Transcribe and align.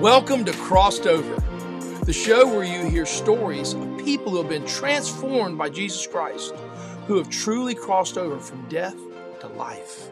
Welcome 0.00 0.46
to 0.46 0.52
Crossed 0.52 1.06
Over, 1.06 1.34
the 2.06 2.12
show 2.14 2.46
where 2.46 2.64
you 2.64 2.88
hear 2.88 3.04
stories 3.04 3.74
of 3.74 3.98
people 3.98 4.32
who 4.32 4.38
have 4.38 4.48
been 4.48 4.64
transformed 4.64 5.58
by 5.58 5.68
Jesus 5.68 6.06
Christ, 6.06 6.54
who 7.06 7.18
have 7.18 7.28
truly 7.28 7.74
crossed 7.74 8.16
over 8.16 8.40
from 8.40 8.66
death 8.70 8.96
to 9.40 9.48
life. 9.48 10.10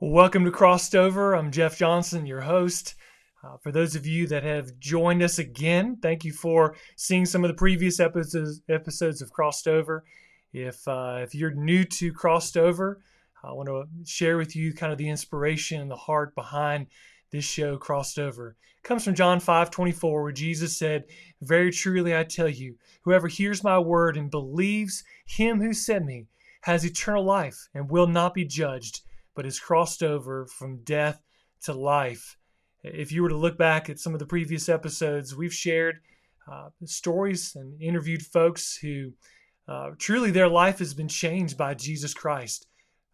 Welcome 0.00 0.44
to 0.44 0.50
Crossed 0.50 0.96
Over. 0.96 1.36
I'm 1.36 1.52
Jeff 1.52 1.78
Johnson, 1.78 2.26
your 2.26 2.40
host. 2.40 2.96
Uh, 3.44 3.58
for 3.58 3.70
those 3.70 3.94
of 3.94 4.04
you 4.04 4.26
that 4.26 4.42
have 4.42 4.76
joined 4.80 5.22
us 5.22 5.38
again, 5.38 5.98
thank 6.02 6.24
you 6.24 6.32
for 6.32 6.74
seeing 6.96 7.24
some 7.24 7.44
of 7.44 7.48
the 7.48 7.56
previous 7.56 8.00
episodes 8.00 8.60
episodes 8.68 9.22
of 9.22 9.30
Crossed 9.30 9.68
Over. 9.68 10.02
If 10.52 10.86
uh, 10.88 11.18
if 11.22 11.34
you're 11.34 11.52
new 11.52 11.84
to 11.84 12.12
Crossed 12.12 12.56
Over, 12.56 13.00
I 13.42 13.52
want 13.52 13.68
to 13.68 13.84
share 14.04 14.36
with 14.36 14.56
you 14.56 14.72
kind 14.72 14.92
of 14.92 14.98
the 14.98 15.08
inspiration 15.08 15.80
and 15.80 15.90
the 15.90 15.96
heart 15.96 16.34
behind 16.34 16.86
this 17.30 17.44
show, 17.44 17.76
Crossed 17.76 18.18
Over. 18.18 18.56
It 18.78 18.82
comes 18.82 19.04
from 19.04 19.14
John 19.14 19.40
5 19.40 19.70
24, 19.70 20.22
where 20.22 20.32
Jesus 20.32 20.76
said, 20.76 21.04
Very 21.42 21.70
truly 21.70 22.16
I 22.16 22.24
tell 22.24 22.48
you, 22.48 22.76
whoever 23.02 23.28
hears 23.28 23.62
my 23.62 23.78
word 23.78 24.16
and 24.16 24.30
believes 24.30 25.04
him 25.26 25.60
who 25.60 25.72
sent 25.72 26.04
me 26.04 26.26
has 26.62 26.84
eternal 26.84 27.24
life 27.24 27.68
and 27.74 27.90
will 27.90 28.06
not 28.06 28.34
be 28.34 28.44
judged 28.44 29.02
but 29.38 29.46
is 29.46 29.60
crossed 29.60 30.02
over 30.02 30.46
from 30.46 30.82
death 30.82 31.22
to 31.62 31.72
life. 31.72 32.36
If 32.82 33.12
you 33.12 33.22
were 33.22 33.28
to 33.28 33.36
look 33.36 33.56
back 33.56 33.88
at 33.88 34.00
some 34.00 34.12
of 34.12 34.18
the 34.18 34.26
previous 34.26 34.68
episodes, 34.68 35.36
we've 35.36 35.54
shared 35.54 36.00
uh, 36.50 36.70
stories 36.84 37.54
and 37.54 37.80
interviewed 37.80 38.22
folks 38.22 38.76
who 38.76 39.12
uh, 39.68 39.90
truly 39.98 40.30
their 40.30 40.48
life 40.48 40.78
has 40.78 40.94
been 40.94 41.08
changed 41.08 41.56
by 41.56 41.74
Jesus 41.74 42.14
Christ. 42.14 42.66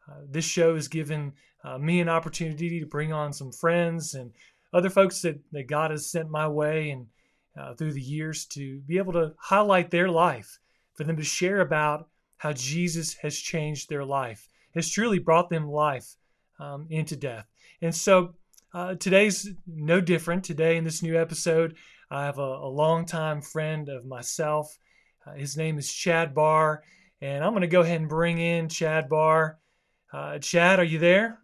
Uh, 0.09 0.21
this 0.31 0.45
show 0.45 0.75
has 0.75 0.89
given 0.89 1.33
uh, 1.65 1.79
me 1.79 2.01
an 2.01 2.09
opportunity 2.09 2.79
to 2.81 2.87
bring 2.87 3.13
on 3.13 3.33
some 3.33 3.53
friends 3.53 4.15
and 4.15 4.33
other 4.73 4.91
folks 4.91 5.23
that, 5.23 5.41
that 5.53 5.69
God 5.69 5.91
has 5.91 6.11
sent 6.11 6.31
my 6.31 6.47
way 6.49 6.91
and 6.91 7.07
uh, 7.59 7.75
through 7.75 7.93
the 7.93 8.01
years 8.01 8.45
to 8.47 8.81
be 8.81 8.99
able 8.99 9.13
to 9.13 9.33
highlight 9.39 9.91
their 9.91 10.09
life, 10.09 10.59
for 10.95 11.05
them 11.05 11.17
to 11.17 11.25
share 11.25 11.61
about 11.61 12.09
how 12.39 12.53
Jesus 12.53 13.15
has 13.15 13.37
changed 13.37 13.89
their 13.89 14.05
life 14.05 14.49
has 14.75 14.91
truly 14.91 15.19
brought 15.19 15.51
them 15.51 15.69
life 15.69 16.17
um, 16.59 16.87
into 16.91 17.17
death. 17.17 17.47
And 17.81 17.95
so 17.95 18.35
uh, 18.73 18.95
today's 18.95 19.49
no 19.67 20.01
different. 20.01 20.45
Today, 20.45 20.77
in 20.77 20.85
this 20.85 21.03
new 21.03 21.19
episode, 21.19 21.77
I 22.11 22.25
have 22.25 22.39
a, 22.39 22.43
a 22.43 22.69
longtime 22.69 23.41
friend 23.41 23.89
of 23.89 24.05
myself. 24.05 24.77
Uh, 25.27 25.33
his 25.35 25.57
name 25.57 25.79
is 25.79 25.93
Chad 25.93 26.35
Barr. 26.35 26.83
And 27.21 27.43
I'm 27.43 27.53
going 27.53 27.63
to 27.63 27.67
go 27.67 27.81
ahead 27.81 28.01
and 28.01 28.09
bring 28.09 28.39
in 28.39 28.69
Chad 28.69 29.09
Barr. 29.09 29.59
Uh, 30.13 30.39
Chad, 30.39 30.79
are 30.79 30.85
you 30.85 30.99
there? 30.99 31.39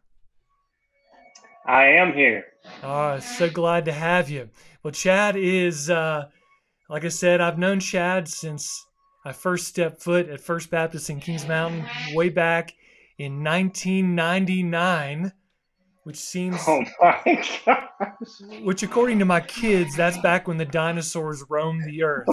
I 1.66 1.86
am 1.86 2.12
here. 2.12 2.44
Oh, 2.82 3.18
so 3.18 3.48
glad 3.48 3.84
to 3.86 3.92
have 3.92 4.28
you. 4.28 4.50
Well, 4.82 4.92
Chad 4.92 5.36
is, 5.36 5.88
uh, 5.90 6.24
like 6.88 7.04
I 7.04 7.08
said, 7.08 7.40
I've 7.40 7.58
known 7.58 7.80
Chad 7.80 8.28
since 8.28 8.84
I 9.24 9.32
first 9.32 9.68
stepped 9.68 10.02
foot 10.02 10.28
at 10.28 10.40
First 10.40 10.70
Baptist 10.70 11.10
in 11.10 11.20
Kings 11.20 11.46
Mountain 11.46 11.86
way 12.14 12.28
back 12.28 12.72
in 13.18 13.44
1999, 13.44 15.32
which 16.04 16.16
seems. 16.16 16.56
Oh 16.66 16.82
my 17.00 17.20
gosh. 17.66 17.80
Which, 18.62 18.82
according 18.82 19.18
to 19.18 19.24
my 19.24 19.40
kids, 19.40 19.94
that's 19.94 20.18
back 20.18 20.48
when 20.48 20.56
the 20.56 20.64
dinosaurs 20.64 21.44
roamed 21.48 21.84
the 21.84 22.02
earth. 22.02 22.28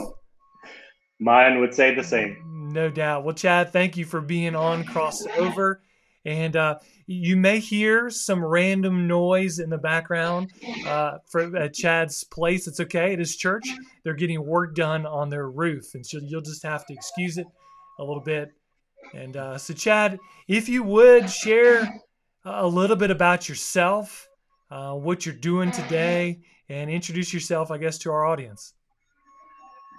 Mine 1.20 1.60
would 1.60 1.74
say 1.74 1.94
the 1.94 2.04
same. 2.04 2.70
No 2.72 2.90
doubt. 2.90 3.24
Well, 3.24 3.36
Chad, 3.36 3.72
thank 3.72 3.98
you 3.98 4.06
for 4.06 4.22
being 4.22 4.56
on 4.56 4.84
Crossed 4.84 5.28
Over. 5.38 5.82
And 6.26 6.58
uh, 6.58 6.80
you 7.06 7.38
may 7.38 7.60
hear 7.60 8.10
some 8.10 8.44
random 8.44 9.08
noise 9.08 9.60
in 9.60 9.70
the 9.70 9.78
background 9.78 10.52
uh, 10.86 11.20
for 11.30 11.56
at 11.56 11.74
Chad's 11.74 12.26
place. 12.26 12.68
It's 12.68 12.82
okay. 12.82 13.14
It 13.14 13.22
is 13.22 13.38
church, 13.38 13.66
they're 14.04 14.14
getting 14.14 14.46
work 14.46 14.76
done 14.76 15.06
on 15.06 15.30
their 15.30 15.50
roof, 15.50 15.96
and 15.96 16.06
so 16.06 16.20
you'll 16.22 16.42
just 16.42 16.64
have 16.64 16.86
to 16.88 16.94
excuse 16.94 17.38
it 17.38 17.48
a 17.98 18.04
little 18.04 18.22
bit. 18.22 18.52
And 19.14 19.38
uh, 19.38 19.58
so, 19.58 19.74
Chad, 19.74 20.20
if 20.50 20.68
you 20.68 20.84
would 20.84 21.30
share 21.30 21.90
a 22.44 22.68
little 22.68 22.98
bit 22.98 23.10
about 23.10 23.48
yourself, 23.48 24.28
uh, 24.70 24.96
what 24.96 25.26
you're 25.26 25.34
doing 25.34 25.72
today, 25.72 26.42
and 26.68 26.90
introduce 26.90 27.34
yourself, 27.34 27.72
I 27.72 27.78
guess, 27.78 27.98
to 28.00 28.12
our 28.12 28.26
audience. 28.26 28.74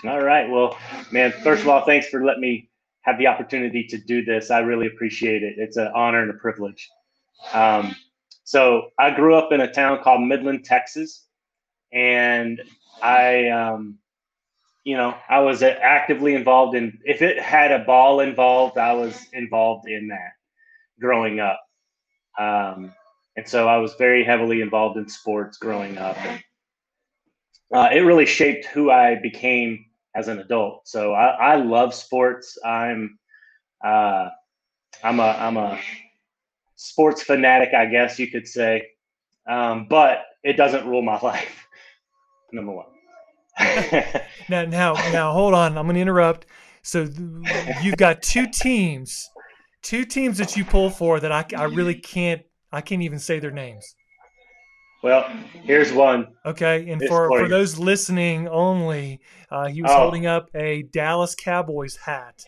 All 0.04 0.22
right. 0.22 0.48
Well, 0.48 0.78
man, 1.10 1.32
first 1.42 1.62
of 1.62 1.68
all, 1.68 1.84
thanks 1.84 2.08
for 2.08 2.24
letting 2.24 2.42
me 2.42 2.70
have 3.02 3.18
the 3.18 3.26
opportunity 3.26 3.84
to 3.88 3.98
do 3.98 4.24
this. 4.24 4.50
I 4.50 4.60
really 4.60 4.86
appreciate 4.86 5.42
it. 5.42 5.54
It's 5.58 5.76
an 5.76 5.90
honor 5.94 6.22
and 6.22 6.30
a 6.30 6.34
privilege. 6.34 6.88
Um, 7.52 7.96
so, 8.44 8.90
I 8.98 9.14
grew 9.14 9.34
up 9.34 9.52
in 9.52 9.60
a 9.60 9.70
town 9.70 10.02
called 10.02 10.22
Midland, 10.22 10.64
Texas, 10.64 11.26
and 11.92 12.62
I 13.02 13.48
um, 13.48 13.98
you 14.84 14.96
know, 14.96 15.14
I 15.28 15.40
was 15.40 15.62
actively 15.62 16.34
involved 16.34 16.74
in. 16.74 16.98
If 17.04 17.20
it 17.20 17.38
had 17.38 17.72
a 17.72 17.84
ball 17.84 18.20
involved, 18.20 18.78
I 18.78 18.94
was 18.94 19.26
involved 19.32 19.88
in 19.88 20.08
that 20.08 20.32
growing 21.00 21.40
up, 21.40 21.60
um, 22.38 22.94
and 23.36 23.46
so 23.46 23.68
I 23.68 23.76
was 23.78 23.94
very 23.94 24.24
heavily 24.24 24.62
involved 24.62 24.96
in 24.96 25.08
sports 25.08 25.58
growing 25.58 25.98
up, 25.98 26.16
and 26.24 26.42
uh, 27.72 27.90
it 27.92 28.00
really 28.00 28.26
shaped 28.26 28.64
who 28.66 28.90
I 28.90 29.16
became 29.16 29.84
as 30.14 30.28
an 30.28 30.38
adult. 30.38 30.86
So 30.86 31.12
I, 31.12 31.52
I 31.52 31.56
love 31.56 31.94
sports. 31.94 32.58
I'm, 32.64 33.18
uh, 33.84 34.28
I'm 35.02 35.20
a, 35.20 35.28
I'm 35.28 35.56
a 35.56 35.78
sports 36.76 37.22
fanatic, 37.22 37.74
I 37.74 37.86
guess 37.86 38.18
you 38.18 38.30
could 38.30 38.46
say, 38.46 38.88
um, 39.48 39.86
but 39.88 40.24
it 40.42 40.56
doesn't 40.56 40.86
rule 40.86 41.02
my 41.02 41.18
life. 41.22 41.66
Number 42.52 42.72
one. 42.72 42.86
now, 44.48 44.64
now, 44.64 44.94
now, 45.12 45.32
hold 45.32 45.54
on. 45.54 45.76
I'm 45.76 45.86
going 45.86 45.96
to 45.96 46.00
interrupt. 46.00 46.46
So 46.82 47.08
you've 47.82 47.96
got 47.96 48.22
two 48.22 48.46
teams, 48.46 49.28
two 49.82 50.04
teams 50.04 50.38
that 50.38 50.56
you 50.56 50.64
pull 50.64 50.90
for 50.90 51.20
that 51.20 51.32
I, 51.32 51.44
I 51.56 51.64
really 51.64 51.94
can't, 51.94 52.42
I 52.72 52.80
can't 52.80 53.02
even 53.02 53.18
say 53.18 53.40
their 53.40 53.50
names. 53.50 53.94
Well, 55.02 55.30
here's 55.62 55.92
one. 55.92 56.26
Okay, 56.44 56.90
and 56.90 57.00
for, 57.06 57.28
for 57.28 57.48
those 57.48 57.78
listening 57.78 58.48
only, 58.48 59.20
uh, 59.50 59.68
he 59.68 59.80
was 59.80 59.92
oh. 59.92 59.96
holding 59.96 60.26
up 60.26 60.50
a 60.54 60.82
Dallas 60.82 61.36
Cowboys 61.36 61.96
hat. 61.96 62.44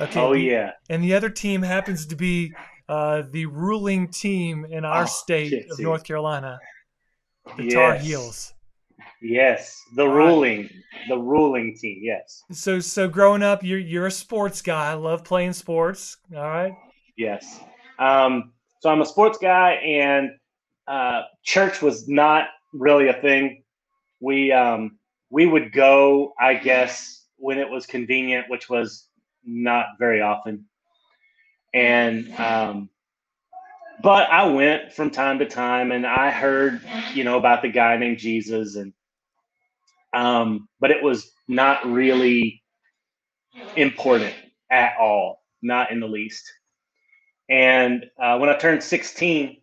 Okay. 0.00 0.20
Oh 0.20 0.32
yeah. 0.32 0.72
And 0.90 1.02
the 1.02 1.14
other 1.14 1.30
team 1.30 1.62
happens 1.62 2.06
to 2.06 2.16
be 2.16 2.52
uh, 2.88 3.22
the 3.30 3.46
ruling 3.46 4.08
team 4.08 4.66
in 4.68 4.84
our 4.84 5.04
oh, 5.04 5.06
state 5.06 5.50
shit, 5.50 5.70
of 5.70 5.76
dude. 5.78 5.86
North 5.86 6.04
Carolina, 6.04 6.58
the 7.56 7.64
yes. 7.64 7.72
Tar 7.72 7.96
Heels. 7.96 8.54
Yes, 9.22 9.82
the 9.96 10.08
ruling, 10.08 10.68
the 11.08 11.16
ruling 11.16 11.76
team. 11.80 12.00
Yes. 12.02 12.42
So, 12.52 12.80
so 12.80 13.08
growing 13.08 13.42
up, 13.42 13.62
you're 13.62 13.78
you're 13.78 14.06
a 14.06 14.10
sports 14.10 14.60
guy. 14.60 14.90
I 14.90 14.94
love 14.94 15.24
playing 15.24 15.52
sports. 15.52 16.16
All 16.34 16.42
right. 16.42 16.72
Yes. 17.16 17.60
Um, 17.98 18.52
so 18.80 18.90
I'm 18.90 19.02
a 19.02 19.06
sports 19.06 19.38
guy, 19.38 19.72
and 19.72 20.30
uh, 20.90 21.22
church 21.44 21.80
was 21.80 22.08
not 22.08 22.48
really 22.72 23.08
a 23.08 23.14
thing. 23.14 23.62
We 24.18 24.50
um, 24.50 24.98
we 25.30 25.46
would 25.46 25.72
go, 25.72 26.34
I 26.38 26.54
guess, 26.54 27.24
when 27.36 27.58
it 27.58 27.70
was 27.70 27.86
convenient, 27.86 28.50
which 28.50 28.68
was 28.68 29.06
not 29.44 29.86
very 30.00 30.20
often. 30.20 30.66
And 31.72 32.34
um, 32.34 32.90
but 34.02 34.28
I 34.30 34.48
went 34.48 34.92
from 34.92 35.10
time 35.10 35.38
to 35.38 35.46
time, 35.46 35.92
and 35.92 36.04
I 36.04 36.32
heard, 36.32 36.82
you 37.14 37.22
know, 37.22 37.38
about 37.38 37.62
the 37.62 37.70
guy 37.70 37.96
named 37.96 38.18
Jesus, 38.18 38.74
and 38.74 38.92
um, 40.12 40.68
but 40.80 40.90
it 40.90 41.02
was 41.04 41.30
not 41.46 41.86
really 41.86 42.64
important 43.76 44.34
at 44.72 44.94
all, 44.98 45.44
not 45.62 45.92
in 45.92 46.00
the 46.00 46.08
least. 46.08 46.52
And 47.48 48.06
uh, 48.20 48.38
when 48.38 48.50
I 48.50 48.56
turned 48.56 48.82
16, 48.82 49.60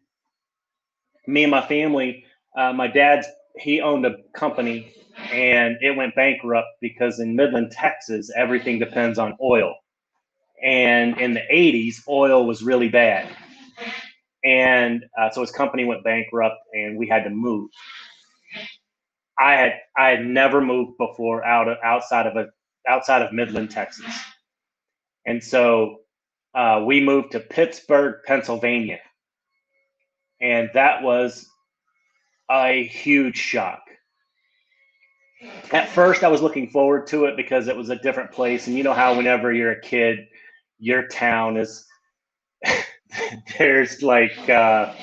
me 1.28 1.44
and 1.44 1.52
my 1.52 1.66
family, 1.66 2.24
uh, 2.58 2.74
my 2.74 2.88
dad's 2.88 3.28
he 3.60 3.82
owned 3.82 4.06
a 4.06 4.16
company 4.36 4.94
and 5.32 5.78
it 5.82 5.96
went 5.96 6.16
bankrupt 6.16 6.68
because 6.82 7.20
in 7.20 7.36
Midland, 7.36 7.72
Texas, 7.72 8.32
everything 8.36 8.80
depends 8.80 9.18
on 9.18 9.36
oil. 9.42 9.76
And 10.64 11.20
in 11.20 11.34
the 11.34 11.42
80s, 11.52 11.96
oil 12.08 12.46
was 12.46 12.64
really 12.64 12.90
bad. 12.90 13.30
And 14.44 15.04
uh, 15.20 15.30
so 15.32 15.42
his 15.42 15.52
company 15.52 15.86
went 15.86 16.04
bankrupt 16.04 16.58
and 16.74 16.98
we 16.98 17.08
had 17.08 17.24
to 17.24 17.30
move. 17.30 17.70
I 19.40 19.54
had 19.54 19.74
I 19.98 20.10
had 20.10 20.26
never 20.26 20.62
moved 20.62 20.98
before 20.98 21.46
out 21.46 21.68
of, 21.68 21.78
outside 21.84 22.26
of 22.26 22.36
a 22.38 22.48
outside 22.88 23.22
of 23.22 23.34
Midland, 23.34 23.70
Texas, 23.70 24.06
and 25.26 25.44
so 25.44 25.98
uh, 26.56 26.84
we 26.86 27.02
moved 27.04 27.34
to 27.34 27.40
Pittsburgh, 27.40 28.16
Pennsylvania, 28.26 29.00
and 30.42 30.70
that 30.74 31.04
was 31.04 31.48
a 32.50 32.86
huge 32.86 33.38
shock. 33.38 33.82
At 35.72 35.90
first, 35.90 36.24
I 36.24 36.30
was 36.30 36.42
looking 36.42 36.70
forward 36.70 37.08
to 37.08 37.26
it 37.26 37.36
because 37.36 37.68
it 37.68 37.78
was 37.78 37.90
a 37.90 37.96
different 37.96 38.32
place, 38.32 38.68
and 38.68 38.76
you 38.76 38.84
know 38.84 38.94
how 38.94 39.16
whenever 39.16 39.54
you're 39.54 39.72
a 39.72 39.82
kid, 39.82 40.28
your 40.80 41.08
town 41.08 41.58
is 41.58 41.86
there's 43.58 44.02
like 44.02 44.50
uh, 44.50 44.94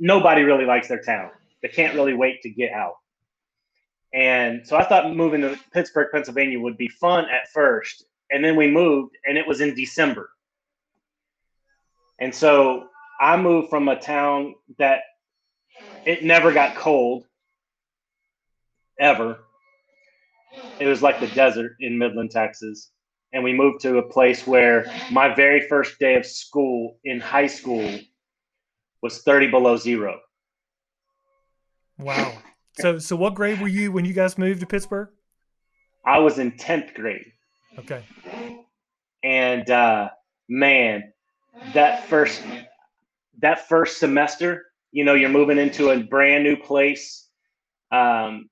nobody 0.00 0.42
really 0.42 0.64
likes 0.64 0.88
their 0.88 1.02
town. 1.02 1.30
They 1.62 1.68
can't 1.68 1.94
really 1.94 2.14
wait 2.14 2.42
to 2.42 2.50
get 2.50 2.72
out. 2.72 2.96
And 4.12 4.66
so 4.66 4.76
I 4.76 4.84
thought 4.84 5.14
moving 5.14 5.40
to 5.40 5.58
Pittsburgh, 5.72 6.08
Pennsylvania 6.12 6.60
would 6.60 6.76
be 6.76 6.88
fun 6.88 7.24
at 7.24 7.50
first. 7.52 8.04
And 8.30 8.44
then 8.44 8.56
we 8.56 8.70
moved, 8.70 9.16
and 9.26 9.36
it 9.36 9.46
was 9.46 9.60
in 9.60 9.74
December. 9.74 10.30
And 12.20 12.34
so 12.34 12.88
I 13.24 13.38
moved 13.38 13.70
from 13.70 13.88
a 13.88 13.98
town 13.98 14.54
that 14.76 14.98
it 16.04 16.24
never 16.24 16.52
got 16.52 16.76
cold 16.76 17.24
ever. 19.00 19.38
It 20.78 20.86
was 20.86 21.00
like 21.00 21.20
the 21.20 21.28
desert 21.28 21.76
in 21.80 21.96
Midland, 21.96 22.32
Texas. 22.32 22.90
And 23.32 23.42
we 23.42 23.54
moved 23.54 23.80
to 23.80 23.96
a 23.96 24.02
place 24.02 24.46
where 24.46 24.84
my 25.10 25.34
very 25.34 25.66
first 25.68 25.98
day 25.98 26.16
of 26.16 26.26
school 26.26 26.98
in 27.02 27.18
high 27.18 27.46
school 27.46 27.98
was 29.00 29.22
30 29.22 29.50
below 29.50 29.78
zero. 29.78 30.20
Wow. 31.98 32.30
So, 32.78 32.98
so 32.98 33.16
what 33.16 33.34
grade 33.34 33.58
were 33.58 33.68
you 33.68 33.90
when 33.90 34.04
you 34.04 34.12
guys 34.12 34.36
moved 34.36 34.60
to 34.60 34.66
Pittsburgh? 34.66 35.08
I 36.04 36.18
was 36.18 36.38
in 36.38 36.52
10th 36.52 36.92
grade. 36.92 37.32
Okay. 37.78 38.02
And 39.22 39.70
uh, 39.70 40.10
man, 40.46 41.14
that 41.72 42.06
first 42.06 42.42
that 43.40 43.68
first 43.68 43.98
semester, 43.98 44.66
you 44.92 45.04
know, 45.04 45.14
you're 45.14 45.28
moving 45.28 45.58
into 45.58 45.90
a 45.90 46.02
brand 46.02 46.44
new 46.44 46.56
place. 46.56 47.28
Um, 47.90 48.48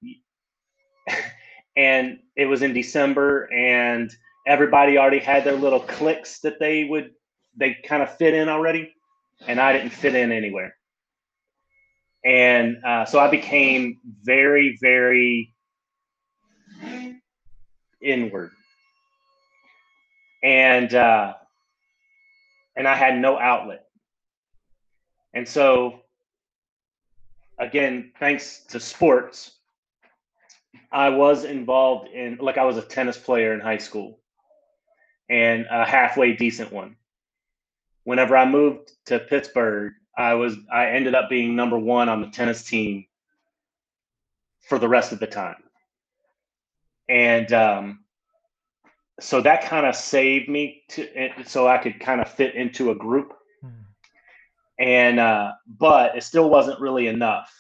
and 1.77 2.19
it 2.37 2.47
was 2.47 2.63
in 2.63 2.73
December 2.73 3.49
and 3.53 4.11
everybody 4.47 4.99
already 4.99 5.19
had 5.19 5.45
their 5.45 5.55
little 5.55 5.81
clicks 5.81 6.41
that 6.41 6.59
they 6.59 6.85
would 6.85 7.11
they 7.57 7.77
kind 7.87 8.03
of 8.03 8.17
fit 8.17 8.35
in 8.35 8.49
already 8.49 8.93
and 9.47 9.61
I 9.61 9.73
didn't 9.73 9.91
fit 9.91 10.15
in 10.15 10.33
anywhere. 10.33 10.75
And 12.25 12.77
uh, 12.85 13.05
so 13.05 13.19
I 13.19 13.29
became 13.29 13.99
very, 14.23 14.79
very 14.81 15.55
inward. 18.01 18.51
And 20.43 20.93
uh, 20.95 21.35
and 22.77 22.89
I 22.89 22.95
had 22.95 23.19
no 23.19 23.39
outlet. 23.39 23.85
And 25.35 25.47
so 25.49 26.01
again, 27.59 28.13
thanks 28.19 28.65
to 28.71 28.81
sports, 28.81 29.53
I 30.91 31.09
was 31.09 31.45
involved 31.45 32.09
in 32.11 32.39
like 32.41 32.59
I 32.59 32.65
was 32.65 32.77
a 32.77 32.83
tennis 32.83 33.17
player 33.17 33.55
in 33.55 33.61
high 33.61 33.79
school 33.79 34.19
and 35.29 35.67
a 35.71 35.85
halfway 35.85 36.35
decent 36.35 36.73
one 36.73 36.97
whenever 38.05 38.37
I 38.37 38.49
moved 38.49 38.93
to 39.07 39.19
Pittsburgh, 39.19 39.95
I 40.17 40.35
was 40.35 40.57
I 40.71 40.87
ended 40.91 41.15
up 41.15 41.31
being 41.31 41.57
number 41.57 41.79
one 41.79 42.09
on 42.09 42.21
the 42.21 42.29
tennis 42.29 42.65
team 42.65 43.07
for 44.69 44.79
the 44.79 44.89
rest 44.89 45.13
of 45.13 45.21
the 45.21 45.27
time, 45.27 45.63
and 47.09 47.53
um, 47.53 48.05
so 49.21 49.41
that 49.41 49.65
kind 49.65 49.87
of 49.87 49.97
saved 49.97 50.49
me 50.49 50.83
to 50.91 51.31
so 51.47 51.67
I 51.67 51.79
could 51.79 52.01
kind 52.01 52.21
of 52.21 52.29
fit 52.29 52.55
into 52.55 52.91
a 52.91 52.95
group. 52.95 53.35
And 54.83 55.21
uh, 55.21 55.53
but 55.79 56.17
it 56.17 56.25
still 56.25 56.51
wasn't 56.51 56.81
really 56.81 57.07
enough. 57.07 57.51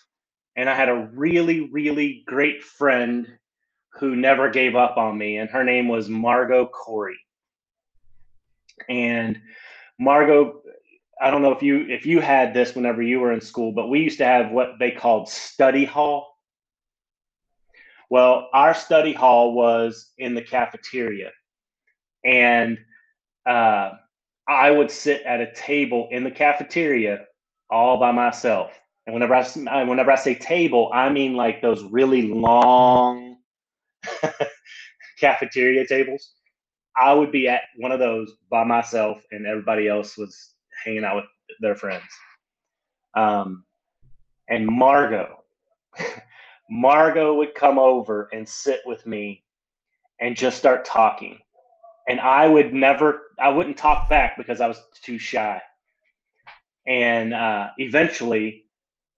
And 0.56 0.68
I 0.68 0.74
had 0.74 0.88
a 0.90 1.08
really 1.14 1.70
really 1.70 2.24
great 2.26 2.62
friend 2.62 3.26
who 3.94 4.16
never 4.16 4.50
gave 4.50 4.74
up 4.74 4.96
on 4.96 5.16
me, 5.16 5.38
and 5.38 5.48
her 5.48 5.64
name 5.64 5.88
was 5.88 6.08
Margot 6.08 6.66
Corey, 6.66 7.18
and 8.88 9.40
Margot, 10.00 10.62
I 11.20 11.30
don't 11.30 11.42
know 11.42 11.52
if 11.52 11.62
you 11.62 11.86
if 11.88 12.04
you 12.04 12.20
had 12.20 12.52
this 12.52 12.74
whenever 12.74 13.02
you 13.02 13.20
were 13.20 13.32
in 13.32 13.40
school, 13.40 13.72
but 13.72 13.88
we 13.88 14.00
used 14.00 14.18
to 14.18 14.24
have 14.24 14.50
what 14.50 14.72
they 14.80 14.90
called 14.90 15.28
study 15.28 15.84
hall. 15.84 16.28
Well, 18.10 18.48
our 18.52 18.74
study 18.74 19.12
hall 19.12 19.54
was 19.54 20.10
in 20.18 20.34
the 20.34 20.42
cafeteria, 20.42 21.30
and 22.24 22.78
uh, 23.46 23.92
I 24.48 24.70
would 24.70 24.90
sit 24.90 25.22
at 25.22 25.40
a 25.40 25.52
table 25.52 26.08
in 26.10 26.24
the 26.24 26.30
cafeteria 26.30 27.26
all 27.70 27.98
by 27.98 28.12
myself. 28.12 28.72
And 29.06 29.14
whenever 29.14 29.34
I 29.34 29.82
whenever 29.84 30.12
I 30.12 30.16
say 30.16 30.34
table, 30.34 30.90
I 30.92 31.08
mean 31.08 31.34
like 31.34 31.60
those 31.60 31.82
really 31.84 32.22
long 32.22 33.36
cafeteria 35.20 35.86
tables. 35.86 36.32
I 36.96 37.12
would 37.14 37.32
be 37.32 37.48
at 37.48 37.62
one 37.76 37.90
of 37.90 37.98
those 37.98 38.32
by 38.50 38.64
myself, 38.64 39.22
and 39.30 39.46
everybody 39.46 39.88
else 39.88 40.18
was 40.18 40.54
hanging 40.84 41.04
out 41.04 41.16
with 41.16 41.24
their 41.60 41.74
friends. 41.74 42.04
Um, 43.16 43.64
and 44.48 44.66
Margot, 44.66 45.42
Margot 46.70 47.34
would 47.34 47.54
come 47.54 47.78
over 47.78 48.28
and 48.32 48.48
sit 48.48 48.80
with 48.84 49.06
me 49.06 49.42
and 50.20 50.36
just 50.36 50.58
start 50.58 50.84
talking. 50.84 51.38
And 52.08 52.20
I 52.20 52.48
would 52.48 52.74
never, 52.74 53.22
I 53.38 53.50
wouldn't 53.50 53.76
talk 53.76 54.08
back 54.08 54.36
because 54.36 54.60
I 54.60 54.68
was 54.68 54.80
too 55.02 55.18
shy. 55.18 55.60
And 56.86 57.32
uh, 57.32 57.68
eventually, 57.78 58.64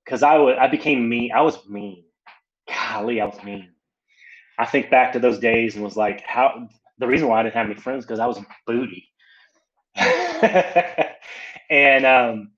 because 0.04 0.22
I 0.22 0.36
would, 0.36 0.56
I 0.58 0.68
became 0.68 1.08
mean. 1.08 1.32
I 1.32 1.40
was 1.42 1.66
mean. 1.68 2.04
Golly, 2.68 3.20
I 3.20 3.26
was 3.26 3.42
mean. 3.42 3.70
I 4.58 4.66
think 4.66 4.90
back 4.90 5.12
to 5.14 5.18
those 5.18 5.38
days 5.38 5.74
and 5.74 5.84
was 5.84 5.96
like, 5.96 6.22
how 6.22 6.68
the 6.98 7.06
reason 7.06 7.28
why 7.28 7.40
I 7.40 7.42
didn't 7.42 7.54
have 7.54 7.66
any 7.66 7.74
friends 7.74 8.04
because 8.04 8.20
I 8.20 8.26
was 8.26 8.38
booty. 8.66 9.08
and 11.70 12.06
um, 12.06 12.50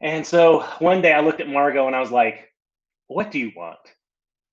and 0.00 0.26
so 0.26 0.60
one 0.78 1.02
day 1.02 1.12
I 1.12 1.20
looked 1.20 1.40
at 1.40 1.48
Margot 1.48 1.86
and 1.86 1.96
I 1.96 2.00
was 2.00 2.10
like, 2.10 2.52
"What 3.06 3.30
do 3.30 3.38
you 3.38 3.52
want? 3.56 3.78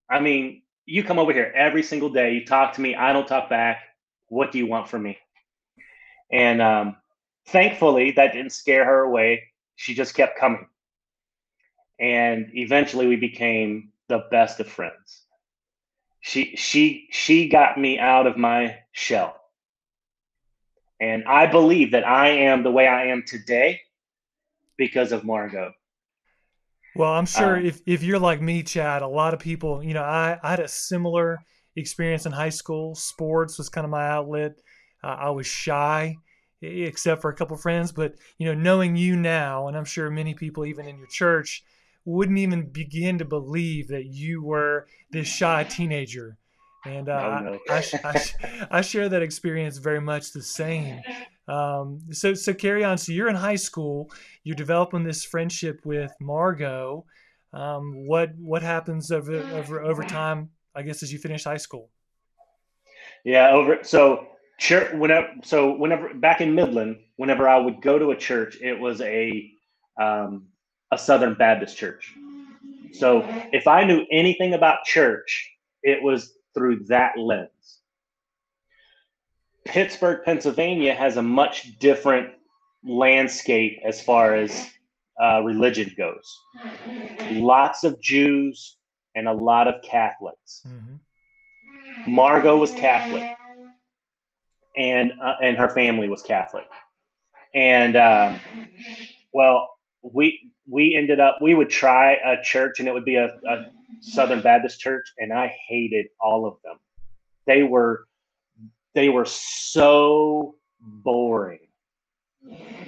I 0.10 0.20
mean, 0.20 0.62
you 0.86 1.04
come 1.04 1.20
over 1.20 1.34
here 1.34 1.52
every 1.56 1.84
single 1.84 2.10
day. 2.10 2.34
You 2.34 2.46
talk 2.46 2.74
to 2.74 2.82
me. 2.82 2.96
I 2.96 3.14
don't 3.14 3.28
talk 3.28 3.50
back. 3.50 3.82
What 4.34 4.52
do 4.52 4.58
you 4.58 4.68
want 4.68 4.88
from 4.90 5.04
me?" 5.04 5.18
And 6.32 6.62
um, 6.62 6.96
thankfully, 7.48 8.12
that 8.12 8.34
didn't 8.34 8.52
scare 8.52 8.86
her 8.86 9.02
away. 9.02 9.44
She 9.76 9.94
just 9.94 10.16
kept 10.16 10.40
coming, 10.40 10.68
and 12.00 12.50
eventually, 12.54 13.08
we 13.08 13.16
became 13.16 13.92
the 14.08 14.26
best 14.32 14.60
of 14.60 14.68
friends 14.68 15.24
she 16.24 16.56
she 16.56 17.10
she 17.12 17.50
got 17.50 17.78
me 17.78 18.00
out 18.00 18.26
of 18.26 18.38
my 18.38 18.78
shell 18.94 19.36
and 21.02 21.26
i 21.26 21.46
believe 21.46 21.92
that 21.92 22.08
i 22.08 22.30
am 22.30 22.64
the 22.64 22.72
way 22.72 22.88
i 22.88 23.08
am 23.08 23.24
today 23.28 23.82
because 24.78 25.12
of 25.12 25.26
margot 25.26 25.74
well 26.96 27.12
i'm 27.12 27.26
sure 27.26 27.58
um, 27.58 27.66
if, 27.66 27.82
if 27.86 28.04
you're 28.04 28.20
like 28.20 28.42
me 28.42 28.64
chad 28.64 29.02
a 29.02 29.08
lot 29.08 29.34
of 29.34 29.40
people 29.42 29.84
you 29.84 29.94
know 29.94 30.02
I, 30.02 30.40
I 30.42 30.52
had 30.52 30.62
a 30.62 30.68
similar 30.68 31.40
experience 31.76 32.26
in 32.26 32.32
high 32.32 32.50
school 32.50 32.96
sports 32.96 33.58
was 33.58 33.70
kind 33.70 33.86
of 33.86 33.92
my 33.92 34.08
outlet 34.08 34.62
uh, 35.04 35.16
i 35.20 35.30
was 35.30 35.48
shy 35.48 36.16
except 36.62 37.22
for 37.22 37.30
a 37.30 37.36
couple 37.36 37.58
friends 37.58 37.92
but 37.92 38.16
you 38.38 38.46
know 38.46 38.54
knowing 38.54 38.96
you 38.96 39.16
now 39.16 39.68
and 39.68 39.76
i'm 39.76 39.86
sure 39.86 40.10
many 40.10 40.34
people 40.34 40.66
even 40.66 40.88
in 40.88 40.98
your 40.98 41.08
church 41.08 41.64
wouldn't 42.06 42.38
even 42.38 42.68
begin 42.68 43.18
to 43.18 43.26
believe 43.26 43.88
that 43.88 44.06
you 44.06 44.44
were 44.44 44.88
this 45.12 45.28
shy 45.28 45.64
teenager. 45.64 46.38
And 46.86 47.08
uh, 47.08 47.40
oh, 47.40 47.44
no. 47.44 47.60
I, 47.70 47.84
I, 48.04 48.68
I, 48.72 48.82
share 48.82 49.08
that 49.08 49.22
experience 49.22 49.78
very 49.78 50.02
much 50.02 50.34
the 50.34 50.42
same. 50.42 51.02
Um, 51.48 52.02
so, 52.12 52.34
so 52.34 52.54
carry 52.54 52.84
on. 52.84 52.98
So 52.98 53.14
you're 53.14 53.30
in 53.30 53.36
high 53.36 53.56
school. 53.56 54.12
You're 54.44 54.58
developing 54.58 55.04
this 55.04 55.24
friendship 55.24 55.80
with 55.86 56.14
Margot. 56.20 57.06
Um, 57.54 58.06
what 58.08 58.34
what 58.36 58.64
happens 58.64 59.12
over 59.12 59.34
over 59.34 59.82
over 59.82 60.04
time? 60.04 60.50
I 60.76 60.82
guess 60.82 61.04
as 61.04 61.12
you 61.12 61.20
finish 61.20 61.44
high 61.44 61.58
school. 61.58 61.90
Yeah, 63.24 63.52
over. 63.52 63.80
So 63.84 64.28
church. 64.60 64.94
Whenever 64.94 65.30
so 65.44 65.76
whenever 65.78 66.14
back 66.14 66.42
in 66.42 66.56
Midland, 66.56 66.98
whenever 67.16 67.48
I 67.48 67.58
would 67.58 67.82
go 67.82 67.98
to 68.00 68.12
a 68.12 68.16
church, 68.16 68.58
it 68.62 68.80
was 68.80 69.02
a 69.02 69.52
um, 70.02 70.48
a 70.92 70.98
Southern 70.98 71.36
Baptist 71.36 71.78
church. 71.78 72.14
So 72.92 73.26
if 73.52 73.68
I 73.68 73.84
knew 73.84 74.06
anything 74.12 74.54
about 74.54 74.84
church, 74.84 75.52
it 75.82 76.02
was 76.02 76.34
through 76.54 76.86
that 76.86 77.18
lens. 77.18 77.80
Pittsburgh, 79.66 80.24
Pennsylvania 80.24 80.94
has 80.94 81.18
a 81.18 81.22
much 81.22 81.80
different 81.80 82.30
landscape 82.84 83.80
as 83.86 84.02
far 84.02 84.36
as 84.36 84.70
uh, 85.22 85.42
religion 85.42 85.92
goes. 85.98 86.38
Lots 87.32 87.84
of 87.84 88.00
Jews 88.02 88.78
and 89.16 89.28
a 89.28 89.34
lot 89.34 89.68
of 89.68 89.82
Catholics. 89.82 90.66
Mm-hmm. 90.68 92.12
Margot 92.12 92.58
was 92.58 92.72
Catholic, 92.72 93.24
and 94.76 95.14
uh, 95.22 95.36
and 95.42 95.58
her 95.58 95.70
family 95.70 96.10
was 96.10 96.22
Catholic, 96.22 96.66
and 97.54 97.96
um, 97.96 98.40
well, 99.34 99.70
we 100.02 100.52
we 100.68 100.96
ended 100.96 101.20
up 101.20 101.38
we 101.42 101.54
would 101.54 101.70
try 101.70 102.14
a 102.14 102.42
church 102.42 102.80
and 102.80 102.88
it 102.88 102.94
would 102.94 103.06
be 103.06 103.16
a, 103.16 103.28
a 103.48 103.66
Southern 104.02 104.42
Baptist 104.42 104.80
church, 104.80 105.12
and 105.18 105.32
I 105.32 105.56
hated 105.68 106.08
all 106.20 106.46
of 106.46 106.56
them. 106.64 106.78
They 107.46 107.64
were 107.64 108.06
they 108.94 109.10
were 109.10 109.26
so 109.26 110.56
boring. 110.80 111.60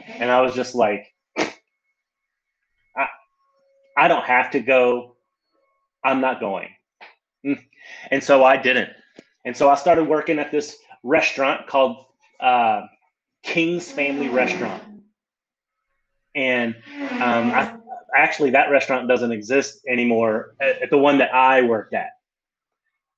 And 0.08 0.29
I 0.29 0.41
was 0.41 0.53
just 0.53 0.75
like, 0.75 1.13
I, 1.38 3.08
I 3.98 4.08
don't 4.08 4.25
have 4.25 4.51
to 4.51 4.60
go. 4.60 5.14
I'm 6.05 6.21
not 6.21 6.39
going. 6.39 6.69
Mm. 7.45 7.59
And 8.12 8.24
so 8.24 8.43
I 8.43 8.57
didn't. 8.57 8.91
And 9.43 9.57
so 9.57 9.69
I 9.69 9.75
started 9.75 10.05
working 10.05 10.39
at 10.39 10.51
this 10.51 10.77
restaurant 11.03 11.67
called 11.67 12.05
uh, 12.39 12.83
King's 13.43 13.91
Family 13.91 14.29
Restaurant. 14.29 14.83
And 16.35 16.75
um, 17.12 17.51
I, 17.51 17.75
actually, 18.15 18.51
that 18.51 18.69
restaurant 18.69 19.07
doesn't 19.07 19.31
exist 19.31 19.81
anymore 19.88 20.55
at, 20.59 20.83
at 20.83 20.89
the 20.89 20.97
one 20.97 21.19
that 21.19 21.33
I 21.33 21.62
worked 21.62 21.93
at. 21.93 22.09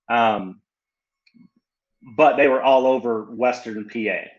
Um, 0.10 0.62
but 2.16 2.38
they 2.38 2.48
were 2.48 2.62
all 2.62 2.88
over 2.88 3.24
Western 3.24 3.90
PA. 3.90 4.30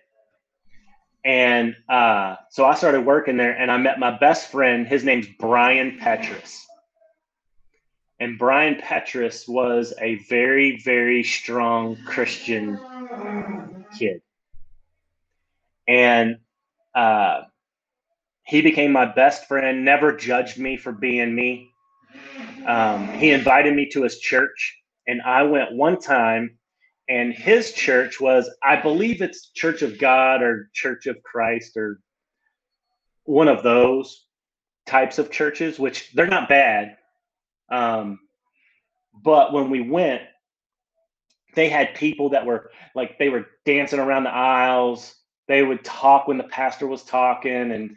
And 1.25 1.76
uh, 1.88 2.37
so 2.50 2.64
I 2.64 2.75
started 2.75 3.05
working 3.05 3.37
there 3.37 3.52
and 3.52 3.71
I 3.71 3.76
met 3.76 3.99
my 3.99 4.17
best 4.17 4.50
friend. 4.50 4.87
His 4.87 5.05
name's 5.05 5.26
Brian 5.38 5.99
Petrus. 6.00 6.68
And 8.21 8.39
Brian 8.39 8.77
Petrus 8.77 9.47
was 9.47 9.95
a 10.01 10.17
very, 10.29 10.81
very 10.85 11.23
strong 11.23 11.97
Christian 12.05 12.79
kid. 13.97 14.23
And 15.87 16.39
uh, 16.95 17.43
he 18.45 18.61
became 18.61 18.93
my 18.93 19.07
best 19.07 19.47
friend, 19.47 19.85
never 19.85 20.17
judged 20.17 20.59
me 20.59 20.77
for 20.77 20.93
being 20.93 21.35
me. 21.35 21.71
Um, 22.67 23.09
he 23.15 23.31
invited 23.31 23.75
me 23.75 23.89
to 23.91 24.03
his 24.03 24.19
church, 24.19 24.77
and 25.07 25.23
I 25.23 25.45
went 25.45 25.73
one 25.73 25.99
time, 25.99 26.59
and 27.09 27.33
his 27.33 27.73
church 27.73 28.21
was, 28.21 28.51
I 28.63 28.77
believe 28.77 29.23
it's 29.23 29.51
Church 29.53 29.81
of 29.81 29.99
God 29.99 30.43
or 30.43 30.69
Church 30.75 31.07
of 31.07 31.23
Christ 31.23 31.77
or 31.77 32.01
one 33.25 33.49
of 33.49 33.63
those 33.63 34.27
types 34.87 35.19
of 35.19 35.31
churches, 35.31 35.79
which 35.79 36.13
they're 36.13 36.27
not 36.27 36.51
bad. 36.51 36.98
Um, 37.71 38.21
but 39.23 39.53
when 39.53 39.71
we 39.71 39.81
went, 39.81 40.23
they 41.55 41.69
had 41.69 41.95
people 41.95 42.31
that 42.31 42.45
were 42.47 42.71
like 42.95 43.19
they 43.19 43.29
were 43.29 43.47
dancing 43.65 43.99
around 43.99 44.25
the 44.25 44.31
aisles. 44.35 45.15
They 45.49 45.63
would 45.63 45.85
talk 45.85 46.29
when 46.29 46.39
the 46.39 46.45
pastor 46.45 46.87
was 46.87 47.03
talking 47.03 47.73
and 47.73 47.97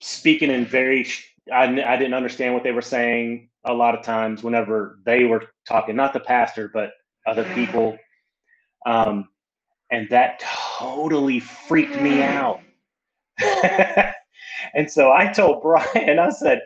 speaking 0.00 0.50
in 0.50 0.64
very. 0.66 1.06
I, 1.52 1.64
I 1.64 1.96
didn't 1.96 2.14
understand 2.14 2.54
what 2.54 2.64
they 2.64 2.72
were 2.72 2.82
saying 2.82 3.48
a 3.64 3.72
lot 3.72 3.94
of 3.94 4.04
times 4.04 4.42
whenever 4.42 4.98
they 5.04 5.24
were 5.24 5.44
talking, 5.66 5.96
not 5.96 6.12
the 6.12 6.20
pastor, 6.20 6.68
but 6.72 6.90
other 7.26 7.44
people. 7.54 7.96
Um, 8.84 9.28
and 9.90 10.08
that 10.10 10.40
totally 10.40 11.40
freaked 11.40 12.00
me 12.00 12.22
out. 12.22 12.60
and 14.74 14.90
so 14.90 15.12
I 15.12 15.32
told 15.32 15.62
Brian, 15.62 16.18
I 16.18 16.30
said, 16.30 16.62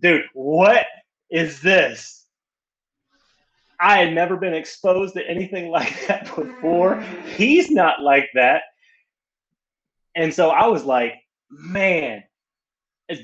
dude, 0.00 0.24
what 0.34 0.86
is 1.34 1.60
this? 1.60 2.26
I 3.80 3.98
had 3.98 4.14
never 4.14 4.36
been 4.36 4.54
exposed 4.54 5.14
to 5.14 5.28
anything 5.28 5.68
like 5.70 6.06
that 6.06 6.24
before. 6.34 7.02
He's 7.36 7.70
not 7.70 8.00
like 8.00 8.30
that. 8.34 8.62
And 10.14 10.32
so 10.32 10.50
I 10.50 10.68
was 10.68 10.84
like, 10.84 11.14
man, 11.50 12.22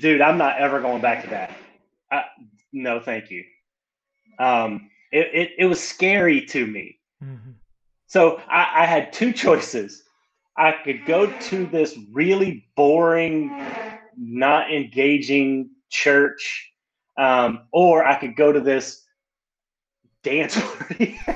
dude, 0.01 0.19
I'm 0.19 0.37
not 0.37 0.57
ever 0.57 0.81
going 0.81 1.01
back 1.01 1.23
to 1.23 1.29
that. 1.29 1.55
I, 2.11 2.25
no, 2.73 2.99
thank 2.99 3.31
you. 3.31 3.45
Um, 4.39 4.89
it, 5.13 5.29
it, 5.33 5.51
it 5.59 5.65
was 5.65 5.81
scary 5.81 6.45
to 6.47 6.67
me. 6.67 6.99
Mm-hmm. 7.23 7.51
So 8.07 8.41
I, 8.49 8.83
I 8.83 8.85
had 8.85 9.13
two 9.13 9.31
choices. 9.31 10.03
I 10.57 10.73
could 10.83 11.05
go 11.05 11.27
to 11.27 11.65
this 11.65 11.97
really 12.11 12.67
boring, 12.75 13.65
not 14.17 14.69
engaging 14.69 15.69
church, 15.89 16.70
um, 17.17 17.63
or 17.71 18.05
I 18.05 18.19
could 18.19 18.35
go 18.35 18.51
to 18.51 18.59
this 18.59 19.05
dance 20.23 20.59
party. 20.59 21.19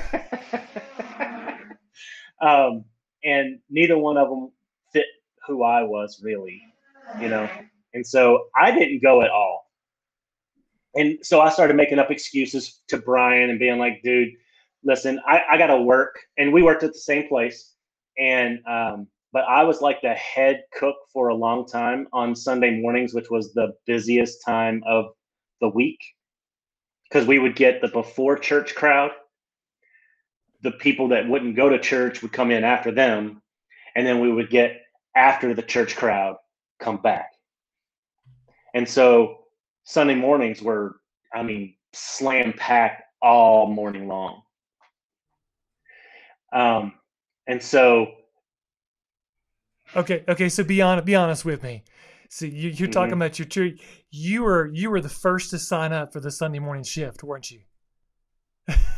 um, 2.41 2.86
and 3.24 3.60
neither 3.70 3.98
one 3.98 4.17
of 4.17 4.29
them 4.29 4.51
fit 4.94 5.05
who 5.48 5.63
I 5.63 5.84
was 5.84 6.22
really, 6.24 6.62
you 7.20 7.29
know. 7.29 7.50
And 7.94 8.05
so 8.05 8.46
I 8.55 8.72
didn't 8.72 9.01
go 9.01 9.22
at 9.22 9.29
all. 9.29 9.65
And 10.96 11.17
so 11.24 11.41
I 11.41 11.50
started 11.50 11.75
making 11.75 12.00
up 12.00 12.12
excuses 12.12 12.82
to 12.88 12.98
Brian 12.98 13.50
and 13.50 13.60
being 13.60 13.79
like, 13.79 14.01
dude, 14.03 14.29
listen, 14.84 15.20
I, 15.27 15.41
I 15.51 15.58
got 15.58 15.67
to 15.67 15.82
work. 15.82 16.20
And 16.38 16.53
we 16.53 16.62
worked 16.62 16.84
at 16.84 16.94
the 16.94 17.00
same 17.00 17.27
place. 17.27 17.74
And, 18.17 18.60
um, 18.65 19.08
but 19.34 19.44
I 19.50 19.63
was 19.63 19.82
like 19.82 20.01
the 20.01 20.13
head 20.13 20.63
cook 20.77 20.96
for 21.12 21.27
a 21.27 21.36
long 21.36 21.67
time 21.67 22.08
on 22.13 22.34
Sunday 22.34 22.79
mornings, 22.79 23.13
which 23.13 23.29
was 23.29 23.53
the 23.53 23.74
busiest 23.86 24.41
time 24.46 24.82
of 24.88 25.08
the 25.62 25.69
week 25.69 26.00
because 27.09 27.27
we 27.27 27.39
would 27.39 27.55
get 27.55 27.81
the 27.81 27.88
before 27.88 28.38
church 28.38 28.75
crowd. 28.75 29.12
The 30.62 30.71
people 30.71 31.09
that 31.09 31.27
wouldn't 31.27 31.55
go 31.55 31.69
to 31.69 31.79
church 31.79 32.21
would 32.21 32.33
come 32.33 32.51
in 32.51 32.63
after 32.63 32.91
them. 32.91 33.41
And 33.95 34.05
then 34.05 34.19
we 34.19 34.31
would 34.31 34.50
get 34.50 34.81
after 35.15 35.53
the 35.53 35.62
church 35.62 35.95
crowd 35.95 36.38
come 36.79 36.97
back. 36.97 37.31
And 38.74 38.88
so 38.88 39.45
Sunday 39.85 40.15
mornings 40.15 40.62
were, 40.62 40.97
I 41.33 41.43
mean, 41.43 41.75
slam 41.93 42.53
packed 42.53 43.03
all 43.21 43.67
morning 43.67 44.07
long. 44.07 44.41
Um, 46.51 46.93
and 47.47 47.62
so. 47.62 48.13
Okay. 49.95 50.24
Okay. 50.27 50.50
So 50.50 50.63
be 50.63 50.81
honest. 50.81 51.05
Be 51.05 51.15
honest 51.15 51.45
with 51.45 51.63
me. 51.63 51.83
So 52.35 52.45
you, 52.45 52.71
are 52.71 52.91
talking 52.91 53.11
mm-hmm. 53.11 53.13
about 53.13 53.39
your 53.39 53.45
church. 53.47 53.79
You 54.11 54.43
were 54.43 54.69
you 54.73 54.89
were 54.89 54.99
the 54.99 55.07
first 55.07 55.51
to 55.51 55.57
sign 55.57 55.93
up 55.93 56.11
for 56.11 56.19
the 56.19 56.29
Sunday 56.29 56.59
morning 56.59 56.83
shift, 56.83 57.23
weren't 57.23 57.49
you? 57.49 57.61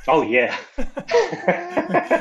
Oh 0.08 0.24
yeah. 0.24 0.58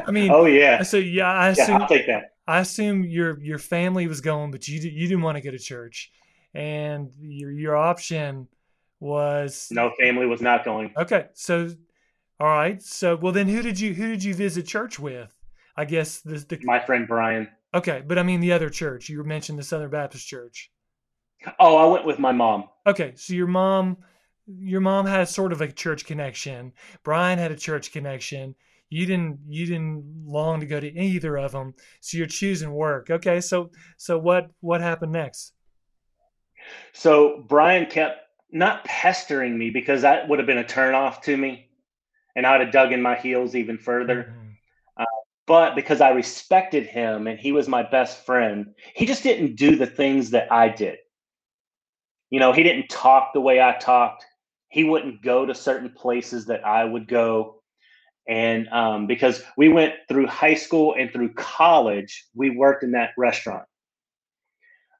I 0.06 0.10
mean. 0.10 0.30
Oh 0.30 0.44
yeah. 0.44 0.82
So 0.82 0.98
yeah, 0.98 1.32
I 1.32 1.48
assume. 1.48 1.76
Yeah, 1.76 1.78
I'll 1.78 1.88
take 1.88 2.06
that. 2.08 2.32
I 2.46 2.60
assume 2.60 3.04
your 3.04 3.40
your 3.40 3.58
family 3.58 4.06
was 4.06 4.20
going, 4.20 4.50
but 4.50 4.68
you 4.68 4.78
you 4.78 5.08
didn't 5.08 5.22
want 5.22 5.38
to 5.38 5.40
go 5.40 5.50
to 5.50 5.58
church, 5.58 6.12
and 6.52 7.08
your 7.18 7.50
your 7.50 7.76
option 7.76 8.46
was 9.00 9.68
no 9.70 9.92
family 9.98 10.26
was 10.26 10.42
not 10.42 10.66
going. 10.66 10.92
Okay, 10.98 11.28
so 11.32 11.70
all 12.38 12.46
right. 12.46 12.82
So, 12.82 13.16
well, 13.16 13.32
then 13.32 13.48
who 13.48 13.62
did 13.62 13.80
you 13.80 13.94
who 13.94 14.08
did 14.08 14.22
you 14.22 14.34
visit 14.34 14.66
church 14.66 14.98
with? 14.98 15.32
I 15.78 15.86
guess 15.86 16.20
the, 16.20 16.44
the 16.46 16.60
my 16.64 16.78
friend 16.78 17.08
Brian. 17.08 17.48
Okay, 17.72 18.02
but 18.06 18.18
I 18.18 18.22
mean 18.22 18.40
the 18.40 18.52
other 18.52 18.68
church. 18.68 19.08
You 19.08 19.24
mentioned 19.24 19.58
the 19.58 19.62
Southern 19.62 19.88
Baptist 19.88 20.26
Church. 20.26 20.70
Oh, 21.58 21.76
I 21.76 21.86
went 21.86 22.04
with 22.04 22.18
my 22.18 22.32
mom. 22.32 22.64
Okay, 22.86 23.12
so 23.16 23.34
your 23.34 23.46
mom, 23.46 23.98
your 24.46 24.80
mom 24.80 25.06
had 25.06 25.28
sort 25.28 25.52
of 25.52 25.60
a 25.60 25.70
church 25.70 26.04
connection. 26.04 26.72
Brian 27.02 27.38
had 27.38 27.52
a 27.52 27.56
church 27.56 27.92
connection. 27.92 28.54
You 28.88 29.06
didn't. 29.06 29.40
You 29.48 29.66
didn't 29.66 30.04
long 30.24 30.60
to 30.60 30.66
go 30.66 30.78
to 30.78 30.98
either 30.98 31.36
of 31.36 31.52
them. 31.52 31.74
So 32.00 32.18
you're 32.18 32.26
choosing 32.26 32.72
work. 32.72 33.10
Okay, 33.10 33.40
so 33.40 33.70
so 33.96 34.18
what 34.18 34.50
what 34.60 34.80
happened 34.80 35.12
next? 35.12 35.52
So 36.92 37.44
Brian 37.48 37.86
kept 37.86 38.20
not 38.52 38.84
pestering 38.84 39.58
me 39.58 39.70
because 39.70 40.02
that 40.02 40.28
would 40.28 40.38
have 40.38 40.46
been 40.46 40.58
a 40.58 40.64
turnoff 40.64 41.22
to 41.22 41.36
me 41.36 41.68
and 42.36 42.46
I'd 42.46 42.60
have 42.60 42.70
dug 42.70 42.92
in 42.92 43.02
my 43.02 43.16
heels 43.16 43.54
even 43.54 43.78
further. 43.78 44.24
Mm-hmm. 44.30 44.48
Uh, 44.98 45.04
but 45.46 45.74
because 45.74 46.00
I 46.00 46.10
respected 46.10 46.86
him 46.86 47.26
and 47.26 47.38
he 47.38 47.50
was 47.50 47.66
my 47.66 47.82
best 47.82 48.24
friend, 48.24 48.74
he 48.94 49.06
just 49.06 49.22
didn't 49.22 49.56
do 49.56 49.74
the 49.74 49.86
things 49.86 50.30
that 50.30 50.52
I 50.52 50.68
did. 50.68 50.98
You 52.30 52.40
know, 52.40 52.52
he 52.52 52.62
didn't 52.62 52.88
talk 52.88 53.32
the 53.32 53.40
way 53.40 53.60
I 53.60 53.76
talked. 53.78 54.24
He 54.68 54.84
wouldn't 54.84 55.22
go 55.22 55.46
to 55.46 55.54
certain 55.54 55.90
places 55.90 56.46
that 56.46 56.66
I 56.66 56.84
would 56.84 57.08
go. 57.08 57.62
And 58.28 58.68
um, 58.68 59.06
because 59.06 59.42
we 59.56 59.68
went 59.68 59.94
through 60.08 60.26
high 60.26 60.54
school 60.54 60.96
and 60.98 61.12
through 61.12 61.34
college, 61.34 62.26
we 62.34 62.50
worked 62.50 62.82
in 62.82 62.92
that 62.92 63.10
restaurant. 63.16 63.64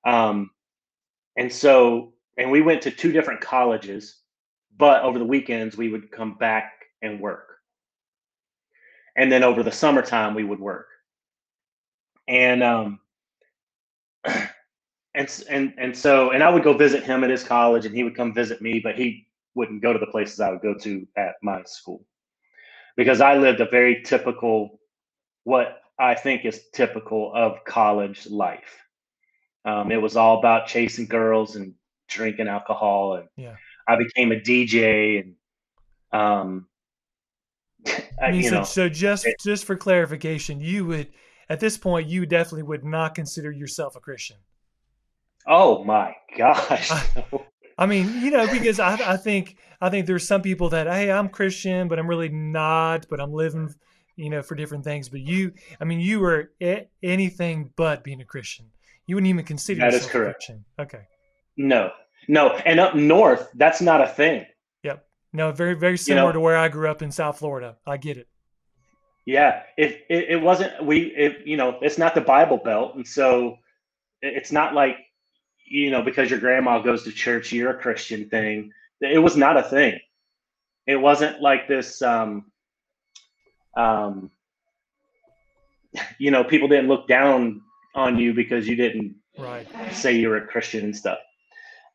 Um, 0.06 0.50
and 1.36 1.52
so, 1.52 2.12
and 2.38 2.50
we 2.50 2.62
went 2.62 2.82
to 2.82 2.90
two 2.90 3.10
different 3.10 3.40
colleges, 3.40 4.20
but 4.76 5.02
over 5.02 5.18
the 5.18 5.24
weekends, 5.24 5.76
we 5.76 5.88
would 5.90 6.12
come 6.12 6.34
back 6.38 6.72
and 7.02 7.20
work. 7.20 7.56
And 9.16 9.32
then 9.32 9.42
over 9.42 9.62
the 9.62 9.72
summertime, 9.72 10.34
we 10.34 10.44
would 10.44 10.60
work. 10.60 10.86
And 12.28 12.62
um, 12.62 13.00
and 15.16 15.44
and 15.48 15.74
and 15.78 15.96
so 15.96 16.30
and 16.30 16.44
I 16.44 16.50
would 16.50 16.62
go 16.62 16.76
visit 16.76 17.02
him 17.02 17.24
at 17.24 17.30
his 17.30 17.42
college, 17.42 17.86
and 17.86 17.94
he 17.94 18.04
would 18.04 18.14
come 18.14 18.32
visit 18.32 18.60
me, 18.60 18.80
but 18.80 18.96
he 18.96 19.26
wouldn't 19.54 19.82
go 19.82 19.92
to 19.92 19.98
the 19.98 20.06
places 20.06 20.38
I 20.38 20.50
would 20.50 20.60
go 20.60 20.74
to 20.74 21.06
at 21.16 21.34
my 21.42 21.62
school 21.64 22.04
because 22.96 23.20
I 23.20 23.36
lived 23.36 23.60
a 23.60 23.66
very 23.66 24.02
typical, 24.02 24.78
what 25.44 25.80
I 25.98 26.14
think 26.14 26.44
is 26.44 26.60
typical 26.72 27.32
of 27.34 27.64
college 27.64 28.26
life. 28.26 28.82
Um, 29.64 29.90
it 29.90 30.00
was 30.00 30.16
all 30.16 30.38
about 30.38 30.66
chasing 30.66 31.06
girls 31.06 31.56
and 31.56 31.74
drinking 32.08 32.48
alcohol, 32.48 33.14
and 33.14 33.28
yeah. 33.36 33.56
I 33.88 33.96
became 33.96 34.32
a 34.32 34.36
DJ, 34.36 35.22
and 35.22 36.20
um, 36.20 36.66
I 38.22 38.32
mean, 38.32 38.44
so, 38.44 38.62
so, 38.64 38.88
just 38.88 39.26
it, 39.26 39.36
just 39.42 39.64
for 39.64 39.76
clarification, 39.76 40.60
you 40.60 40.84
would 40.86 41.08
at 41.48 41.60
this 41.60 41.78
point, 41.78 42.08
you 42.08 42.26
definitely 42.26 42.64
would 42.64 42.84
not 42.84 43.14
consider 43.14 43.50
yourself 43.50 43.96
a 43.96 44.00
Christian. 44.00 44.36
Oh 45.46 45.84
my 45.84 46.14
gosh. 46.36 46.90
I, 46.90 47.04
I 47.78 47.86
mean, 47.86 48.20
you 48.20 48.30
know, 48.30 48.50
because 48.50 48.80
I, 48.80 48.94
I 49.12 49.16
think 49.16 49.56
I 49.80 49.90
think 49.90 50.06
there's 50.06 50.26
some 50.26 50.42
people 50.42 50.70
that 50.70 50.86
hey, 50.86 51.10
I'm 51.10 51.28
Christian, 51.28 51.88
but 51.88 51.98
I'm 51.98 52.08
really 52.08 52.28
not, 52.28 53.06
but 53.08 53.20
I'm 53.20 53.32
living, 53.32 53.74
you 54.16 54.30
know, 54.30 54.42
for 54.42 54.54
different 54.54 54.84
things. 54.84 55.08
But 55.08 55.20
you, 55.20 55.52
I 55.80 55.84
mean, 55.84 56.00
you 56.00 56.20
were 56.20 56.52
anything 57.02 57.72
but 57.76 58.02
being 58.02 58.20
a 58.20 58.24
Christian. 58.24 58.66
You 59.06 59.16
wouldn't 59.16 59.28
even 59.28 59.44
consider 59.44 59.80
that 59.80 59.92
yourself 59.92 60.02
is 60.02 60.10
correct. 60.10 60.30
a 60.30 60.34
Christian. 60.34 60.64
Okay. 60.80 61.02
No, 61.56 61.90
no, 62.28 62.50
and 62.50 62.80
up 62.80 62.94
north, 62.94 63.48
that's 63.54 63.80
not 63.80 64.00
a 64.00 64.08
thing. 64.08 64.46
Yep. 64.82 65.06
No, 65.32 65.52
very 65.52 65.74
very 65.74 65.98
similar 65.98 66.22
you 66.22 66.28
know, 66.28 66.32
to 66.32 66.40
where 66.40 66.56
I 66.56 66.68
grew 66.68 66.90
up 66.90 67.02
in 67.02 67.12
South 67.12 67.38
Florida. 67.38 67.76
I 67.86 67.98
get 67.98 68.16
it. 68.16 68.28
Yeah, 69.26 69.62
if 69.76 70.02
it, 70.08 70.30
it, 70.30 70.40
wasn't 70.40 70.84
we, 70.84 71.06
it, 71.16 71.44
you 71.44 71.56
know, 71.56 71.78
it's 71.82 71.98
not 71.98 72.14
the 72.14 72.20
Bible 72.20 72.58
Belt, 72.58 72.94
and 72.94 73.06
so 73.06 73.58
it's 74.22 74.52
not 74.52 74.72
like 74.72 74.98
you 75.66 75.90
know 75.90 76.02
because 76.02 76.30
your 76.30 76.38
grandma 76.38 76.78
goes 76.80 77.04
to 77.04 77.12
church, 77.12 77.52
you're 77.52 77.70
a 77.70 77.78
Christian 77.78 78.28
thing. 78.28 78.72
It 79.00 79.18
was 79.18 79.36
not 79.36 79.56
a 79.56 79.62
thing. 79.62 79.98
It 80.86 80.96
wasn't 80.96 81.40
like 81.40 81.68
this. 81.68 82.00
Um, 82.00 82.50
um, 83.76 84.30
you 86.18 86.30
know, 86.30 86.44
people 86.44 86.68
didn't 86.68 86.88
look 86.88 87.08
down 87.08 87.62
on 87.94 88.18
you 88.18 88.34
because 88.34 88.66
you 88.68 88.76
didn't 88.76 89.16
right. 89.38 89.66
say 89.92 90.12
you 90.12 90.28
were 90.28 90.38
a 90.38 90.46
Christian 90.46 90.84
and 90.84 90.96
stuff. 90.96 91.18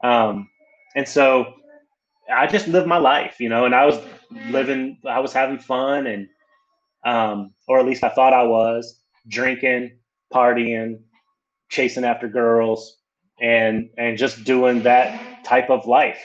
Um, 0.03 0.49
and 0.95 1.07
so 1.07 1.53
I 2.31 2.47
just 2.47 2.67
lived 2.67 2.87
my 2.87 2.97
life, 2.97 3.39
you 3.39 3.49
know, 3.49 3.65
and 3.65 3.75
I 3.75 3.85
was 3.85 3.99
living, 4.49 4.97
I 5.05 5.19
was 5.19 5.33
having 5.33 5.59
fun 5.59 6.07
and, 6.07 6.27
um, 7.05 7.53
or 7.67 7.79
at 7.79 7.85
least 7.85 8.03
I 8.03 8.09
thought 8.09 8.33
I 8.33 8.43
was 8.43 8.99
drinking, 9.27 9.97
partying, 10.33 10.99
chasing 11.69 12.03
after 12.03 12.27
girls 12.27 12.97
and, 13.41 13.89
and 13.97 14.17
just 14.17 14.43
doing 14.43 14.83
that 14.83 15.43
type 15.43 15.69
of 15.69 15.87
life. 15.87 16.21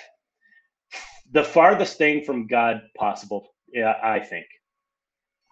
The 1.33 1.43
farthest 1.43 1.99
thing 1.99 2.25
from 2.25 2.47
God 2.47 2.83
possible, 2.97 3.49
yeah, 3.73 3.95
I 4.03 4.21
think. 4.21 4.47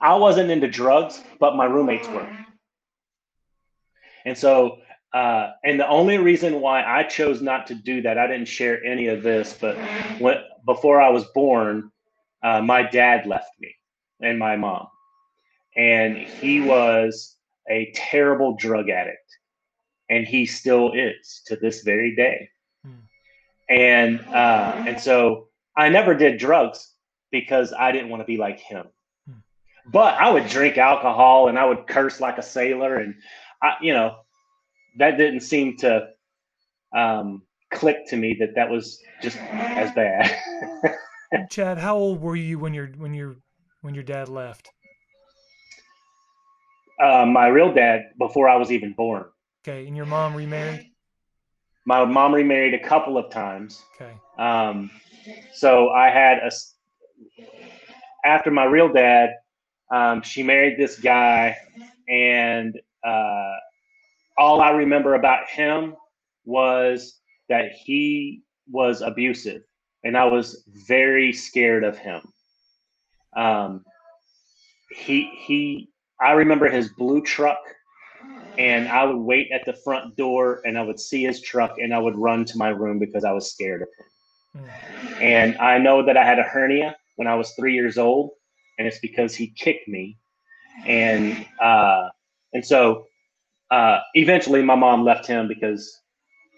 I 0.01 0.15
wasn't 0.17 0.51
into 0.51 0.69
drugs, 0.69 1.21
but 1.41 1.57
my 1.57 1.65
roommates 1.65 2.09
were. 2.09 2.29
And 4.25 4.37
so 4.37 4.79
uh, 5.15 5.53
and 5.63 5.79
the 5.79 5.89
only 5.89 6.19
reason 6.19 6.61
why 6.61 6.83
I 6.83 7.05
chose 7.05 7.41
not 7.41 7.69
to 7.69 7.75
do 7.75 8.03
that, 8.03 8.19
I 8.19 8.27
didn't 8.27 8.49
share 8.49 8.85
any 8.85 9.07
of 9.07 9.23
this, 9.23 9.57
but 9.59 9.77
when, 10.19 10.39
before 10.67 11.01
I 11.01 11.09
was 11.11 11.25
born, 11.27 11.93
uh, 12.43 12.61
my 12.61 12.83
dad 12.83 13.25
left 13.25 13.51
me 13.61 13.73
and 14.21 14.37
my 14.37 14.57
mom. 14.57 14.89
And 15.77 16.17
he 16.17 16.61
was 16.61 17.37
a 17.71 17.93
terrible 17.95 18.57
drug 18.57 18.91
addict. 18.91 19.19
And 20.11 20.27
he 20.27 20.47
still 20.47 20.93
is 20.93 21.43
to 21.47 21.57
this 21.57 21.83
very 21.83 22.15
day. 22.15 22.51
Hmm. 22.85 22.91
And 23.69 24.21
uh, 24.21 24.85
and 24.87 25.01
so 25.01 25.49
I 25.77 25.89
never 25.89 26.15
did 26.15 26.39
drugs 26.39 26.93
because 27.31 27.73
I 27.73 27.91
didn't 27.93 28.11
want 28.11 28.21
to 28.21 28.27
be 28.27 28.37
like 28.37 28.61
him. 28.61 28.87
Hmm. 29.27 29.39
But 29.91 30.15
I 30.15 30.31
would 30.31 30.49
drink 30.49 30.79
alcohol 30.79 31.49
and 31.49 31.59
I 31.59 31.65
would 31.65 31.87
curse 31.87 32.21
like 32.21 32.39
a 32.39 32.43
sailor 32.43 32.99
and 32.99 33.15
I, 33.63 33.77
you 33.81 33.93
know, 33.93 34.17
that 34.99 35.17
didn't 35.17 35.41
seem 35.41 35.77
to 35.79 36.09
um, 36.95 37.43
click 37.73 38.07
to 38.09 38.17
me 38.17 38.37
that 38.41 38.55
that 38.55 38.71
was 38.71 39.01
just 39.23 39.37
as 39.39 39.91
bad. 39.93 40.31
Chad, 41.51 41.79
how 41.79 41.97
old 41.97 42.21
were 42.21 42.37
you 42.37 42.59
when 42.59 42.75
your 42.75 42.87
when 42.97 43.15
your 43.15 43.37
when 43.83 43.95
your 43.95 44.05
dad 44.05 44.29
left? 44.29 44.71
Uh, 47.03 47.27
my 47.27 47.49
real 47.49 47.73
dad 47.73 48.13
before 48.19 48.49
I 48.49 48.57
was 48.57 48.71
even 48.71 48.93
born. 48.93 49.25
Okay, 49.67 49.87
and 49.87 49.97
your 49.97 50.05
mom 50.05 50.35
remarried? 50.35 50.91
My 51.87 52.05
mom 52.05 52.35
remarried 52.35 52.75
a 52.75 52.79
couple 52.79 53.17
of 53.17 53.31
times. 53.31 53.83
Okay. 53.95 54.13
Um, 54.39 54.91
so 55.55 55.89
I 55.89 56.11
had 56.11 56.39
a 56.39 56.51
after 58.27 58.51
my 58.51 58.65
real 58.65 58.93
dad, 58.93 59.31
um, 59.91 60.21
she 60.23 60.43
married 60.43 60.79
this 60.79 60.99
guy, 60.99 61.57
and 62.09 62.79
uh, 63.07 63.55
all 64.37 64.61
I 64.61 64.71
remember 64.71 65.15
about 65.15 65.49
him 65.49 65.95
was 66.45 67.21
that 67.49 67.73
he 67.73 68.43
was 68.71 69.01
abusive, 69.01 69.63
and 70.05 70.17
I 70.17 70.25
was 70.25 70.63
very 70.87 71.33
scared 71.33 71.85
of 71.85 71.97
him. 71.97 72.21
Um, 73.35 73.85
he 74.91 75.31
he, 75.47 75.91
I 76.21 76.33
remember 76.33 76.69
his 76.69 76.91
blue 76.91 77.23
truck, 77.23 77.61
and 78.59 78.89
I 78.89 79.05
would 79.05 79.17
wait 79.17 79.51
at 79.53 79.65
the 79.65 79.73
front 79.73 80.17
door, 80.17 80.61
and 80.65 80.79
I 80.79 80.83
would 80.83 81.01
see 81.01 81.25
his 81.25 81.41
truck, 81.41 81.77
and 81.79 81.95
I 81.95 81.99
would 81.99 82.17
run 82.17 82.45
to 82.47 82.59
my 82.59 82.69
room 82.69 82.99
because 82.99 83.25
I 83.25 83.33
was 83.33 83.51
scared 83.51 83.83
of 83.83 83.89
him. 83.99 84.07
And 85.21 85.57
I 85.59 85.79
know 85.79 86.05
that 86.05 86.17
I 86.17 86.25
had 86.25 86.39
a 86.39 86.45
hernia 86.45 86.97
when 87.17 87.29
I 87.29 87.35
was 87.35 87.53
three 87.53 87.75
years 87.75 87.99
old, 87.99 88.31
and 88.79 88.87
it's 88.87 88.99
because 88.99 89.35
he 89.35 89.49
kicked 89.49 89.89
me, 89.89 90.19
and 90.87 91.47
uh, 91.61 92.09
and 92.53 92.65
so 92.65 93.07
uh, 93.71 94.01
eventually 94.15 94.63
my 94.63 94.75
mom 94.75 95.05
left 95.05 95.27
him 95.27 95.49
because 95.49 96.01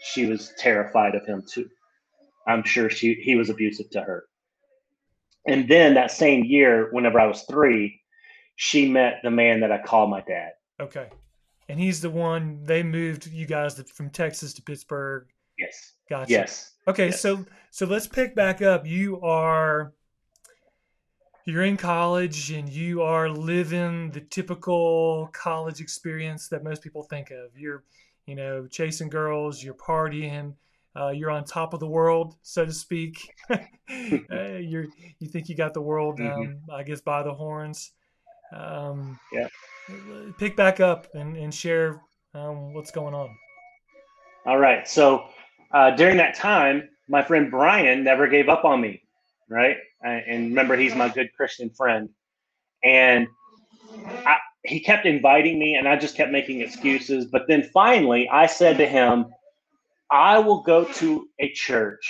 she 0.02 0.26
was 0.26 0.52
terrified 0.58 1.14
of 1.14 1.24
him 1.26 1.42
too. 1.48 1.68
I'm 2.46 2.64
sure 2.64 2.90
she 2.90 3.14
he 3.14 3.34
was 3.34 3.50
abusive 3.50 3.90
to 3.90 4.02
her. 4.02 4.24
And 5.46 5.68
then 5.68 5.94
that 5.94 6.10
same 6.10 6.44
year, 6.44 6.88
whenever 6.90 7.20
I 7.20 7.26
was 7.26 7.42
three, 7.42 8.00
she 8.56 8.88
met 8.88 9.20
the 9.22 9.30
man 9.30 9.60
that 9.60 9.70
I 9.70 9.78
call 9.78 10.08
my 10.08 10.20
dad. 10.22 10.52
Okay. 10.80 11.08
And 11.68 11.80
he's 11.80 12.00
the 12.00 12.10
one 12.10 12.60
they 12.64 12.82
moved 12.82 13.26
you 13.26 13.46
guys 13.46 13.80
from 13.92 14.10
Texas 14.10 14.54
to 14.54 14.62
Pittsburgh. 14.62 15.26
Yes. 15.58 15.92
Gotcha. 16.08 16.30
Yes. 16.30 16.72
Okay, 16.86 17.06
yes. 17.06 17.20
so 17.20 17.44
so 17.70 17.86
let's 17.86 18.06
pick 18.06 18.34
back 18.34 18.62
up. 18.62 18.86
You 18.86 19.20
are 19.22 19.92
you're 21.46 21.62
in 21.62 21.76
college 21.76 22.50
and 22.50 22.68
you 22.68 23.02
are 23.02 23.28
living 23.30 24.10
the 24.10 24.20
typical 24.20 25.30
college 25.32 25.80
experience 25.80 26.48
that 26.48 26.64
most 26.64 26.82
people 26.82 27.04
think 27.04 27.30
of. 27.30 27.56
You're, 27.56 27.84
you 28.26 28.34
know, 28.34 28.66
chasing 28.66 29.08
girls, 29.08 29.62
you're 29.62 29.74
partying, 29.74 30.54
uh, 30.96 31.10
you're 31.10 31.30
on 31.30 31.44
top 31.44 31.72
of 31.72 31.78
the 31.78 31.86
world, 31.86 32.34
so 32.42 32.66
to 32.66 32.72
speak. 32.72 33.32
uh, 33.50 33.58
you're, 33.88 34.86
you 35.20 35.28
think 35.28 35.48
you 35.48 35.54
got 35.54 35.72
the 35.72 35.80
world, 35.80 36.18
mm-hmm. 36.18 36.40
um, 36.40 36.58
I 36.72 36.82
guess, 36.82 37.00
by 37.00 37.22
the 37.22 37.32
horns. 37.32 37.92
Um, 38.52 39.18
yeah. 39.32 39.46
Pick 40.38 40.56
back 40.56 40.80
up 40.80 41.06
and, 41.14 41.36
and 41.36 41.54
share 41.54 42.02
um, 42.34 42.74
what's 42.74 42.90
going 42.90 43.14
on. 43.14 43.30
All 44.46 44.58
right. 44.58 44.86
So 44.88 45.26
uh, 45.72 45.92
during 45.92 46.16
that 46.18 46.34
time, 46.34 46.88
my 47.08 47.22
friend 47.22 47.50
Brian 47.50 48.04
never 48.04 48.26
gave 48.26 48.48
up 48.48 48.64
on 48.64 48.80
me, 48.80 49.02
right? 49.48 49.76
and 50.02 50.48
remember 50.48 50.76
he's 50.76 50.94
my 50.94 51.08
good 51.08 51.32
Christian 51.36 51.70
friend, 51.70 52.08
and 52.84 53.26
I, 54.24 54.36
he 54.64 54.80
kept 54.80 55.06
inviting 55.06 55.58
me, 55.58 55.74
and 55.74 55.88
I 55.88 55.96
just 55.96 56.16
kept 56.16 56.30
making 56.30 56.60
excuses. 56.60 57.26
But 57.26 57.48
then 57.48 57.64
finally, 57.74 58.28
I 58.28 58.46
said 58.46 58.78
to 58.78 58.86
him, 58.86 59.26
"I 60.10 60.38
will 60.38 60.62
go 60.62 60.84
to 60.84 61.28
a 61.40 61.52
church 61.52 62.08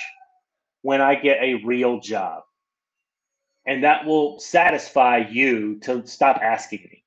when 0.83 1.01
I 1.01 1.15
get 1.15 1.39
a 1.41 1.63
real 1.65 2.01
job, 2.01 2.43
and 3.67 3.85
that 3.85 4.05
will 4.05 4.39
satisfy 4.41 5.19
you 5.19 5.79
to 5.81 6.07
stop 6.07 6.41
asking 6.43 6.83
me." 6.91 7.03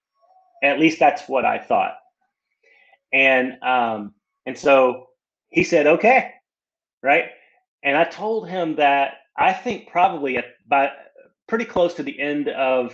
At 0.63 0.79
least 0.79 0.99
that's 0.99 1.27
what 1.27 1.45
I 1.45 1.59
thought, 1.59 1.95
and 3.13 3.61
um, 3.63 4.13
and 4.45 4.57
so 4.57 5.07
he 5.49 5.63
said, 5.63 5.87
"Okay," 5.87 6.31
right? 7.01 7.25
And 7.83 7.97
I 7.97 8.03
told 8.03 8.49
him 8.49 8.75
that 8.75 9.13
I 9.37 9.53
think 9.53 9.87
probably 9.89 10.37
at 10.37 10.45
by 10.67 10.91
pretty 11.47 11.65
close 11.65 11.93
to 11.95 12.03
the 12.03 12.19
end 12.19 12.49
of 12.49 12.93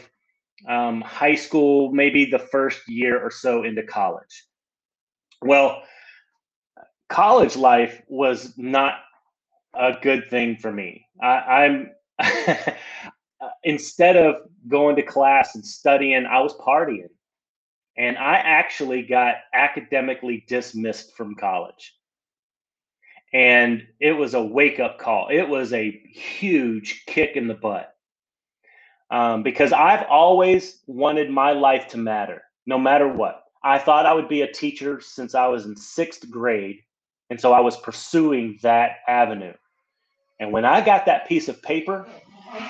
um, 0.68 1.02
high 1.02 1.36
school, 1.36 1.92
maybe 1.92 2.26
the 2.26 2.40
first 2.40 2.88
year 2.88 3.22
or 3.22 3.30
so 3.32 3.64
into 3.64 3.84
college. 3.84 4.46
Well, 5.42 5.84
college 7.10 7.56
life 7.56 8.02
was 8.08 8.58
not 8.58 8.96
a 9.76 9.94
good 10.02 10.30
thing 10.30 10.58
for 10.58 10.72
me. 10.72 11.06
I, 11.22 11.66
I'm 11.66 11.92
instead 13.64 14.16
of 14.16 14.36
going 14.68 14.96
to 14.96 15.04
class 15.04 15.56
and 15.56 15.66
studying, 15.66 16.26
I 16.26 16.40
was 16.40 16.54
partying. 16.58 17.10
And 17.98 18.18
I 18.18 18.36
actually 18.36 19.04
got 19.04 19.36
academically 19.54 20.44
dismissed 20.48 21.16
from 21.16 21.36
college 21.36 21.96
and 23.36 23.86
it 24.00 24.14
was 24.14 24.34
a 24.34 24.42
wake 24.42 24.80
up 24.80 24.98
call. 24.98 25.28
It 25.30 25.50
was 25.50 25.74
a 25.74 25.92
huge 25.92 27.04
kick 27.06 27.36
in 27.36 27.50
the 27.50 27.54
butt 27.54 27.94
um, 29.12 29.44
because 29.44 29.74
I've 29.74 30.06
always 30.10 30.80
wanted 30.88 31.30
my 31.30 31.52
life 31.52 31.90
to 31.90 31.98
matter, 31.98 32.44
no 32.66 32.80
matter 32.80 33.10
what. 33.10 33.44
I 33.62 33.78
thought 33.78 34.06
I 34.06 34.14
would 34.14 34.30
be 34.30 34.44
a 34.44 34.52
teacher 34.52 35.02
since 35.02 35.36
I 35.36 35.48
was 35.48 35.66
in 35.66 35.76
sixth 35.76 36.30
grade, 36.30 36.78
and 37.30 37.42
so 37.42 37.52
I 37.52 37.60
was 37.60 37.76
pursuing 37.76 38.58
that 38.62 39.00
avenue. 39.06 39.54
And 40.40 40.54
when 40.54 40.64
I 40.64 40.80
got 40.80 41.06
that 41.08 41.28
piece 41.28 41.50
of 41.50 41.62
paper 41.62 42.08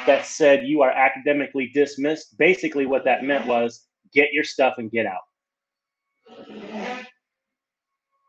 that 0.08 0.26
said 0.26 0.66
you 0.66 0.82
are 0.82 0.90
academically 0.90 1.68
dismissed, 1.76 2.40
basically 2.40 2.88
what 2.88 3.06
that 3.06 3.24
meant 3.24 3.46
was 3.46 3.86
get 4.14 4.34
your 4.34 4.44
stuff 4.44 4.76
and 4.78 4.92
get 4.92 5.06
out. 5.06 5.22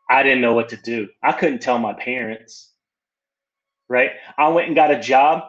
I 0.08 0.22
didn't 0.22 0.40
know 0.40 0.54
what 0.54 0.68
to 0.70 0.76
do. 0.76 1.08
I 1.22 1.32
couldn't 1.32 1.60
tell 1.60 1.78
my 1.78 1.92
parents. 1.92 2.72
Right? 3.88 4.12
I 4.36 4.48
went 4.48 4.66
and 4.68 4.76
got 4.76 4.90
a 4.90 5.00
job 5.00 5.44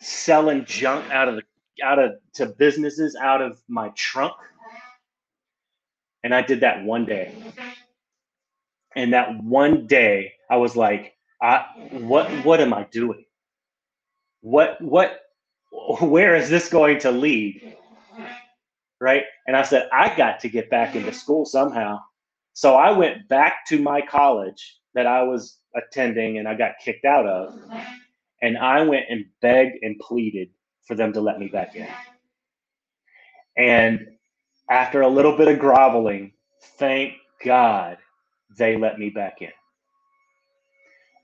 selling 0.00 0.64
junk 0.64 1.10
out 1.10 1.28
of 1.28 1.36
the 1.36 1.42
out 1.84 1.98
of 1.98 2.12
to 2.34 2.46
businesses 2.46 3.16
out 3.16 3.40
of 3.42 3.60
my 3.68 3.90
trunk. 3.90 4.34
And 6.24 6.34
I 6.34 6.42
did 6.42 6.60
that 6.60 6.84
one 6.84 7.04
day. 7.04 7.34
And 8.96 9.12
that 9.12 9.42
one 9.42 9.86
day 9.86 10.32
I 10.50 10.56
was 10.56 10.76
like, 10.76 11.14
I 11.40 11.66
what 11.90 12.30
what 12.44 12.60
am 12.60 12.74
I 12.74 12.84
doing? 12.84 13.24
What 14.40 14.80
what 14.80 15.20
where 16.00 16.34
is 16.36 16.50
this 16.50 16.68
going 16.68 16.98
to 17.00 17.12
lead? 17.12 17.77
Right? 19.00 19.24
And 19.46 19.56
I 19.56 19.62
said, 19.62 19.88
I 19.92 20.14
got 20.16 20.40
to 20.40 20.48
get 20.48 20.70
back 20.70 20.96
into 20.96 21.12
school 21.12 21.44
somehow. 21.44 22.00
So 22.54 22.74
I 22.74 22.90
went 22.92 23.28
back 23.28 23.66
to 23.68 23.80
my 23.80 24.00
college 24.00 24.78
that 24.94 25.06
I 25.06 25.22
was 25.22 25.58
attending 25.76 26.38
and 26.38 26.48
I 26.48 26.54
got 26.54 26.72
kicked 26.84 27.04
out 27.04 27.26
of. 27.26 27.54
And 28.42 28.58
I 28.58 28.82
went 28.82 29.06
and 29.10 29.26
begged 29.40 29.78
and 29.82 29.98
pleaded 30.00 30.50
for 30.86 30.94
them 30.94 31.12
to 31.12 31.20
let 31.20 31.38
me 31.38 31.48
back 31.48 31.76
in. 31.76 31.88
And 33.56 34.06
after 34.70 35.02
a 35.02 35.08
little 35.08 35.36
bit 35.36 35.48
of 35.48 35.58
groveling, 35.58 36.32
thank 36.78 37.14
God 37.44 37.98
they 38.56 38.76
let 38.76 38.98
me 38.98 39.10
back 39.10 39.42
in. 39.42 39.52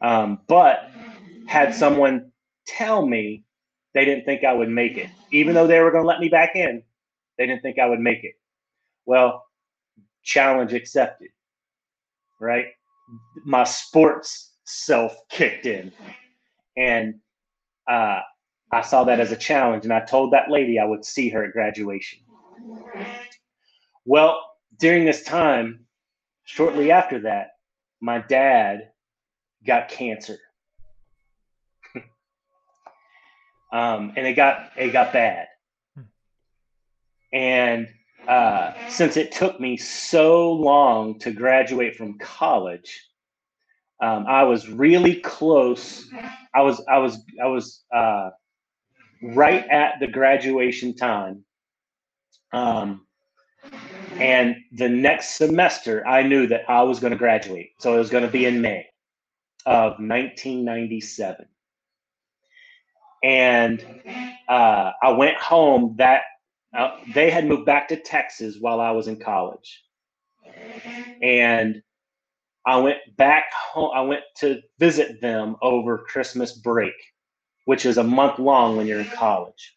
Um, 0.00 0.40
but 0.48 0.90
had 1.46 1.74
someone 1.74 2.32
tell 2.66 3.06
me 3.06 3.44
they 3.94 4.04
didn't 4.04 4.24
think 4.24 4.44
I 4.44 4.52
would 4.52 4.68
make 4.68 4.96
it, 4.96 5.08
even 5.32 5.54
though 5.54 5.66
they 5.66 5.80
were 5.80 5.90
going 5.90 6.04
to 6.04 6.08
let 6.08 6.20
me 6.20 6.28
back 6.28 6.56
in, 6.56 6.82
they 7.38 7.46
didn't 7.46 7.62
think 7.62 7.78
I 7.78 7.86
would 7.86 8.00
make 8.00 8.24
it. 8.24 8.34
Well, 9.06 9.44
challenge 10.22 10.72
accepted, 10.72 11.28
right? 12.40 12.66
My 13.44 13.64
sports 13.64 14.52
self 14.64 15.16
kicked 15.28 15.66
in. 15.66 15.92
And 16.76 17.20
uh, 17.88 18.20
I 18.72 18.80
saw 18.82 19.04
that 19.04 19.20
as 19.20 19.30
a 19.32 19.36
challenge. 19.36 19.84
And 19.84 19.92
I 19.92 20.00
told 20.00 20.32
that 20.32 20.50
lady 20.50 20.78
I 20.78 20.84
would 20.84 21.04
see 21.04 21.28
her 21.30 21.44
at 21.44 21.52
graduation. 21.52 22.20
Well, 24.04 24.40
during 24.78 25.04
this 25.04 25.22
time, 25.22 25.86
shortly 26.44 26.90
after 26.90 27.20
that, 27.20 27.50
my 28.00 28.18
dad 28.18 28.90
got 29.66 29.88
cancer. 29.88 30.38
um, 33.72 34.12
and 34.16 34.26
it 34.26 34.34
got 34.34 34.72
it 34.76 34.92
got 34.92 35.12
bad. 35.12 35.46
And 37.34 37.88
uh, 38.28 38.72
since 38.88 39.16
it 39.16 39.32
took 39.32 39.60
me 39.60 39.76
so 39.76 40.52
long 40.52 41.18
to 41.18 41.32
graduate 41.32 41.96
from 41.96 42.16
college, 42.18 43.02
um, 44.00 44.24
I 44.26 44.44
was 44.44 44.68
really 44.68 45.16
close. 45.16 46.08
I 46.54 46.62
was 46.62 46.82
I 46.88 46.98
was 46.98 47.18
I 47.42 47.46
was 47.48 47.82
uh, 47.92 48.30
right 49.22 49.66
at 49.68 49.94
the 50.00 50.06
graduation 50.06 50.94
time. 50.94 51.44
Um, 52.52 53.06
and 54.12 54.56
the 54.72 54.88
next 54.88 55.36
semester, 55.36 56.06
I 56.06 56.22
knew 56.22 56.46
that 56.46 56.62
I 56.68 56.82
was 56.82 57.00
going 57.00 57.12
to 57.12 57.18
graduate. 57.18 57.70
So 57.78 57.94
it 57.94 57.98
was 57.98 58.10
going 58.10 58.24
to 58.24 58.30
be 58.30 58.46
in 58.46 58.60
May 58.60 58.86
of 59.66 59.92
1997. 59.98 61.46
And 63.24 63.84
uh, 64.48 64.92
I 65.02 65.10
went 65.12 65.36
home 65.38 65.94
that 65.98 66.22
uh, 66.76 66.90
they 67.14 67.30
had 67.30 67.46
moved 67.46 67.66
back 67.66 67.88
to 67.88 67.96
Texas 67.96 68.56
while 68.60 68.80
I 68.80 68.90
was 68.92 69.08
in 69.08 69.18
college. 69.20 69.82
And 71.22 71.82
I 72.66 72.78
went 72.78 72.98
back 73.16 73.52
home. 73.52 73.90
I 73.94 74.02
went 74.02 74.22
to 74.38 74.60
visit 74.78 75.20
them 75.20 75.56
over 75.62 75.98
Christmas 75.98 76.52
break, 76.52 76.94
which 77.66 77.86
is 77.86 77.98
a 77.98 78.04
month 78.04 78.38
long 78.38 78.76
when 78.76 78.86
you're 78.86 79.00
in 79.00 79.06
college. 79.08 79.76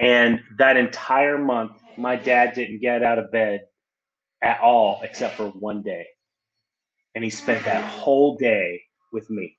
And 0.00 0.40
that 0.58 0.76
entire 0.76 1.38
month, 1.38 1.72
my 1.96 2.16
dad 2.16 2.54
didn't 2.54 2.80
get 2.80 3.02
out 3.02 3.18
of 3.18 3.32
bed 3.32 3.62
at 4.42 4.60
all 4.60 5.00
except 5.02 5.36
for 5.36 5.48
one 5.50 5.82
day. 5.82 6.06
And 7.14 7.24
he 7.24 7.30
spent 7.30 7.64
that 7.64 7.84
whole 7.84 8.36
day 8.36 8.82
with 9.12 9.30
me. 9.30 9.56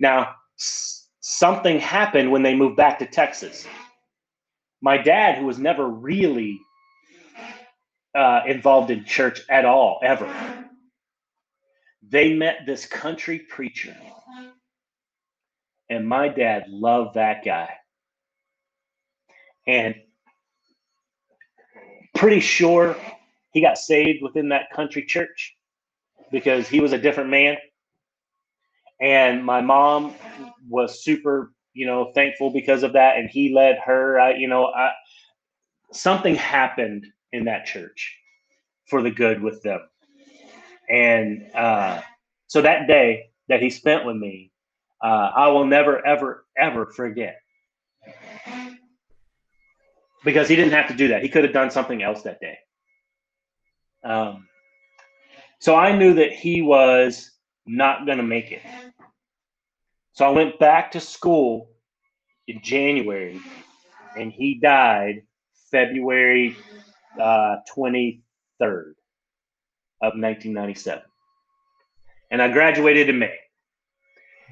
Now, 0.00 0.34
s- 0.58 1.08
something 1.20 1.80
happened 1.80 2.30
when 2.30 2.42
they 2.42 2.54
moved 2.54 2.76
back 2.76 2.98
to 3.00 3.06
Texas 3.06 3.66
my 4.80 4.98
dad, 4.98 5.38
who 5.38 5.46
was 5.46 5.58
never 5.58 5.86
really 5.86 6.60
uh, 8.14 8.42
involved 8.46 8.90
in 8.90 9.04
church 9.04 9.42
at 9.48 9.64
all, 9.64 10.00
ever, 10.02 10.28
they 12.08 12.34
met 12.34 12.60
this 12.66 12.86
country 12.86 13.40
preacher. 13.40 13.96
And 15.90 16.06
my 16.08 16.28
dad 16.28 16.64
loved 16.68 17.14
that 17.14 17.44
guy. 17.44 17.70
And 19.66 19.94
pretty 22.14 22.40
sure 22.40 22.96
he 23.52 23.60
got 23.60 23.78
saved 23.78 24.22
within 24.22 24.50
that 24.50 24.70
country 24.74 25.04
church 25.04 25.56
because 26.30 26.68
he 26.68 26.80
was 26.80 26.92
a 26.92 26.98
different 26.98 27.30
man. 27.30 27.56
And 29.00 29.44
my 29.44 29.60
mom 29.60 30.14
was 30.68 31.04
super 31.04 31.52
you 31.78 31.86
know, 31.86 32.10
thankful 32.12 32.50
because 32.50 32.82
of 32.82 32.94
that. 32.94 33.18
And 33.18 33.30
he 33.30 33.54
led 33.54 33.78
her. 33.84 34.18
I, 34.18 34.34
you 34.34 34.48
know, 34.48 34.66
I, 34.66 34.90
something 35.92 36.34
happened 36.34 37.06
in 37.32 37.44
that 37.44 37.66
church 37.66 38.18
for 38.88 39.00
the 39.00 39.12
good 39.12 39.40
with 39.40 39.62
them. 39.62 39.80
And 40.90 41.46
uh, 41.54 42.00
so 42.48 42.62
that 42.62 42.88
day 42.88 43.30
that 43.48 43.62
he 43.62 43.70
spent 43.70 44.04
with 44.04 44.16
me, 44.16 44.50
uh, 45.00 45.30
I 45.36 45.48
will 45.48 45.66
never, 45.66 46.04
ever, 46.04 46.44
ever 46.58 46.86
forget. 46.86 47.36
Because 50.24 50.48
he 50.48 50.56
didn't 50.56 50.72
have 50.72 50.88
to 50.88 50.94
do 50.94 51.08
that. 51.08 51.22
He 51.22 51.28
could 51.28 51.44
have 51.44 51.52
done 51.52 51.70
something 51.70 52.02
else 52.02 52.22
that 52.22 52.40
day. 52.40 52.58
Um, 54.02 54.48
so 55.60 55.76
I 55.76 55.96
knew 55.96 56.14
that 56.14 56.32
he 56.32 56.60
was 56.60 57.30
not 57.66 58.04
going 58.04 58.18
to 58.18 58.24
make 58.24 58.50
it. 58.50 58.62
So 60.18 60.26
I 60.26 60.30
went 60.30 60.58
back 60.58 60.90
to 60.90 61.00
school 61.00 61.70
in 62.48 62.60
January, 62.60 63.40
and 64.18 64.32
he 64.32 64.58
died 64.58 65.22
February 65.70 66.56
uh, 67.20 67.58
23rd 67.72 68.94
of 70.02 70.14
1997. 70.18 71.04
And 72.32 72.42
I 72.42 72.50
graduated 72.50 73.08
in 73.08 73.20
May. 73.20 73.36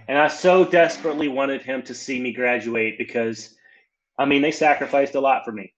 And 0.07 0.17
I 0.17 0.29
so 0.29 0.65
desperately 0.65 1.27
wanted 1.27 1.63
him 1.63 1.83
to 1.83 1.95
see 1.95 2.21
me 2.21 2.33
graduate 2.33 2.97
because, 2.97 3.57
I 4.21 4.25
mean, 4.25 4.43
they 4.43 4.53
sacrificed 4.53 5.17
a 5.17 5.21
lot 5.21 5.45
for 5.45 5.51
me. 5.51 5.75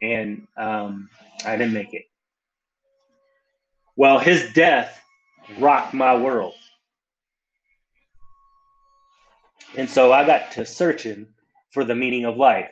And 0.00 0.46
um, 0.56 1.10
I 1.44 1.56
didn't 1.56 1.74
make 1.74 1.94
it. 1.94 2.04
Well, 3.96 4.20
his 4.20 4.52
death 4.52 5.02
rocked 5.58 5.94
my 5.94 6.16
world. 6.16 6.54
And 9.76 9.88
so 9.88 10.12
I 10.12 10.24
got 10.24 10.50
to 10.52 10.64
searching 10.64 11.26
for 11.70 11.84
the 11.84 11.94
meaning 11.94 12.24
of 12.24 12.36
life. 12.36 12.70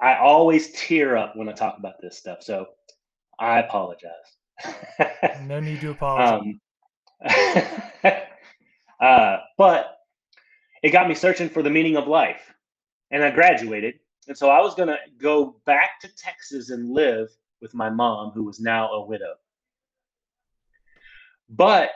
I 0.00 0.16
always 0.16 0.72
tear 0.72 1.16
up 1.16 1.36
when 1.36 1.48
I 1.48 1.52
talk 1.52 1.78
about 1.78 2.00
this 2.00 2.16
stuff. 2.16 2.42
So 2.42 2.66
I 3.38 3.60
apologize. 3.60 4.12
no 5.42 5.60
need 5.60 5.80
to 5.80 5.90
apologize. 5.90 6.54
Um, 7.24 8.04
uh, 9.00 9.36
but 9.56 9.98
it 10.82 10.90
got 10.90 11.08
me 11.08 11.14
searching 11.14 11.48
for 11.48 11.62
the 11.62 11.70
meaning 11.70 11.96
of 11.96 12.06
life. 12.06 12.54
And 13.10 13.24
I 13.24 13.30
graduated. 13.30 13.94
And 14.28 14.36
so 14.36 14.50
I 14.50 14.60
was 14.60 14.74
going 14.74 14.88
to 14.88 14.98
go 15.16 15.60
back 15.64 16.00
to 16.00 16.08
Texas 16.16 16.70
and 16.70 16.90
live 16.90 17.28
with 17.60 17.74
my 17.74 17.90
mom, 17.90 18.30
who 18.30 18.44
was 18.44 18.60
now 18.60 18.90
a 18.90 19.04
widow. 19.04 19.34
But 21.48 21.90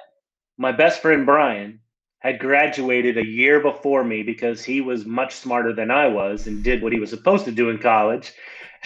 my 0.56 0.72
best 0.72 1.02
friend 1.02 1.26
Brian 1.26 1.80
had 2.22 2.38
graduated 2.38 3.18
a 3.18 3.26
year 3.26 3.58
before 3.58 4.04
me 4.04 4.22
because 4.22 4.62
he 4.62 4.80
was 4.80 5.04
much 5.04 5.34
smarter 5.34 5.72
than 5.72 5.90
I 5.90 6.06
was 6.06 6.46
and 6.46 6.62
did 6.62 6.80
what 6.80 6.92
he 6.92 7.00
was 7.00 7.10
supposed 7.10 7.46
to 7.46 7.50
do 7.50 7.68
in 7.68 7.78
college. 7.78 8.32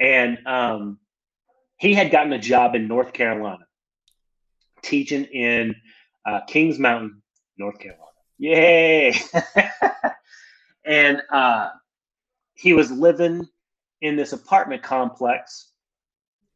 and 0.00 0.38
um, 0.46 0.98
he 1.76 1.92
had 1.92 2.10
gotten 2.10 2.32
a 2.32 2.38
job 2.38 2.74
in 2.74 2.88
North 2.88 3.12
Carolina, 3.12 3.66
teaching 4.80 5.24
in 5.24 5.74
uh, 6.24 6.40
Kings 6.46 6.78
Mountain, 6.78 7.20
North 7.58 7.78
Carolina. 7.78 8.04
Yay! 8.38 9.14
and 10.86 11.20
uh, 11.30 11.68
he 12.54 12.72
was 12.72 12.90
living 12.90 13.46
in 14.00 14.16
this 14.16 14.32
apartment 14.32 14.82
complex. 14.82 15.70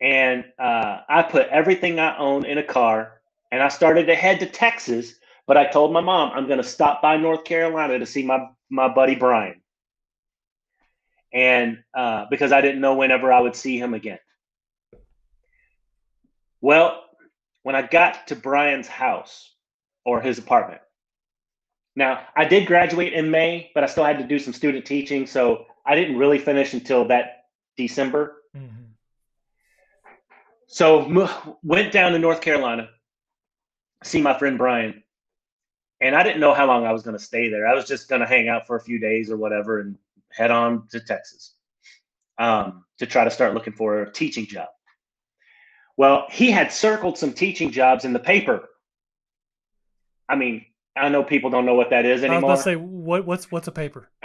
And 0.00 0.46
uh, 0.58 1.00
I 1.06 1.22
put 1.22 1.48
everything 1.48 2.00
I 2.00 2.16
own 2.16 2.46
in 2.46 2.56
a 2.56 2.62
car 2.62 3.20
and 3.52 3.62
I 3.62 3.68
started 3.68 4.06
to 4.06 4.14
head 4.16 4.40
to 4.40 4.46
Texas, 4.46 5.14
but 5.46 5.58
I 5.58 5.66
told 5.66 5.92
my 5.92 6.00
mom 6.00 6.32
I'm 6.34 6.46
going 6.46 6.60
to 6.60 6.64
stop 6.64 7.02
by 7.02 7.18
North 7.18 7.44
Carolina 7.44 7.98
to 7.98 8.06
see 8.06 8.24
my 8.24 8.48
my 8.70 8.88
buddy 8.88 9.14
Brian, 9.14 9.60
and 11.32 11.84
uh, 11.94 12.24
because 12.30 12.50
I 12.50 12.62
didn't 12.62 12.80
know 12.80 12.94
whenever 12.94 13.32
I 13.32 13.40
would 13.40 13.54
see 13.54 13.78
him 13.78 13.92
again. 13.92 14.18
Well, 16.62 17.04
when 17.62 17.76
I 17.76 17.82
got 17.82 18.28
to 18.28 18.36
Brian's 18.36 18.88
house 18.88 19.52
or 20.04 20.22
his 20.22 20.38
apartment, 20.38 20.80
now 21.94 22.26
I 22.34 22.46
did 22.46 22.66
graduate 22.66 23.12
in 23.12 23.30
May, 23.30 23.70
but 23.74 23.84
I 23.84 23.86
still 23.86 24.04
had 24.04 24.18
to 24.18 24.24
do 24.24 24.38
some 24.38 24.54
student 24.54 24.86
teaching, 24.86 25.26
so 25.26 25.66
I 25.84 25.94
didn't 25.94 26.16
really 26.16 26.38
finish 26.38 26.72
until 26.72 27.06
that 27.08 27.44
December. 27.76 28.36
Mm-hmm. 28.56 28.84
So 30.68 31.58
went 31.62 31.92
down 31.92 32.12
to 32.12 32.18
North 32.18 32.40
Carolina, 32.40 32.88
see 34.02 34.22
my 34.22 34.38
friend 34.38 34.58
Brian, 34.58 35.02
and 36.00 36.14
I 36.14 36.22
didn't 36.22 36.40
know 36.40 36.54
how 36.54 36.66
long 36.66 36.84
I 36.84 36.92
was 36.92 37.02
going 37.02 37.16
to 37.16 37.22
stay 37.22 37.48
there. 37.48 37.66
I 37.66 37.74
was 37.74 37.86
just 37.86 38.08
going 38.08 38.20
to 38.20 38.26
hang 38.26 38.48
out 38.48 38.66
for 38.66 38.76
a 38.76 38.80
few 38.80 38.98
days 38.98 39.30
or 39.30 39.36
whatever 39.36 39.80
and 39.80 39.96
head 40.30 40.50
on 40.50 40.88
to 40.88 41.00
Texas 41.00 41.54
um, 42.38 42.84
to 42.98 43.06
try 43.06 43.24
to 43.24 43.30
start 43.30 43.54
looking 43.54 43.72
for 43.72 44.02
a 44.02 44.12
teaching 44.12 44.46
job. 44.46 44.68
Well, 45.96 46.26
he 46.30 46.50
had 46.50 46.72
circled 46.72 47.18
some 47.18 47.32
teaching 47.32 47.70
jobs 47.70 48.04
in 48.04 48.12
the 48.12 48.18
paper. 48.18 48.68
I 50.28 50.36
mean, 50.36 50.64
I 50.96 51.08
know 51.08 51.22
people 51.22 51.50
don't 51.50 51.66
know 51.66 51.74
what 51.74 51.90
that 51.90 52.04
is 52.04 52.22
anymore. 52.24 52.50
I 52.50 52.54
was 52.54 52.60
about 52.66 52.70
to 52.72 52.76
say, 52.76 52.76
what, 52.76 53.26
what's 53.26 53.50
what's 53.50 53.68
a 53.68 53.72
paper? 53.72 54.08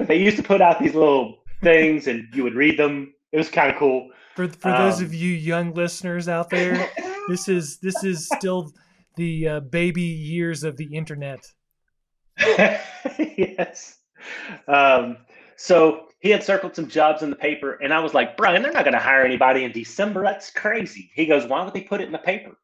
they 0.00 0.16
used 0.16 0.36
to 0.36 0.42
put 0.42 0.60
out 0.60 0.80
these 0.80 0.94
little 0.94 1.38
things, 1.62 2.06
and 2.06 2.26
you 2.34 2.42
would 2.42 2.54
read 2.54 2.78
them. 2.78 3.14
It 3.32 3.38
was 3.38 3.48
kind 3.48 3.70
of 3.70 3.76
cool. 3.78 4.10
For 4.34 4.48
for 4.48 4.70
um, 4.70 4.82
those 4.82 5.00
of 5.00 5.14
you 5.14 5.30
young 5.30 5.74
listeners 5.74 6.28
out 6.28 6.50
there, 6.50 6.90
this 7.28 7.48
is 7.48 7.78
this 7.78 8.02
is 8.02 8.28
still 8.36 8.72
the 9.16 9.48
uh, 9.48 9.60
baby 9.60 10.02
years 10.02 10.64
of 10.64 10.76
the 10.76 10.86
internet. 10.94 11.44
yes. 12.38 13.98
Um, 14.66 15.18
so 15.56 16.08
he 16.20 16.30
had 16.30 16.42
circled 16.42 16.74
some 16.74 16.88
jobs 16.88 17.22
in 17.22 17.30
the 17.30 17.36
paper, 17.36 17.74
and 17.74 17.92
I 17.92 18.00
was 18.00 18.14
like, 18.14 18.36
Brian, 18.36 18.62
they're 18.62 18.72
not 18.72 18.84
going 18.84 18.94
to 18.94 19.00
hire 19.00 19.24
anybody 19.24 19.64
in 19.64 19.72
December. 19.72 20.22
That's 20.22 20.50
crazy. 20.50 21.10
He 21.14 21.26
goes, 21.26 21.46
Why 21.46 21.62
would 21.62 21.74
they 21.74 21.82
put 21.82 22.00
it 22.00 22.06
in 22.06 22.12
the 22.12 22.18
paper? 22.18 22.56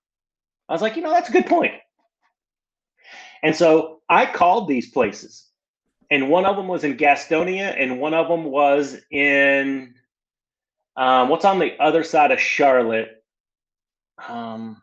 I 0.68 0.72
was 0.72 0.82
like, 0.82 0.96
You 0.96 1.02
know, 1.02 1.10
that's 1.10 1.28
a 1.28 1.32
good 1.32 1.46
point. 1.46 1.74
And 3.42 3.54
so 3.54 4.00
I 4.08 4.26
called 4.26 4.68
these 4.68 4.90
places, 4.90 5.46
and 6.10 6.28
one 6.28 6.46
of 6.46 6.56
them 6.56 6.68
was 6.68 6.84
in 6.84 6.96
Gastonia, 6.96 7.74
and 7.78 8.00
one 8.00 8.14
of 8.14 8.28
them 8.28 8.44
was 8.44 8.96
in 9.10 9.94
um, 10.96 11.28
what's 11.28 11.44
on 11.44 11.58
the 11.58 11.78
other 11.80 12.04
side 12.04 12.30
of 12.30 12.40
Charlotte. 12.40 13.22
Um, 14.28 14.82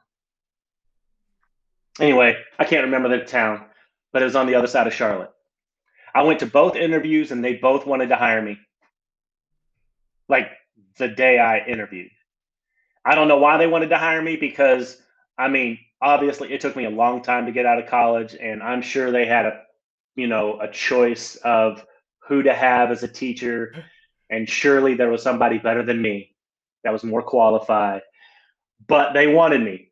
anyway, 1.99 2.37
I 2.57 2.65
can't 2.65 2.85
remember 2.85 3.09
the 3.09 3.23
town, 3.23 3.65
but 4.11 4.21
it 4.21 4.25
was 4.25 4.35
on 4.35 4.47
the 4.47 4.55
other 4.55 4.67
side 4.67 4.87
of 4.87 4.93
Charlotte. 4.93 5.31
I 6.15 6.23
went 6.23 6.39
to 6.39 6.45
both 6.47 6.75
interviews 6.75 7.31
and 7.31 7.43
they 7.43 7.55
both 7.55 7.85
wanted 7.85 8.09
to 8.09 8.15
hire 8.15 8.41
me. 8.41 8.57
Like 10.27 10.49
the 10.97 11.07
day 11.07 11.37
I 11.37 11.65
interviewed. 11.65 12.09
I 13.05 13.15
don't 13.15 13.27
know 13.27 13.37
why 13.37 13.57
they 13.57 13.67
wanted 13.67 13.89
to 13.89 13.97
hire 13.97 14.21
me 14.21 14.35
because 14.35 14.99
I 15.37 15.47
mean, 15.47 15.79
obviously 16.01 16.51
it 16.51 16.61
took 16.61 16.75
me 16.75 16.85
a 16.85 16.89
long 16.89 17.21
time 17.21 17.45
to 17.45 17.51
get 17.51 17.65
out 17.65 17.79
of 17.79 17.87
college 17.87 18.35
and 18.39 18.63
I'm 18.63 18.81
sure 18.81 19.11
they 19.11 19.25
had 19.25 19.45
a 19.45 19.61
you 20.15 20.27
know, 20.27 20.59
a 20.59 20.67
choice 20.67 21.35
of 21.37 21.85
who 22.27 22.43
to 22.43 22.53
have 22.53 22.91
as 22.91 23.03
a 23.03 23.07
teacher 23.07 23.85
and 24.29 24.47
surely 24.47 24.93
there 24.93 25.09
was 25.09 25.23
somebody 25.23 25.57
better 25.57 25.83
than 25.83 26.01
me 26.01 26.35
that 26.83 26.93
was 26.93 27.03
more 27.03 27.21
qualified. 27.21 28.01
But 28.87 29.13
they 29.13 29.27
wanted 29.27 29.61
me. 29.61 29.91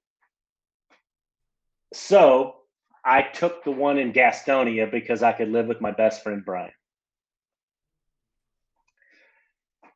So 1.93 2.55
I 3.03 3.21
took 3.21 3.63
the 3.63 3.71
one 3.71 3.97
in 3.97 4.13
Gastonia 4.13 4.89
because 4.89 5.23
I 5.23 5.31
could 5.31 5.49
live 5.49 5.67
with 5.67 5.81
my 5.81 5.91
best 5.91 6.23
friend 6.23 6.43
Brian. 6.43 6.71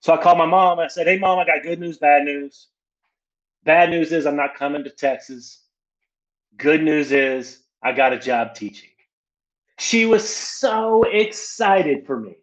So 0.02 0.13
I 0.13 0.17
called 0.17 0.38
my 0.38 0.45
mom. 0.45 0.80
I 0.80 0.88
said, 0.88 1.08
Hey, 1.08 1.17
mom, 1.17 1.39
I 1.39 1.45
got 1.45 1.63
good 1.63 1.80
news, 1.80 1.97
bad 1.97 2.23
news. 2.23 2.67
Bad 3.63 3.89
news 3.89 4.12
is 4.12 4.25
I'm 4.25 4.38
not 4.38 4.56
coming 4.56 4.84
to 4.84 4.89
Texas. 4.89 5.63
Good 6.58 6.84
news 6.84 7.12
is 7.12 7.63
I 7.84 7.91
got 7.91 8.13
a 8.13 8.19
job 8.19 8.56
teaching. 8.56 8.89
She 9.78 10.06
was 10.06 10.28
so 10.28 11.04
excited 11.04 12.06
for 12.06 12.19
me. 12.19 12.38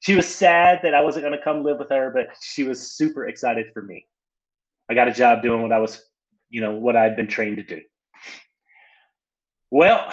She 0.00 0.14
was 0.14 0.26
sad 0.26 0.80
that 0.82 0.94
I 0.94 1.00
wasn't 1.00 1.24
going 1.24 1.36
to 1.36 1.42
come 1.42 1.64
live 1.64 1.78
with 1.78 1.90
her, 1.90 2.10
but 2.14 2.28
she 2.40 2.64
was 2.64 2.92
super 2.92 3.26
excited 3.26 3.66
for 3.72 3.82
me. 3.82 4.06
I 4.88 4.94
got 4.94 5.08
a 5.08 5.12
job 5.12 5.42
doing 5.42 5.62
what 5.62 5.72
I 5.72 5.78
was, 5.78 6.00
you 6.48 6.60
know, 6.60 6.74
what 6.74 6.96
I'd 6.96 7.16
been 7.16 7.26
trained 7.26 7.56
to 7.56 7.62
do. 7.62 7.80
Well, 9.70 10.10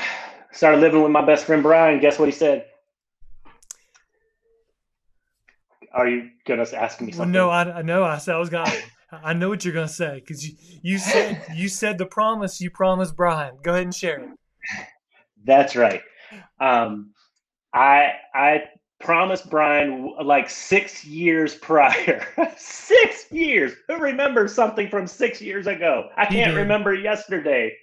started 0.52 0.82
living 0.82 1.04
with 1.04 1.12
my 1.12 1.24
best 1.24 1.46
friend 1.46 1.62
Brian. 1.62 2.00
Guess 2.00 2.18
what 2.18 2.28
he 2.28 2.32
said? 2.32 2.66
Are 5.94 6.08
you 6.08 6.30
gonna 6.48 6.66
ask 6.76 7.00
me 7.02 7.12
something? 7.12 7.20
Well, 7.20 7.28
no, 7.28 7.50
I, 7.50 7.80
I 7.80 7.82
know. 7.84 8.04
I 8.04 8.18
said 8.18 8.36
I 8.36 8.40
was 8.40 8.50
gonna. 8.50 8.72
I 9.12 9.34
know 9.34 9.50
what 9.50 9.64
you're 9.64 9.76
gonna 9.76 9.88
say 9.88 10.16
because 10.16 10.48
you 10.48 10.56
you 10.82 10.98
said 10.98 11.46
you 11.54 11.70
said 11.70 12.00
the 12.00 12.06
promise 12.08 12.60
you 12.60 12.72
promised 12.72 13.16
Brian. 13.16 13.58
Go 13.62 13.74
ahead 13.74 13.84
and 13.84 13.94
share 13.94 14.20
it. 14.20 14.30
That's 15.44 15.76
right. 15.76 16.02
Um, 16.60 17.14
I 17.74 18.14
I 18.34 18.64
promised 19.04 19.50
Brian 19.50 20.16
like 20.24 20.50
six 20.50 21.06
years 21.06 21.56
prior. 21.56 22.26
six 22.58 23.32
years. 23.32 23.74
Who 23.88 23.98
remembers 23.98 24.54
something 24.54 24.90
from 24.90 25.08
six 25.08 25.42
years 25.42 25.68
ago? 25.68 26.10
I 26.18 26.26
can't 26.26 26.56
remember 26.56 26.94
yesterday, 26.94 27.76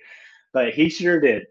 but 0.53 0.73
he 0.75 0.89
sure 0.89 1.21
did 1.21 1.45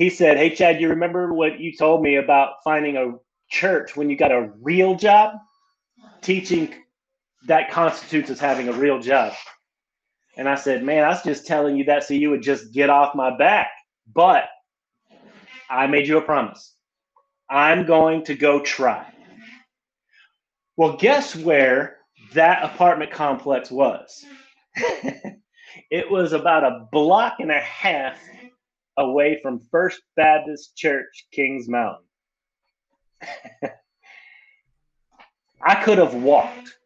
he 0.00 0.08
said, 0.08 0.38
Hey, 0.38 0.54
Chad, 0.54 0.80
you 0.80 0.88
remember 0.88 1.34
what 1.34 1.60
you 1.60 1.76
told 1.76 2.00
me 2.00 2.16
about 2.16 2.54
finding 2.64 2.96
a 2.96 3.18
church 3.50 3.98
when 3.98 4.08
you 4.08 4.16
got 4.16 4.32
a 4.32 4.50
real 4.62 4.94
job? 4.94 5.34
Teaching 6.22 6.72
that 7.46 7.70
constitutes 7.70 8.30
as 8.30 8.40
having 8.40 8.70
a 8.70 8.72
real 8.72 8.98
job. 8.98 9.34
And 10.38 10.48
I 10.48 10.54
said, 10.54 10.82
Man, 10.82 11.04
I 11.04 11.10
was 11.10 11.22
just 11.22 11.46
telling 11.46 11.76
you 11.76 11.84
that 11.84 12.04
so 12.04 12.14
you 12.14 12.30
would 12.30 12.40
just 12.40 12.72
get 12.72 12.88
off 12.88 13.14
my 13.14 13.36
back. 13.36 13.68
But 14.10 14.44
I 15.68 15.86
made 15.86 16.08
you 16.08 16.16
a 16.16 16.22
promise. 16.22 16.74
I'm 17.50 17.84
going 17.84 18.24
to 18.24 18.34
go 18.34 18.60
try. 18.60 19.12
Well, 20.76 20.96
guess 20.96 21.34
where 21.34 21.98
that 22.32 22.64
apartment 22.64 23.10
complex 23.10 23.70
was? 23.70 24.24
it 25.90 26.10
was 26.10 26.32
about 26.32 26.64
a 26.64 26.86
block 26.92 27.40
and 27.40 27.50
a 27.50 27.60
half 27.60 28.18
away 28.96 29.40
from 29.42 29.60
First 29.70 30.00
Baptist 30.16 30.76
Church, 30.76 31.26
Kings 31.32 31.68
Mountain. 31.68 32.04
I 35.62 35.74
could 35.82 35.98
have 35.98 36.14
walked. 36.14 36.78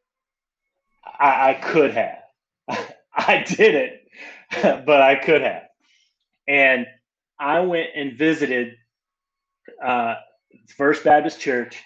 I, 1.04 1.50
I 1.50 1.54
could 1.54 1.92
have. 1.92 2.18
I 3.14 3.44
did 3.46 3.74
it, 3.74 4.08
but 4.86 5.02
I 5.02 5.14
could 5.16 5.42
have. 5.42 5.64
And 6.48 6.86
I 7.38 7.60
went 7.60 7.90
and 7.94 8.18
visited 8.18 8.74
uh, 9.84 10.14
First 10.76 11.04
Baptist 11.04 11.40
Church. 11.40 11.82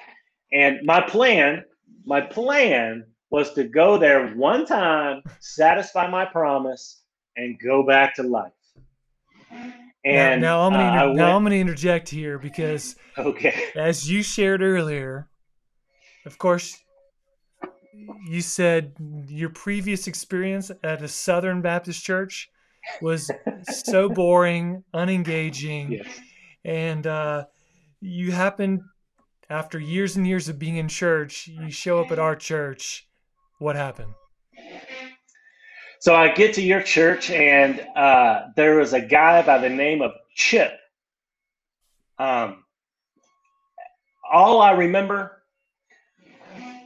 And 0.53 0.79
my 0.85 1.01
plan, 1.01 1.65
my 2.05 2.21
plan 2.21 3.05
was 3.31 3.53
to 3.55 3.65
go 3.65 3.99
there 3.99 4.29
one 4.35 4.65
time, 4.65 5.23
satisfy 5.41 6.09
my 6.09 6.25
promise, 6.25 7.03
and 7.37 7.59
go 7.61 7.83
back 7.83 8.15
to 8.17 8.23
life. 8.23 8.53
And 10.05 10.41
now, 10.41 10.61
now 10.61 10.67
I'm 10.67 10.73
gonna 10.73 10.85
uh, 10.85 11.11
inter- 11.11 11.15
now 11.15 11.37
I'm 11.37 11.43
gonna 11.43 11.57
interject 11.57 12.09
here 12.09 12.39
because 12.39 12.97
okay, 13.19 13.65
as 13.77 14.09
you 14.11 14.23
shared 14.23 14.63
earlier, 14.63 15.29
of 16.25 16.39
course, 16.39 16.79
you 18.27 18.41
said 18.41 18.95
your 19.29 19.51
previous 19.51 20.07
experience 20.07 20.71
at 20.83 21.03
a 21.03 21.09
Southern 21.09 21.61
Baptist 21.61 22.03
church 22.05 22.49
was 23.03 23.31
so 23.71 24.09
boring, 24.09 24.85
unengaging, 24.95 25.91
yes. 25.91 26.07
and 26.65 27.07
uh, 27.07 27.45
you 28.01 28.33
happen 28.33 28.89
after 29.51 29.79
years 29.79 30.17
and 30.17 30.27
years 30.27 30.49
of 30.49 30.59
being 30.59 30.77
in 30.77 30.89
church, 30.89 31.49
you 31.49 31.71
show 31.71 32.01
up 32.01 32.13
at 32.13 32.19
our 32.19 32.37
church. 32.37 33.09
What 33.59 33.77
happened? 33.77 34.15
So 36.01 36.15
I 36.15 36.33
get 36.33 36.55
to 36.55 36.63
your 36.63 36.83
church, 36.83 37.31
and 37.31 37.81
uh, 37.97 38.49
there 38.55 38.77
was 38.77 38.93
a 38.93 39.01
guy 39.01 39.43
by 39.43 39.59
the 39.59 39.69
name 39.69 40.01
of 40.01 40.13
Chip. 40.37 40.73
Um, 42.19 42.63
all 44.31 44.61
I 44.61 44.73
remember 44.73 45.43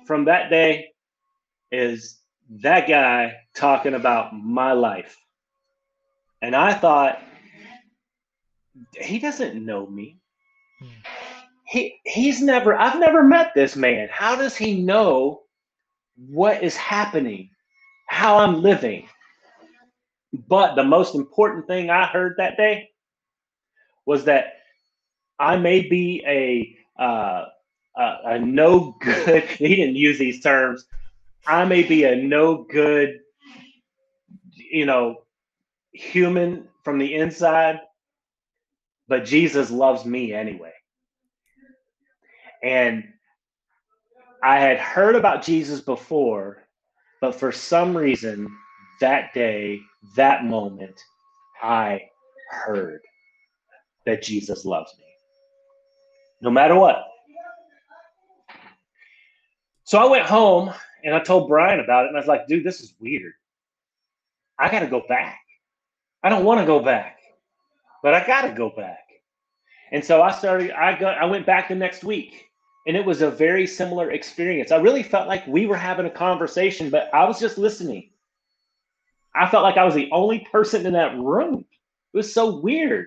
from 0.07 0.25
that 0.27 0.49
day 0.49 0.89
is 1.71 2.19
that 2.63 2.89
guy 2.89 3.35
talking 3.55 3.95
about 3.95 4.35
my 4.35 4.73
life. 4.73 5.17
And 6.41 6.57
I 6.57 6.73
thought, 6.73 7.21
he 8.99 9.19
doesn't 9.19 9.65
know 9.65 9.87
me. 9.87 10.22
He 11.67 12.01
he's 12.05 12.41
never 12.41 12.75
I've 12.75 12.99
never 12.99 13.23
met 13.23 13.53
this 13.55 13.77
man. 13.77 14.09
How 14.11 14.37
does 14.37 14.57
he 14.57 14.83
know 14.83 15.43
what 16.17 16.63
is 16.63 16.77
happening 16.77 17.51
how 18.13 18.39
I'm 18.39 18.61
living. 18.61 19.09
But 20.47 20.75
the 20.75 20.85
most 20.85 21.15
important 21.15 21.67
thing 21.67 21.89
I 21.89 22.07
heard 22.07 22.35
that 22.37 22.59
day 22.59 22.91
was 24.05 24.27
that 24.27 24.53
I 25.39 25.57
may 25.57 25.89
be 25.89 26.23
a 26.27 27.03
uh, 27.03 27.47
a, 27.97 28.17
a 28.25 28.39
no 28.39 28.97
good. 29.01 29.45
He 29.59 29.77
didn't 29.77 29.97
use 29.97 30.19
these 30.19 30.43
terms, 30.43 30.85
I 31.47 31.65
may 31.65 31.83
be 31.83 32.05
a 32.05 32.17
no 32.17 32.65
good, 32.65 33.21
you 34.55 34.85
know, 34.85 35.23
human 35.93 36.69
from 36.85 36.99
the 36.99 37.15
inside, 37.15 37.81
but 39.13 39.27
Jesus 39.27 39.71
loves 39.71 40.07
me 40.07 40.33
anyway. 40.33 40.73
And 42.63 43.05
I 44.43 44.59
had 44.59 44.79
heard 44.79 45.17
about 45.17 45.43
Jesus 45.43 45.83
before, 45.83 46.67
but 47.21 47.35
for 47.35 47.53
some 47.53 47.95
reason, 47.95 48.49
that 49.03 49.35
day, 49.35 49.83
that 50.17 50.47
moment, 50.47 50.99
I 51.63 52.09
heard 52.49 53.03
that 54.07 54.23
Jesus 54.23 54.65
loves 54.65 54.95
me. 54.99 55.05
No 56.41 56.49
matter 56.51 56.75
what. 56.75 57.05
So 59.85 59.99
I 59.99 60.07
went 60.07 60.25
home 60.25 60.73
and 61.05 61.15
I 61.15 61.21
told 61.21 61.51
Brian 61.51 61.81
about 61.81 62.07
it, 62.07 62.09
and 62.09 62.17
I 62.17 62.21
was 62.21 62.29
like, 62.29 62.47
dude, 62.47 62.65
this 62.65 62.81
is 62.81 62.95
weird. 62.99 63.35
I 64.59 64.71
got 64.71 64.81
to 64.81 64.87
go 64.87 65.03
back. 65.07 65.39
I 66.23 66.31
don't 66.31 66.47
want 66.47 66.61
to 66.61 66.67
go 66.67 66.81
back, 66.81 67.19
but 68.03 68.15
I 68.15 68.27
got 68.27 68.49
to 68.49 68.55
go 68.55 68.71
back. 68.75 69.02
And 69.93 70.05
so 70.05 70.23
I 70.23 70.33
started, 70.33 70.73
I 70.73 70.99
got, 70.99 71.19
I 71.19 71.27
went 71.27 71.47
back 71.47 71.69
the 71.69 71.75
next 71.75 72.03
week 72.03 72.49
and 72.87 72.97
it 72.97 73.05
was 73.05 73.23
a 73.23 73.31
very 73.31 73.67
similar 73.67 74.11
experience. 74.11 74.73
I 74.73 74.77
really 74.77 75.03
felt 75.03 75.29
like 75.29 75.47
we 75.47 75.67
were 75.67 75.77
having 75.77 76.07
a 76.07 76.11
conversation, 76.11 76.91
but 76.91 77.13
I 77.15 77.25
was 77.25 77.39
just 77.39 77.59
listening. 77.59 78.11
I 79.35 79.49
felt 79.49 79.63
like 79.63 79.77
I 79.77 79.85
was 79.85 79.95
the 79.95 80.11
only 80.11 80.47
person 80.51 80.85
in 80.87 80.93
that 80.95 81.17
room. 81.17 81.65
It 82.13 82.17
was 82.17 82.33
so 82.33 82.59
weird. 82.59 83.07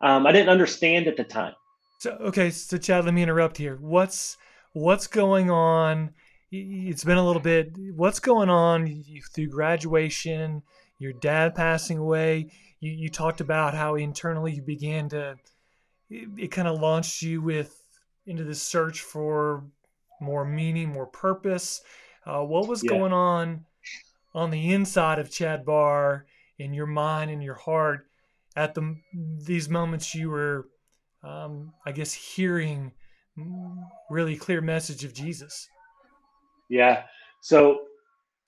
Um, 0.00 0.26
I 0.26 0.32
didn't 0.32 0.48
understand 0.48 1.06
at 1.06 1.16
the 1.16 1.24
time. 1.24 1.54
So 2.00 2.12
okay, 2.20 2.50
so 2.50 2.78
Chad, 2.78 3.04
let 3.04 3.14
me 3.14 3.22
interrupt 3.22 3.56
here. 3.56 3.76
What's 3.76 4.36
what's 4.72 5.06
going 5.06 5.50
on? 5.50 6.10
It's 6.50 7.04
been 7.04 7.18
a 7.18 7.24
little 7.24 7.40
bit. 7.40 7.72
What's 7.94 8.18
going 8.18 8.48
on 8.48 9.04
through 9.32 9.48
graduation? 9.48 10.62
Your 10.98 11.12
dad 11.12 11.54
passing 11.54 11.98
away. 11.98 12.50
You 12.80 12.90
you 12.90 13.08
talked 13.08 13.40
about 13.40 13.74
how 13.74 13.94
internally 13.94 14.54
you 14.54 14.62
began 14.62 15.08
to. 15.10 15.36
It, 16.12 16.28
it 16.44 16.48
kind 16.48 16.68
of 16.68 16.80
launched 16.80 17.22
you 17.22 17.40
with 17.40 17.82
into 18.26 18.44
the 18.44 18.54
search 18.54 19.00
for 19.00 19.64
more 20.20 20.44
meaning, 20.44 20.92
more 20.92 21.06
purpose. 21.06 21.82
Uh, 22.24 22.42
what 22.42 22.68
was 22.68 22.82
yeah. 22.82 22.90
going 22.90 23.12
on 23.12 23.64
on 24.34 24.50
the 24.50 24.72
inside 24.72 25.18
of 25.18 25.30
Chad 25.30 25.64
Barr 25.64 26.26
in 26.58 26.72
your 26.72 26.86
mind 26.86 27.30
and 27.30 27.42
your 27.42 27.54
heart 27.54 28.06
at 28.54 28.74
the 28.74 28.96
these 29.12 29.68
moments 29.68 30.14
you 30.14 30.30
were, 30.30 30.68
um, 31.22 31.72
I 31.84 31.92
guess, 31.92 32.12
hearing 32.12 32.92
really 34.10 34.36
clear 34.36 34.60
message 34.60 35.04
of 35.04 35.14
Jesus? 35.14 35.68
Yeah. 36.68 37.04
So 37.40 37.82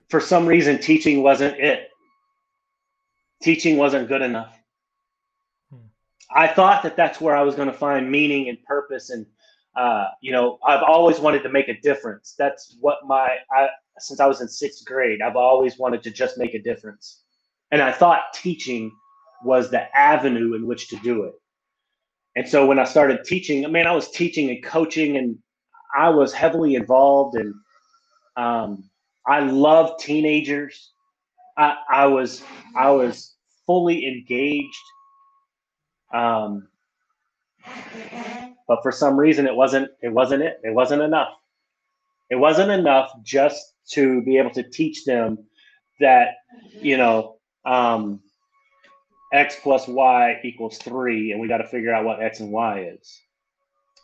for 0.08 0.20
some 0.20 0.46
reason, 0.46 0.78
teaching 0.78 1.22
wasn't 1.22 1.58
it. 1.58 1.88
Teaching 3.42 3.76
wasn't 3.76 4.08
good 4.08 4.22
enough. 4.22 4.58
I 6.30 6.48
thought 6.48 6.82
that 6.84 6.96
that's 6.96 7.20
where 7.20 7.36
I 7.36 7.42
was 7.42 7.54
going 7.56 7.68
to 7.68 7.74
find 7.74 8.10
meaning 8.10 8.48
and 8.48 8.62
purpose 8.64 9.10
and 9.10 9.26
uh, 9.76 10.06
you 10.20 10.32
know, 10.32 10.58
I've 10.66 10.82
always 10.82 11.20
wanted 11.20 11.42
to 11.44 11.50
make 11.50 11.68
a 11.68 11.80
difference. 11.80 12.34
That's 12.38 12.76
what 12.80 12.98
my 13.06 13.36
I, 13.52 13.68
since 14.00 14.20
I 14.20 14.26
was 14.26 14.40
in 14.40 14.48
sixth 14.48 14.84
grade, 14.86 15.20
I've 15.22 15.36
always 15.36 15.78
wanted 15.78 16.02
to 16.04 16.10
just 16.10 16.38
make 16.38 16.54
a 16.54 16.62
difference, 16.62 17.22
and 17.72 17.82
I 17.82 17.92
thought 17.92 18.22
teaching 18.34 18.92
was 19.44 19.70
the 19.70 19.82
avenue 19.96 20.54
in 20.54 20.66
which 20.66 20.88
to 20.90 20.96
do 20.96 21.24
it. 21.24 21.34
And 22.36 22.48
so 22.48 22.66
when 22.66 22.78
I 22.78 22.84
started 22.84 23.24
teaching, 23.24 23.66
I 23.66 23.68
mean, 23.70 23.86
I 23.86 23.92
was 23.92 24.10
teaching 24.10 24.50
and 24.50 24.64
coaching, 24.64 25.16
and 25.18 25.38
I 25.98 26.10
was 26.10 26.32
heavily 26.32 26.76
involved, 26.76 27.36
and 27.36 27.54
um, 28.36 28.90
I 29.26 29.40
loved 29.40 30.00
teenagers. 30.00 30.92
I, 31.58 31.76
I 31.90 32.06
was 32.06 32.42
I 32.76 32.90
was 32.92 33.34
fully 33.66 34.06
engaged. 34.06 34.76
Um, 36.14 36.68
but 38.68 38.82
for 38.82 38.92
some 38.92 39.18
reason 39.18 39.46
it 39.46 39.54
wasn't 39.54 39.90
it 40.02 40.12
wasn't 40.12 40.42
it. 40.42 40.60
It 40.62 40.74
wasn't 40.74 41.02
enough. 41.02 41.32
It 42.30 42.36
wasn't 42.36 42.70
enough 42.70 43.12
just 43.22 43.74
to 43.90 44.22
be 44.22 44.38
able 44.38 44.50
to 44.50 44.62
teach 44.62 45.04
them 45.04 45.38
that 46.00 46.36
you 46.80 46.96
know 46.96 47.36
um, 47.64 48.20
x 49.32 49.56
plus 49.62 49.88
y 49.88 50.40
equals 50.44 50.78
three 50.78 51.32
and 51.32 51.40
we 51.40 51.48
got 51.48 51.58
to 51.58 51.68
figure 51.68 51.92
out 51.92 52.04
what 52.04 52.22
x 52.22 52.40
and 52.40 52.50
y 52.50 52.90
is. 52.98 53.20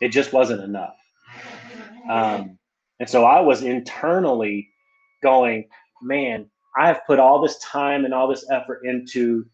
It 0.01 0.09
just 0.09 0.33
wasn't 0.33 0.61
enough. 0.61 0.95
Um, 2.09 2.57
and 3.01 3.09
so 3.09 3.25
i 3.25 3.41
was 3.41 3.63
internally 3.63 4.69
going 5.21 5.67
man 6.01 6.45
i've 6.77 7.05
put 7.05 7.19
all 7.19 7.41
this 7.41 7.57
time 7.59 8.05
and 8.05 8.13
all 8.13 8.29
this 8.29 8.45
effort 8.49 8.81
into 8.85 9.45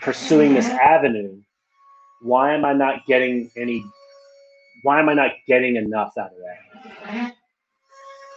pursuing 0.00 0.54
this 0.54 0.66
mm-hmm. 0.66 0.78
avenue 0.78 1.40
why 2.20 2.54
am 2.54 2.64
I 2.64 2.72
not 2.72 3.06
getting 3.06 3.50
any? 3.56 3.84
Why 4.82 5.00
am 5.00 5.08
I 5.08 5.14
not 5.14 5.32
getting 5.46 5.76
enough 5.76 6.16
out 6.18 6.30
of 6.32 6.38
that? 6.38 7.34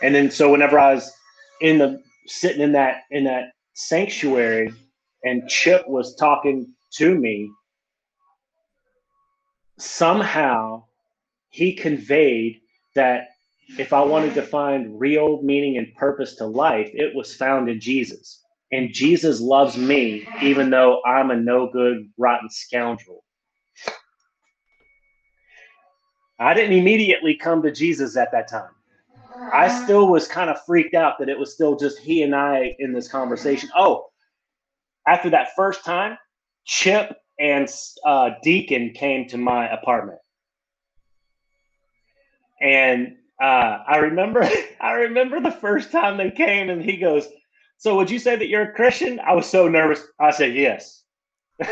And 0.02 0.16
then 0.16 0.32
so 0.32 0.52
whenever 0.52 0.80
I 0.80 0.94
was 0.96 1.12
in 1.62 1.78
the 1.78 2.02
sitting 2.28 2.62
in 2.62 2.72
that 2.74 3.04
in 3.12 3.24
that 3.26 3.52
sanctuary, 3.74 4.74
and 5.24 5.48
Chip 5.50 5.88
was 5.88 6.16
talking 6.16 6.74
to 6.98 7.16
me, 7.16 7.50
somehow 9.78 10.84
he 11.50 11.74
conveyed 11.74 12.62
that 12.96 13.30
if 13.78 13.94
I 13.94 14.02
wanted 14.02 14.34
to 14.36 14.42
find 14.42 15.00
real 15.00 15.42
meaning 15.42 15.78
and 15.78 15.94
purpose 15.96 16.36
to 16.36 16.46
life, 16.46 16.90
it 16.94 17.16
was 17.16 17.36
found 17.36 17.70
in 17.70 17.80
Jesus. 17.80 18.41
And 18.72 18.94
Jesus 18.94 19.42
loves 19.42 19.78
me, 19.78 20.28
even 20.42 20.70
though 20.70 21.02
I'm 21.06 21.32
a 21.32 21.36
no 21.36 21.70
good, 21.70 22.10
rotten 22.18 22.50
scoundrel. 22.50 23.24
I 26.40 26.54
didn't 26.54 26.78
immediately 26.78 27.36
come 27.36 27.62
to 27.64 27.72
Jesus 27.72 28.18
at 28.18 28.32
that 28.32 28.48
time. 28.48 28.72
I 29.54 29.68
still 29.84 30.08
was 30.08 30.28
kind 30.28 30.50
of 30.50 30.58
freaked 30.66 30.96
out 30.96 31.20
that 31.20 31.30
it 31.30 31.38
was 31.38 31.54
still 31.54 31.76
just 31.76 32.00
he 32.00 32.24
and 32.24 32.34
I 32.34 32.76
in 32.80 32.94
this 32.94 33.08
conversation. 33.08 33.70
Oh, 33.76 34.08
after 35.08 35.30
that 35.32 35.50
first 35.56 35.84
time, 35.84 36.18
Chip 36.66 37.16
and 37.40 37.68
uh, 38.06 38.32
Deacon 38.44 38.92
came 38.92 39.28
to 39.30 39.38
my 39.38 39.70
apartment, 39.70 40.20
and 42.62 43.18
uh, 43.42 43.80
I 43.88 43.98
remember, 43.98 44.48
I 44.82 44.92
remember 44.94 45.42
the 45.42 45.52
first 45.52 45.92
time 45.92 46.18
they 46.18 46.32
came, 46.32 46.70
and 46.70 46.82
he 46.82 46.98
goes, 46.98 47.28
"So, 47.82 47.98
would 47.98 48.12
you 48.12 48.20
say 48.20 48.38
that 48.38 48.48
you're 48.48 48.72
a 48.72 48.74
Christian?" 48.74 49.20
I 49.20 49.34
was 49.34 49.48
so 49.48 49.68
nervous. 49.68 50.02
I 50.20 50.32
said, 50.32 50.56
"Yes." 50.56 51.04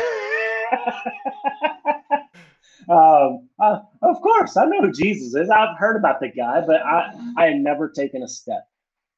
Um, 2.90 3.48
uh, 3.62 3.80
of 4.02 4.20
course, 4.20 4.56
I 4.56 4.64
know 4.64 4.80
who 4.80 4.92
Jesus 4.92 5.34
is. 5.36 5.48
I've 5.48 5.78
heard 5.78 5.96
about 5.96 6.18
the 6.20 6.28
guy, 6.28 6.60
but 6.66 6.82
I, 6.82 7.12
I 7.36 7.46
had 7.46 7.60
never 7.60 7.88
taken 7.88 8.24
a 8.24 8.28
step 8.28 8.66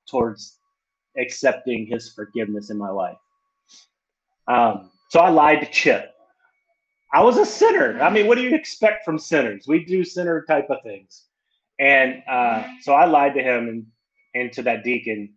towards 0.07 0.59
accepting 1.17 1.87
his 1.87 2.13
forgiveness 2.13 2.71
in 2.71 2.77
my 2.77 2.91
life. 2.91 3.17
Um, 4.47 4.91
so 5.09 5.21
I 5.21 5.31
lied 5.31 5.61
to 5.61 5.71
Chip. 5.71 6.13
I 7.15 7.23
was 7.23 7.39
a 7.39 7.47
sinner. 7.47 8.01
I 8.03 8.11
mean, 8.11 8.27
what 8.27 8.37
do 8.37 8.43
you 8.43 8.55
expect 8.55 9.05
from 9.05 9.19
sinners? 9.19 9.67
We 9.67 9.85
do 9.85 10.05
sinner 10.05 10.45
type 10.47 10.69
of 10.71 10.79
things. 10.83 11.25
And 11.79 12.23
uh, 12.29 12.65
so 12.83 12.95
I 12.95 13.07
lied 13.07 13.35
to 13.35 13.43
him 13.43 13.69
and, 13.69 13.87
and 14.35 14.53
to 14.55 14.63
that 14.63 14.85
deacon. 14.85 15.35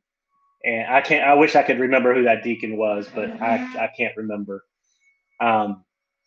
And 0.65 0.87
I 0.91 0.99
can't, 1.01 1.23
I 1.23 1.35
wish 1.35 1.55
I 1.55 1.61
could 1.61 1.79
remember 1.79 2.13
who 2.15 2.23
that 2.23 2.43
deacon 2.43 2.75
was, 2.75 3.07
but 3.13 3.39
I, 3.39 3.83
I 3.83 3.89
can't 3.95 4.17
remember. 4.17 4.63
Um, 5.39 5.83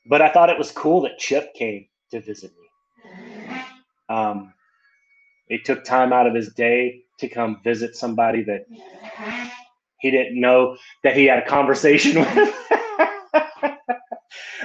but 0.06 0.22
I 0.22 0.30
thought 0.30 0.48
it 0.48 0.56
was 0.56 0.70
cool 0.70 1.02
that 1.02 1.18
Chip 1.18 1.54
came 1.54 1.86
to 2.12 2.20
visit 2.20 2.52
me. 2.56 3.60
Um, 4.08 4.54
he 5.48 5.58
took 5.58 5.82
time 5.82 6.12
out 6.12 6.26
of 6.26 6.34
his 6.34 6.52
day 6.54 7.02
to 7.18 7.28
come 7.28 7.60
visit 7.64 7.96
somebody 7.96 8.44
that 8.44 8.66
he 9.98 10.10
didn't 10.12 10.40
know 10.40 10.76
that 11.02 11.16
he 11.16 11.24
had 11.24 11.40
a 11.40 11.46
conversation 11.46 12.20
with. 12.20 12.54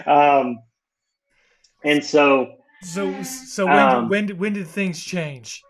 um, 0.05 0.59
and 1.83 2.05
so, 2.05 2.57
so, 2.83 3.23
so 3.23 3.65
when, 3.65 3.79
um, 3.79 4.09
when 4.09 4.27
did 4.27 4.39
when 4.39 4.53
did 4.53 4.67
things 4.67 5.03
change? 5.03 5.63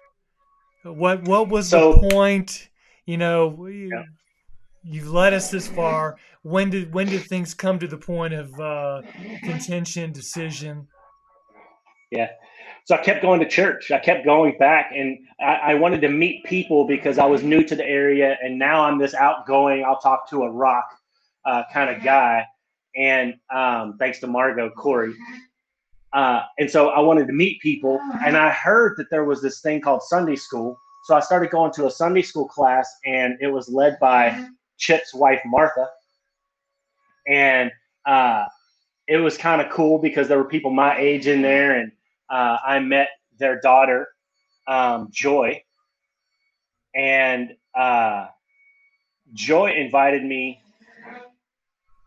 What 0.83 1.23
what 1.23 1.47
was 1.47 1.69
so, 1.69 1.93
the 1.93 2.09
point? 2.09 2.69
You 3.05 3.17
know, 3.17 3.67
yeah. 3.67 4.03
you've 4.83 5.09
led 5.09 5.33
us 5.33 5.51
this 5.51 5.67
far. 5.67 6.17
When 6.43 6.69
did 6.69 6.93
when 6.93 7.07
did 7.07 7.23
things 7.23 7.53
come 7.53 7.79
to 7.79 7.87
the 7.87 7.97
point 7.97 8.33
of 8.33 8.59
uh, 8.59 9.01
contention, 9.43 10.11
decision? 10.11 10.87
Yeah. 12.11 12.29
So 12.85 12.95
I 12.95 12.97
kept 12.97 13.21
going 13.21 13.39
to 13.39 13.47
church. 13.47 13.91
I 13.91 13.99
kept 13.99 14.25
going 14.25 14.57
back, 14.57 14.91
and 14.93 15.17
I, 15.39 15.71
I, 15.71 15.73
wanted 15.75 16.01
to 16.01 16.09
meet 16.09 16.43
people 16.43 16.85
because 16.85 17.17
I 17.17 17.25
was 17.25 17.41
new 17.41 17.63
to 17.63 17.75
the 17.77 17.85
area, 17.85 18.37
and 18.43 18.59
now 18.59 18.83
I'm 18.83 18.99
this 18.99 19.13
outgoing. 19.13 19.85
I'll 19.85 19.99
talk 19.99 20.29
to 20.31 20.43
a 20.43 20.51
rock 20.51 20.85
uh, 21.45 21.63
kind 21.71 21.89
of 21.89 22.03
guy, 22.03 22.45
and 22.95 23.35
um, 23.53 23.95
thanks 23.99 24.19
to 24.19 24.27
Margot 24.27 24.69
Corey. 24.71 25.13
Uh, 26.11 26.41
and 26.59 26.69
so 26.69 26.89
I 26.89 26.99
wanted 26.99 27.27
to 27.27 27.33
meet 27.33 27.61
people, 27.61 27.99
and 28.25 28.35
I 28.35 28.49
heard 28.49 28.95
that 28.97 29.09
there 29.09 29.23
was 29.23 29.41
this 29.41 29.61
thing 29.61 29.79
called 29.79 30.03
Sunday 30.03 30.35
school, 30.35 30.77
so 31.03 31.15
I 31.15 31.19
started 31.19 31.51
going 31.51 31.71
to 31.73 31.85
a 31.85 31.91
Sunday 31.91 32.21
school 32.21 32.47
class, 32.47 32.89
and 33.05 33.37
it 33.41 33.47
was 33.47 33.67
led 33.67 33.99
by 33.99 34.47
Chip's 34.77 35.13
wife 35.13 35.41
Martha, 35.45 35.89
and 37.27 37.71
uh, 38.05 38.45
it 39.07 39.17
was 39.17 39.37
kind 39.37 39.61
of 39.61 39.69
cool 39.69 39.99
because 39.99 40.29
there 40.29 40.37
were 40.37 40.47
people 40.47 40.71
my 40.71 40.97
age 40.97 41.27
in 41.27 41.41
there, 41.41 41.77
and 41.77 41.91
uh, 42.29 42.57
I 42.65 42.79
met 42.79 43.09
their 43.37 43.59
daughter, 43.59 44.07
um, 44.65 45.09
Joy, 45.11 45.61
and 46.95 47.53
uh, 47.75 48.27
Joy 49.33 49.73
invited 49.73 50.23
me 50.23 50.61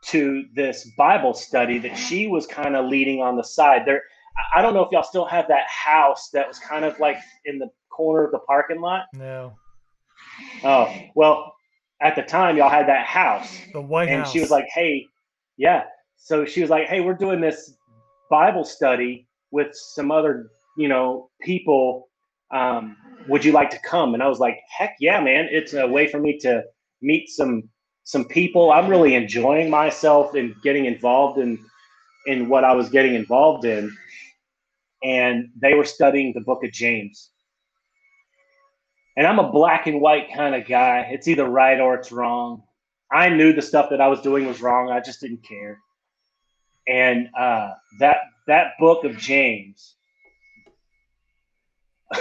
to 0.06 0.46
this 0.54 0.90
Bible 0.96 1.34
study 1.34 1.78
that 1.80 1.96
she 1.96 2.28
was 2.28 2.46
kind 2.46 2.74
of 2.74 2.86
leading 2.86 3.20
on 3.20 3.36
the 3.36 3.44
side. 3.44 3.82
There, 3.84 4.04
I 4.54 4.62
don't 4.62 4.72
know 4.72 4.82
if 4.82 4.90
y'all 4.90 5.02
still 5.02 5.26
have 5.26 5.48
that 5.48 5.66
house 5.66 6.30
that 6.30 6.48
was 6.48 6.58
kind 6.58 6.84
of 6.84 6.98
like 6.98 7.18
in 7.44 7.58
the 7.58 7.68
corner 7.96 8.24
of 8.24 8.32
the 8.32 8.38
parking 8.40 8.80
lot. 8.80 9.04
No. 9.14 9.54
Oh 10.62 10.92
well, 11.14 11.54
at 12.02 12.14
the 12.16 12.22
time 12.22 12.56
y'all 12.56 12.68
had 12.68 12.88
that 12.88 13.06
house, 13.06 13.58
The 13.72 13.80
White 13.80 14.08
and 14.08 14.22
House. 14.22 14.32
she 14.32 14.40
was 14.40 14.50
like, 14.50 14.66
"Hey, 14.72 15.06
yeah." 15.56 15.84
So 16.16 16.44
she 16.44 16.60
was 16.60 16.70
like, 16.70 16.88
"Hey, 16.88 17.00
we're 17.00 17.14
doing 17.14 17.40
this 17.40 17.74
Bible 18.30 18.64
study 18.64 19.26
with 19.50 19.68
some 19.72 20.10
other, 20.10 20.50
you 20.76 20.88
know, 20.88 21.30
people. 21.40 22.08
Um, 22.52 22.96
would 23.28 23.44
you 23.44 23.52
like 23.52 23.70
to 23.70 23.78
come?" 23.80 24.14
And 24.14 24.22
I 24.22 24.28
was 24.28 24.38
like, 24.38 24.58
"Heck 24.76 24.96
yeah, 25.00 25.20
man! 25.20 25.48
It's 25.50 25.74
a 25.74 25.86
way 25.86 26.06
for 26.06 26.18
me 26.18 26.38
to 26.40 26.64
meet 27.00 27.28
some 27.28 27.68
some 28.04 28.24
people. 28.24 28.72
I'm 28.72 28.88
really 28.88 29.14
enjoying 29.14 29.70
myself 29.70 30.34
and 30.34 30.54
getting 30.62 30.84
involved 30.86 31.38
in 31.38 31.58
in 32.26 32.48
what 32.48 32.64
I 32.64 32.74
was 32.74 32.88
getting 32.88 33.14
involved 33.14 33.64
in." 33.64 33.96
And 35.02 35.48
they 35.60 35.74
were 35.74 35.84
studying 35.84 36.32
the 36.34 36.40
Book 36.40 36.64
of 36.64 36.72
James. 36.72 37.30
And 39.16 39.26
I'm 39.26 39.38
a 39.38 39.50
black 39.50 39.86
and 39.86 40.00
white 40.00 40.32
kind 40.34 40.54
of 40.54 40.68
guy. 40.68 41.08
It's 41.10 41.26
either 41.28 41.44
right 41.46 41.80
or 41.80 41.94
it's 41.94 42.12
wrong. 42.12 42.62
I 43.10 43.28
knew 43.28 43.52
the 43.52 43.62
stuff 43.62 43.90
that 43.90 44.00
I 44.00 44.08
was 44.08 44.20
doing 44.20 44.46
was 44.46 44.60
wrong. 44.60 44.90
I 44.90 45.00
just 45.00 45.20
didn't 45.20 45.42
care. 45.42 45.80
And 46.86 47.28
uh, 47.36 47.72
that 47.98 48.18
that 48.46 48.72
book 48.78 49.04
of 49.04 49.16
James, 49.16 49.94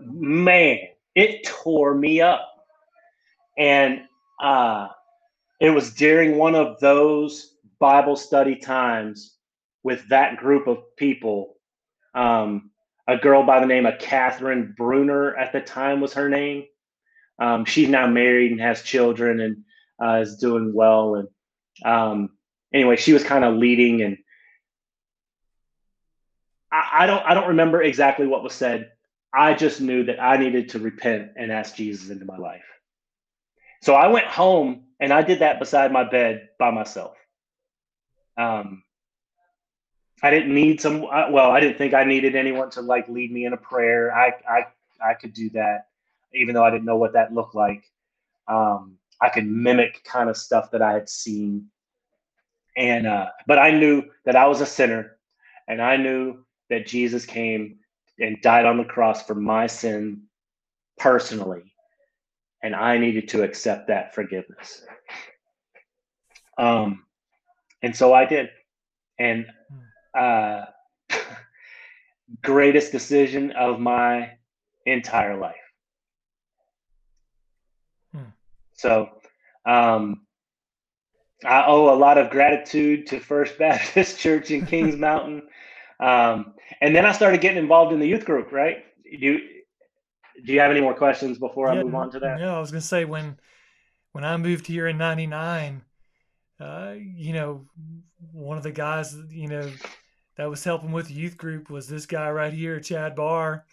man, 0.00 0.78
it 1.14 1.44
tore 1.44 1.94
me 1.94 2.20
up. 2.20 2.48
And 3.56 4.02
uh, 4.42 4.88
it 5.60 5.70
was 5.70 5.94
during 5.94 6.36
one 6.36 6.54
of 6.54 6.80
those 6.80 7.54
Bible 7.78 8.16
study 8.16 8.56
times 8.56 9.36
with 9.82 10.08
that 10.08 10.36
group 10.36 10.66
of 10.66 10.96
people. 10.96 11.56
Um, 12.14 12.71
a 13.08 13.16
girl 13.16 13.44
by 13.44 13.60
the 13.60 13.66
name 13.66 13.86
of 13.86 13.98
Catherine 13.98 14.74
Bruner 14.76 15.36
at 15.36 15.52
the 15.52 15.60
time 15.60 16.00
was 16.00 16.14
her 16.14 16.28
name. 16.28 16.64
Um, 17.38 17.64
she's 17.64 17.88
now 17.88 18.06
married 18.06 18.52
and 18.52 18.60
has 18.60 18.82
children 18.82 19.40
and 19.40 19.64
uh, 20.02 20.20
is 20.20 20.36
doing 20.36 20.72
well. 20.72 21.16
And 21.16 21.28
um, 21.84 22.30
anyway, 22.72 22.96
she 22.96 23.12
was 23.12 23.24
kind 23.24 23.44
of 23.44 23.54
leading, 23.54 24.02
and 24.02 24.18
I, 26.70 26.88
I 27.00 27.06
don't 27.06 27.24
I 27.24 27.34
don't 27.34 27.48
remember 27.48 27.82
exactly 27.82 28.26
what 28.26 28.42
was 28.42 28.52
said. 28.52 28.92
I 29.34 29.54
just 29.54 29.80
knew 29.80 30.04
that 30.04 30.22
I 30.22 30.36
needed 30.36 30.70
to 30.70 30.78
repent 30.78 31.32
and 31.36 31.50
ask 31.50 31.74
Jesus 31.74 32.10
into 32.10 32.26
my 32.26 32.36
life. 32.36 32.64
So 33.80 33.94
I 33.94 34.08
went 34.08 34.26
home 34.26 34.84
and 35.00 35.12
I 35.12 35.22
did 35.22 35.40
that 35.40 35.58
beside 35.58 35.90
my 35.90 36.04
bed 36.08 36.50
by 36.58 36.70
myself. 36.70 37.16
Um, 38.38 38.84
I 40.22 40.30
didn't 40.30 40.54
need 40.54 40.80
some. 40.80 41.02
Well, 41.02 41.50
I 41.50 41.58
didn't 41.60 41.78
think 41.78 41.94
I 41.94 42.04
needed 42.04 42.36
anyone 42.36 42.70
to 42.70 42.80
like 42.80 43.08
lead 43.08 43.32
me 43.32 43.44
in 43.44 43.52
a 43.52 43.56
prayer. 43.56 44.14
I 44.14 44.34
I 44.48 44.66
I 45.04 45.14
could 45.14 45.32
do 45.32 45.50
that, 45.50 45.88
even 46.32 46.54
though 46.54 46.64
I 46.64 46.70
didn't 46.70 46.84
know 46.84 46.96
what 46.96 47.14
that 47.14 47.34
looked 47.34 47.54
like. 47.54 47.90
Um, 48.46 48.98
I 49.20 49.28
could 49.28 49.46
mimic 49.46 50.02
kind 50.04 50.30
of 50.30 50.36
stuff 50.36 50.70
that 50.70 50.82
I 50.82 50.92
had 50.92 51.08
seen, 51.08 51.68
and 52.76 53.06
uh, 53.06 53.30
but 53.46 53.58
I 53.58 53.72
knew 53.72 54.04
that 54.24 54.36
I 54.36 54.46
was 54.46 54.60
a 54.60 54.66
sinner, 54.66 55.16
and 55.66 55.82
I 55.82 55.96
knew 55.96 56.44
that 56.70 56.86
Jesus 56.86 57.26
came 57.26 57.78
and 58.20 58.40
died 58.42 58.64
on 58.64 58.76
the 58.76 58.84
cross 58.84 59.26
for 59.26 59.34
my 59.34 59.66
sin 59.66 60.22
personally, 60.98 61.74
and 62.62 62.76
I 62.76 62.96
needed 62.96 63.28
to 63.30 63.42
accept 63.42 63.88
that 63.88 64.14
forgiveness. 64.14 64.84
Um, 66.58 67.04
and 67.82 67.96
so 67.96 68.14
I 68.14 68.24
did, 68.24 68.50
and 69.18 69.46
uh, 70.18 70.64
greatest 72.42 72.92
decision 72.92 73.52
of 73.52 73.80
my 73.80 74.32
entire 74.86 75.36
life. 75.36 75.56
Hmm. 78.14 78.30
So, 78.74 79.08
um, 79.64 80.26
I 81.44 81.66
owe 81.66 81.92
a 81.92 81.96
lot 81.96 82.18
of 82.18 82.30
gratitude 82.30 83.06
to 83.08 83.20
First 83.20 83.58
Baptist 83.58 84.18
Church 84.18 84.50
in 84.50 84.66
Kings 84.66 84.96
Mountain. 84.98 85.42
Um, 86.00 86.54
and 86.80 86.94
then 86.94 87.06
I 87.06 87.12
started 87.12 87.40
getting 87.40 87.58
involved 87.58 87.92
in 87.92 88.00
the 88.00 88.06
youth 88.06 88.24
group, 88.24 88.52
right? 88.52 88.84
Do 89.04 89.18
you, 89.18 89.38
do 90.44 90.52
you 90.52 90.60
have 90.60 90.70
any 90.70 90.80
more 90.80 90.94
questions 90.94 91.38
before 91.38 91.68
I 91.68 91.82
move 91.82 91.94
on 91.94 92.10
to 92.12 92.18
that? 92.20 92.38
No, 92.38 92.56
I 92.56 92.60
was 92.60 92.70
gonna 92.70 92.80
say 92.80 93.04
when 93.04 93.38
when 94.12 94.24
I 94.24 94.36
moved 94.36 94.66
here 94.66 94.88
in 94.88 94.98
'99, 94.98 95.82
uh, 96.58 96.94
you 96.96 97.32
know, 97.32 97.66
one 98.32 98.56
of 98.56 98.62
the 98.62 98.72
guys, 98.72 99.14
you 99.30 99.48
know, 99.48 99.70
that 100.36 100.48
was 100.48 100.64
helping 100.64 100.92
with 100.92 101.08
the 101.08 101.14
youth 101.14 101.36
group 101.36 101.70
was 101.70 101.88
this 101.88 102.06
guy 102.06 102.30
right 102.30 102.52
here, 102.52 102.80
Chad 102.80 103.14
Barr. 103.14 103.64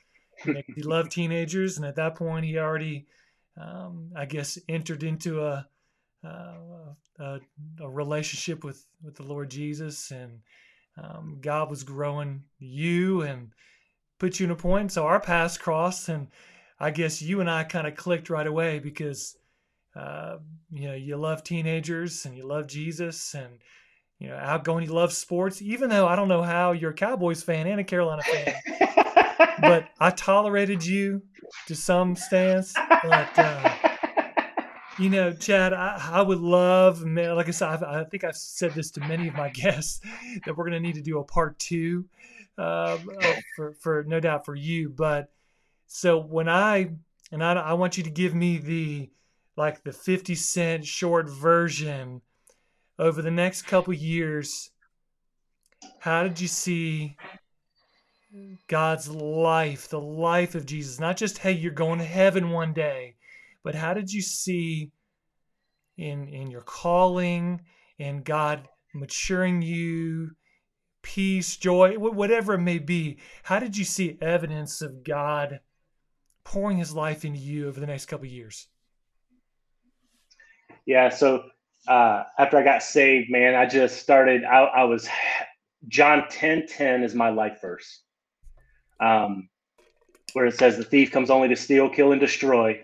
He 0.75 0.83
loved 0.83 1.11
teenagers, 1.11 1.77
and 1.77 1.85
at 1.85 1.95
that 1.95 2.15
point, 2.15 2.45
he 2.45 2.57
already, 2.57 3.07
um, 3.57 4.11
I 4.15 4.25
guess, 4.25 4.57
entered 4.67 5.03
into 5.03 5.41
a, 5.41 5.67
uh, 6.23 6.93
a 7.19 7.39
a 7.81 7.89
relationship 7.89 8.63
with 8.63 8.85
with 9.03 9.15
the 9.15 9.23
Lord 9.23 9.49
Jesus, 9.49 10.11
and 10.11 10.39
um, 10.97 11.39
God 11.41 11.69
was 11.69 11.83
growing 11.83 12.43
you 12.57 13.21
and 13.21 13.51
put 14.17 14.39
you 14.39 14.45
in 14.45 14.51
a 14.51 14.55
point. 14.55 14.91
So 14.91 15.05
our 15.05 15.19
paths 15.19 15.57
crossed, 15.57 16.09
and 16.09 16.27
I 16.79 16.91
guess 16.91 17.21
you 17.21 17.41
and 17.41 17.49
I 17.49 17.63
kind 17.63 17.87
of 17.87 17.95
clicked 17.95 18.29
right 18.29 18.47
away 18.47 18.79
because 18.79 19.37
uh, 19.95 20.37
you 20.71 20.87
know 20.87 20.95
you 20.95 21.17
love 21.17 21.43
teenagers 21.43 22.25
and 22.25 22.35
you 22.35 22.45
love 22.45 22.67
Jesus 22.67 23.33
and 23.33 23.59
you 24.19 24.29
know 24.29 24.35
outgoing. 24.35 24.85
You 24.85 24.93
love 24.93 25.13
sports, 25.13 25.61
even 25.61 25.89
though 25.89 26.07
I 26.07 26.15
don't 26.15 26.27
know 26.27 26.43
how 26.43 26.73
you're 26.73 26.91
a 26.91 26.95
Cowboys 26.95 27.41
fan 27.41 27.67
and 27.67 27.79
a 27.79 27.83
Carolina 27.83 28.21
fan, 28.23 28.55
but 29.61 29.89
I 29.99 30.11
tolerated 30.11 30.85
you 30.85 31.21
to 31.67 31.75
some 31.75 32.15
stance. 32.15 32.73
But 33.03 33.39
uh, 33.39 33.75
you 34.99 35.09
know, 35.09 35.31
Chad, 35.31 35.73
I, 35.73 36.09
I 36.11 36.21
would 36.21 36.39
love, 36.39 37.01
like 37.01 37.47
I 37.47 37.51
said, 37.51 37.69
I've, 37.69 37.83
I 37.83 38.03
think 38.03 38.25
I've 38.25 38.35
said 38.35 38.73
this 38.73 38.91
to 38.91 38.99
many 39.01 39.29
of 39.29 39.33
my 39.33 39.49
guests 39.53 40.01
that 40.45 40.55
we're 40.55 40.65
going 40.69 40.81
to 40.81 40.85
need 40.85 40.95
to 40.95 41.01
do 41.01 41.19
a 41.19 41.23
part 41.23 41.57
two 41.57 42.05
um, 42.57 43.09
uh, 43.21 43.33
for, 43.55 43.73
for 43.79 44.03
no 44.05 44.19
doubt 44.19 44.45
for 44.45 44.55
you. 44.55 44.89
But 44.89 45.31
so 45.87 46.19
when 46.19 46.49
I, 46.49 46.91
and 47.31 47.41
I, 47.41 47.53
I 47.53 47.73
want 47.73 47.97
you 47.97 48.03
to 48.03 48.09
give 48.09 48.35
me 48.35 48.57
the, 48.57 49.09
like 49.55 49.83
the 49.83 49.93
50 49.93 50.35
cent 50.35 50.85
short 50.85 51.29
version 51.29 52.21
over 52.99 53.21
the 53.21 53.31
next 53.31 53.63
couple 53.63 53.93
years. 53.93 54.69
How 55.99 56.23
did 56.23 56.39
you 56.39 56.47
see 56.47 57.15
God's 58.67 59.09
life, 59.09 59.87
the 59.87 59.99
life 59.99 60.53
of 60.53 60.65
Jesus? 60.65 60.99
Not 60.99 61.17
just, 61.17 61.37
hey, 61.37 61.53
you're 61.53 61.71
going 61.71 61.99
to 61.99 62.05
heaven 62.05 62.51
one 62.51 62.73
day, 62.73 63.15
but 63.63 63.73
how 63.73 63.93
did 63.93 64.11
you 64.11 64.21
see 64.21 64.91
in 65.97 66.27
in 66.27 66.51
your 66.51 66.61
calling 66.61 67.61
and 67.97 68.23
God 68.23 68.67
maturing 68.93 69.61
you, 69.61 70.31
peace, 71.01 71.55
joy, 71.55 71.93
whatever 71.97 72.53
it 72.53 72.59
may 72.59 72.79
be? 72.79 73.19
How 73.43 73.59
did 73.59 73.77
you 73.77 73.85
see 73.85 74.17
evidence 74.21 74.81
of 74.81 75.03
God 75.05 75.61
pouring 76.43 76.77
His 76.77 76.93
life 76.93 77.23
into 77.23 77.39
you 77.39 77.69
over 77.69 77.79
the 77.79 77.87
next 77.87 78.07
couple 78.07 78.25
years? 78.25 78.67
Yeah. 80.85 81.09
So 81.09 81.43
uh, 81.89 82.23
after 82.37 82.57
I 82.57 82.63
got 82.63 82.83
saved, 82.83 83.31
man, 83.31 83.55
I 83.55 83.65
just 83.65 83.97
started. 83.99 84.43
I, 84.43 84.59
I 84.63 84.83
was 84.83 85.09
John 85.87 86.25
ten 86.29 86.67
ten 86.67 87.03
is 87.03 87.15
my 87.15 87.29
life 87.29 87.59
verse, 87.61 88.03
um, 88.99 89.49
where 90.33 90.45
it 90.45 90.55
says 90.55 90.77
the 90.77 90.83
thief 90.83 91.11
comes 91.11 91.31
only 91.31 91.47
to 91.49 91.55
steal, 91.55 91.89
kill, 91.89 92.11
and 92.11 92.21
destroy, 92.21 92.79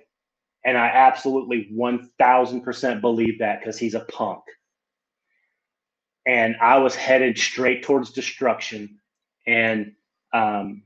and 0.65 0.75
I 0.75 0.87
absolutely 0.87 1.69
one 1.71 2.09
thousand 2.17 2.61
percent 2.61 2.99
believe 2.99 3.39
that 3.39 3.59
because 3.59 3.77
he's 3.77 3.93
a 3.93 3.99
punk, 3.99 4.41
and 6.25 6.55
I 6.59 6.79
was 6.79 6.95
headed 6.95 7.37
straight 7.37 7.83
towards 7.83 8.11
destruction, 8.11 8.97
and 9.45 9.91
um, 10.33 10.81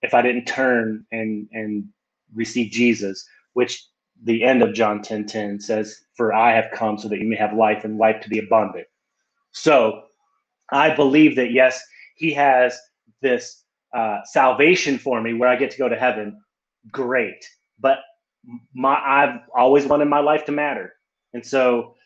if 0.00 0.14
I 0.14 0.22
didn't 0.22 0.46
turn 0.46 1.04
and 1.12 1.48
and 1.52 1.84
receive 2.34 2.72
Jesus, 2.72 3.26
which 3.52 3.86
the 4.24 4.44
end 4.44 4.62
of 4.62 4.74
John 4.74 5.02
10 5.02 5.26
10 5.26 5.60
says, 5.60 6.00
For 6.16 6.34
I 6.34 6.54
have 6.54 6.70
come 6.74 6.98
so 6.98 7.08
that 7.08 7.20
you 7.20 7.28
may 7.28 7.36
have 7.36 7.54
life 7.54 7.84
and 7.84 7.98
life 7.98 8.20
to 8.22 8.28
the 8.28 8.38
abundant. 8.40 8.86
So 9.52 10.02
I 10.72 10.94
believe 10.94 11.36
that, 11.36 11.52
yes, 11.52 11.82
he 12.16 12.32
has 12.34 12.78
this 13.22 13.64
uh, 13.96 14.20
salvation 14.24 14.98
for 14.98 15.20
me 15.22 15.34
where 15.34 15.48
I 15.48 15.56
get 15.56 15.70
to 15.72 15.78
go 15.78 15.88
to 15.88 15.96
heaven. 15.98 16.40
great. 16.92 17.44
But 17.80 18.00
my 18.74 18.96
I've 19.04 19.40
always 19.56 19.86
wanted 19.86 20.06
my 20.06 20.20
life 20.20 20.44
to 20.46 20.52
matter. 20.52 20.94
And 21.34 21.44
so 21.46 21.96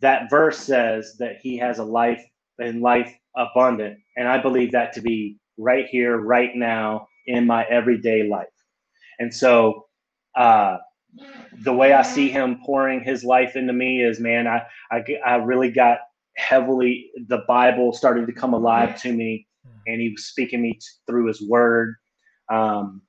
that 0.00 0.30
verse 0.30 0.58
says 0.58 1.16
that 1.18 1.38
he 1.42 1.58
has 1.58 1.78
a 1.78 1.84
life 1.84 2.24
and 2.58 2.82
life 2.82 3.14
abundant. 3.36 3.98
And 4.16 4.28
I 4.28 4.38
believe 4.42 4.72
that 4.72 4.92
to 4.94 5.00
be 5.02 5.38
right 5.58 5.86
here, 5.88 6.18
right 6.18 6.54
now 6.56 7.08
in 7.26 7.46
my 7.46 7.64
everyday 7.66 8.28
life. 8.28 8.48
And 9.18 9.34
so 9.34 9.86
uh, 10.36 10.78
the 11.62 11.72
way 11.72 11.92
I 11.92 12.02
see 12.02 12.30
him 12.30 12.60
pouring 12.64 13.02
his 13.02 13.24
life 13.24 13.56
into 13.56 13.72
me 13.72 14.02
is, 14.02 14.20
man, 14.20 14.46
I, 14.46 14.62
I, 14.90 15.04
I 15.24 15.34
really 15.36 15.70
got 15.70 15.98
heavily, 16.36 17.10
the 17.26 17.42
Bible 17.48 17.92
started 17.92 18.26
to 18.26 18.32
come 18.32 18.54
alive 18.54 19.00
to 19.02 19.12
me 19.12 19.46
and 19.86 20.00
he 20.00 20.10
was 20.10 20.26
speaking 20.26 20.62
me 20.62 20.74
t- 20.74 20.80
through 21.06 21.26
his 21.26 21.42
word. 21.48 21.96
Um, 22.50 23.02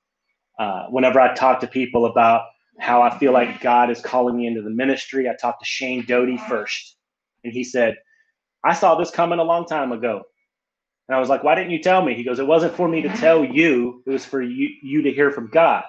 uh, 0.58 0.86
whenever 0.86 1.20
I 1.20 1.34
talk 1.34 1.60
to 1.60 1.66
people 1.66 2.06
about 2.06 2.42
how 2.78 3.02
I 3.02 3.16
feel 3.18 3.32
like 3.32 3.60
God 3.60 3.90
is 3.90 4.00
calling 4.00 4.36
me 4.36 4.46
into 4.46 4.62
the 4.62 4.70
ministry, 4.70 5.28
I 5.28 5.34
talked 5.40 5.60
to 5.60 5.66
Shane 5.66 6.04
Doty 6.06 6.36
first. 6.36 6.96
And 7.44 7.52
he 7.52 7.64
said, 7.64 7.96
I 8.64 8.74
saw 8.74 8.94
this 8.96 9.10
coming 9.10 9.38
a 9.38 9.44
long 9.44 9.66
time 9.66 9.92
ago. 9.92 10.22
And 11.08 11.16
I 11.16 11.20
was 11.20 11.28
like, 11.28 11.42
why 11.44 11.54
didn't 11.54 11.72
you 11.72 11.82
tell 11.82 12.02
me? 12.04 12.14
He 12.14 12.24
goes, 12.24 12.38
it 12.38 12.46
wasn't 12.46 12.74
for 12.74 12.88
me 12.88 13.02
to 13.02 13.08
tell 13.16 13.44
you. 13.44 14.02
It 14.06 14.10
was 14.10 14.24
for 14.24 14.42
you, 14.42 14.70
you 14.82 15.02
to 15.02 15.10
hear 15.10 15.30
from 15.30 15.48
God. 15.48 15.84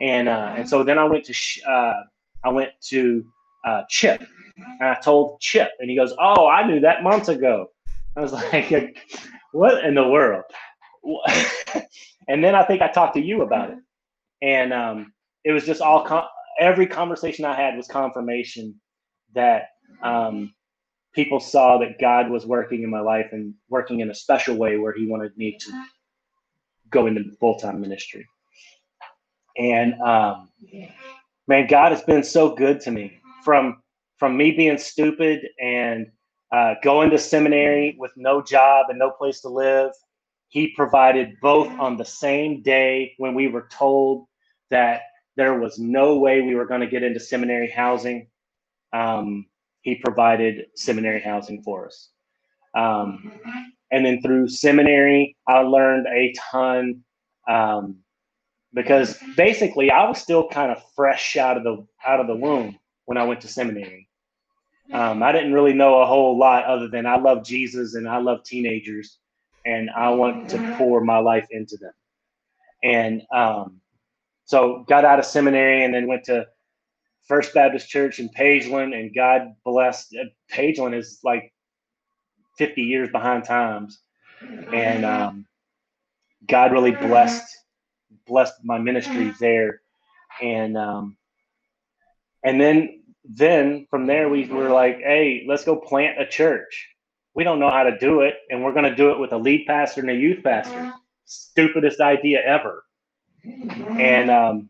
And, 0.00 0.28
uh, 0.28 0.54
and 0.56 0.68
so 0.68 0.82
then 0.82 0.98
I 0.98 1.04
went 1.04 1.24
to, 1.26 1.34
uh, 1.68 2.02
I 2.44 2.48
went 2.50 2.70
to 2.88 3.24
uh, 3.64 3.82
Chip 3.88 4.22
and 4.56 4.88
I 4.88 4.94
told 5.00 5.40
Chip 5.40 5.70
and 5.78 5.88
he 5.88 5.96
goes, 5.96 6.14
oh, 6.18 6.46
I 6.46 6.66
knew 6.66 6.80
that 6.80 7.02
months 7.02 7.28
ago. 7.28 7.68
I 8.16 8.20
was 8.20 8.32
like, 8.52 8.98
what 9.52 9.84
in 9.84 9.94
the 9.94 10.08
world? 10.08 10.44
and 12.28 12.42
then 12.42 12.54
I 12.54 12.64
think 12.64 12.82
I 12.82 12.88
talked 12.88 13.14
to 13.14 13.22
you 13.22 13.42
about 13.42 13.70
it. 13.70 13.78
And 14.42 14.72
um, 14.72 15.12
it 15.44 15.52
was 15.52 15.64
just 15.64 15.80
all, 15.80 16.28
every 16.58 16.86
conversation 16.86 17.44
I 17.44 17.54
had 17.54 17.76
was 17.76 17.86
confirmation 17.88 18.80
that 19.34 19.68
um, 20.02 20.54
people 21.14 21.40
saw 21.40 21.78
that 21.78 21.98
God 22.00 22.30
was 22.30 22.46
working 22.46 22.82
in 22.82 22.90
my 22.90 23.00
life 23.00 23.28
and 23.32 23.54
working 23.68 24.00
in 24.00 24.10
a 24.10 24.14
special 24.14 24.56
way 24.56 24.76
where 24.76 24.92
He 24.92 25.06
wanted 25.06 25.36
me 25.36 25.56
to 25.60 25.84
go 26.90 27.06
into 27.06 27.30
full 27.40 27.58
time 27.58 27.80
ministry. 27.80 28.26
And 29.56 29.94
um, 30.00 30.48
man, 31.46 31.66
God 31.66 31.92
has 31.92 32.02
been 32.02 32.24
so 32.24 32.54
good 32.54 32.80
to 32.82 32.90
me 32.90 33.20
from 33.44 33.82
from 34.18 34.36
me 34.36 34.52
being 34.52 34.78
stupid 34.78 35.46
and 35.60 36.06
uh, 36.52 36.74
going 36.82 37.10
to 37.10 37.18
seminary 37.18 37.96
with 37.98 38.12
no 38.16 38.40
job 38.40 38.86
and 38.88 38.98
no 38.98 39.10
place 39.10 39.40
to 39.40 39.48
live. 39.48 39.90
He 40.48 40.72
provided 40.76 41.34
both 41.42 41.68
on 41.80 41.96
the 41.96 42.04
same 42.04 42.62
day 42.62 43.14
when 43.18 43.34
we 43.34 43.48
were 43.48 43.68
told 43.72 44.26
that 44.70 45.02
there 45.36 45.58
was 45.58 45.78
no 45.78 46.18
way 46.18 46.42
we 46.42 46.54
were 46.54 46.66
going 46.66 46.80
to 46.80 46.86
get 46.86 47.02
into 47.02 47.18
seminary 47.18 47.68
housing. 47.68 48.28
Um, 48.92 49.46
he 49.82 49.96
provided 49.96 50.66
seminary 50.76 51.20
housing 51.20 51.62
for 51.62 51.86
us. 51.86 52.10
Um, 52.76 53.32
and 53.90 54.06
then 54.06 54.22
through 54.22 54.48
seminary, 54.48 55.36
I 55.48 55.58
learned 55.58 56.06
a 56.06 56.32
ton 56.50 57.02
um, 57.48 57.96
because 58.74 59.16
basically 59.36 59.90
I 59.90 60.06
was 60.08 60.20
still 60.20 60.48
kind 60.48 60.72
of 60.72 60.82
fresh 60.94 61.36
out 61.36 61.56
of 61.56 61.62
the 61.62 61.86
out 62.04 62.20
of 62.20 62.26
the 62.26 62.34
womb 62.34 62.78
when 63.06 63.16
I 63.16 63.24
went 63.24 63.40
to 63.42 63.48
seminary. 63.48 64.08
Um, 64.92 65.22
I 65.22 65.32
didn't 65.32 65.54
really 65.54 65.72
know 65.72 66.02
a 66.02 66.06
whole 66.06 66.36
lot 66.36 66.64
other 66.64 66.88
than 66.88 67.06
I 67.06 67.16
love 67.16 67.44
Jesus 67.44 67.94
and 67.94 68.06
I 68.06 68.18
love 68.18 68.44
teenagers, 68.44 69.18
and 69.64 69.88
I 69.90 70.10
want 70.10 70.50
to 70.50 70.74
pour 70.76 71.02
my 71.02 71.18
life 71.18 71.46
into 71.50 71.76
them. 71.78 71.92
And 72.82 73.22
um, 73.32 73.80
so 74.44 74.84
got 74.88 75.06
out 75.06 75.18
of 75.18 75.24
seminary 75.24 75.84
and 75.84 75.94
then 75.94 76.06
went 76.06 76.24
to 76.24 76.46
First 77.26 77.54
Baptist 77.54 77.88
Church 77.88 78.18
in 78.18 78.28
Pageland, 78.28 78.94
and 78.94 79.14
God 79.14 79.54
blessed. 79.64 80.14
Uh, 80.20 80.24
Pageland 80.52 80.94
is 80.94 81.20
like 81.24 81.52
50 82.58 82.82
years 82.82 83.08
behind 83.10 83.44
times, 83.44 84.00
and 84.42 85.06
um, 85.06 85.46
God 86.46 86.72
really 86.72 86.90
blessed 86.90 87.63
blessed 88.26 88.54
my 88.64 88.78
ministry 88.78 89.32
there, 89.40 89.80
and 90.40 90.76
um, 90.76 91.16
and 92.42 92.60
then 92.60 93.02
then 93.24 93.86
from 93.90 94.06
there 94.06 94.28
we 94.28 94.46
were 94.46 94.70
like, 94.70 94.98
hey, 94.98 95.44
let's 95.48 95.64
go 95.64 95.76
plant 95.76 96.20
a 96.20 96.26
church. 96.26 96.88
We 97.34 97.42
don't 97.42 97.58
know 97.58 97.70
how 97.70 97.84
to 97.84 97.98
do 97.98 98.20
it, 98.20 98.34
and 98.50 98.62
we're 98.62 98.72
going 98.72 98.84
to 98.84 98.94
do 98.94 99.10
it 99.10 99.18
with 99.18 99.32
a 99.32 99.38
lead 99.38 99.66
pastor 99.66 100.02
and 100.02 100.10
a 100.10 100.14
youth 100.14 100.44
pastor. 100.44 100.92
Stupidest 101.24 102.00
idea 102.00 102.40
ever. 102.44 102.84
And 103.44 104.30
um, 104.30 104.68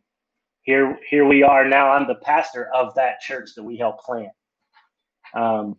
here 0.62 0.98
here 1.08 1.26
we 1.26 1.42
are 1.42 1.68
now. 1.68 1.90
I'm 1.90 2.06
the 2.06 2.14
pastor 2.14 2.68
of 2.74 2.94
that 2.94 3.20
church 3.20 3.50
that 3.56 3.62
we 3.62 3.76
helped 3.76 4.04
plant. 4.04 4.32
Um, 5.34 5.76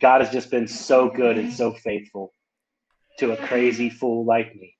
God 0.00 0.20
has 0.20 0.30
just 0.30 0.50
been 0.50 0.66
so 0.66 1.10
good 1.10 1.38
and 1.38 1.52
so 1.52 1.72
faithful 1.72 2.32
to 3.18 3.32
a 3.32 3.36
crazy 3.36 3.90
fool 3.90 4.24
like 4.24 4.54
me. 4.56 4.73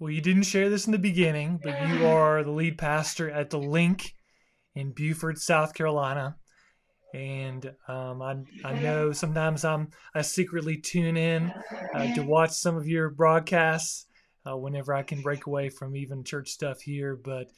Well, 0.00 0.12
you 0.12 0.20
didn't 0.20 0.44
share 0.44 0.70
this 0.70 0.86
in 0.86 0.92
the 0.92 0.98
beginning, 0.98 1.58
but 1.62 1.88
you 1.88 2.06
are 2.06 2.44
the 2.44 2.52
lead 2.52 2.78
pastor 2.78 3.30
at 3.30 3.50
the 3.50 3.58
Link 3.58 4.14
in 4.74 4.92
Beaufort, 4.92 5.38
South 5.38 5.74
Carolina. 5.74 6.36
And 7.14 7.66
um, 7.88 8.22
I, 8.22 8.36
I 8.64 8.78
know 8.78 9.12
sometimes 9.12 9.64
I'm 9.64 9.88
I 10.14 10.22
secretly 10.22 10.76
tune 10.76 11.16
in 11.16 11.52
uh, 11.94 12.14
to 12.14 12.22
watch 12.22 12.50
some 12.50 12.76
of 12.76 12.86
your 12.86 13.10
broadcasts 13.10 14.06
uh, 14.48 14.56
whenever 14.56 14.94
I 14.94 15.02
can 15.02 15.22
break 15.22 15.46
away 15.46 15.70
from 15.70 15.96
even 15.96 16.22
church 16.22 16.50
stuff 16.50 16.80
here. 16.80 17.16
But 17.16 17.50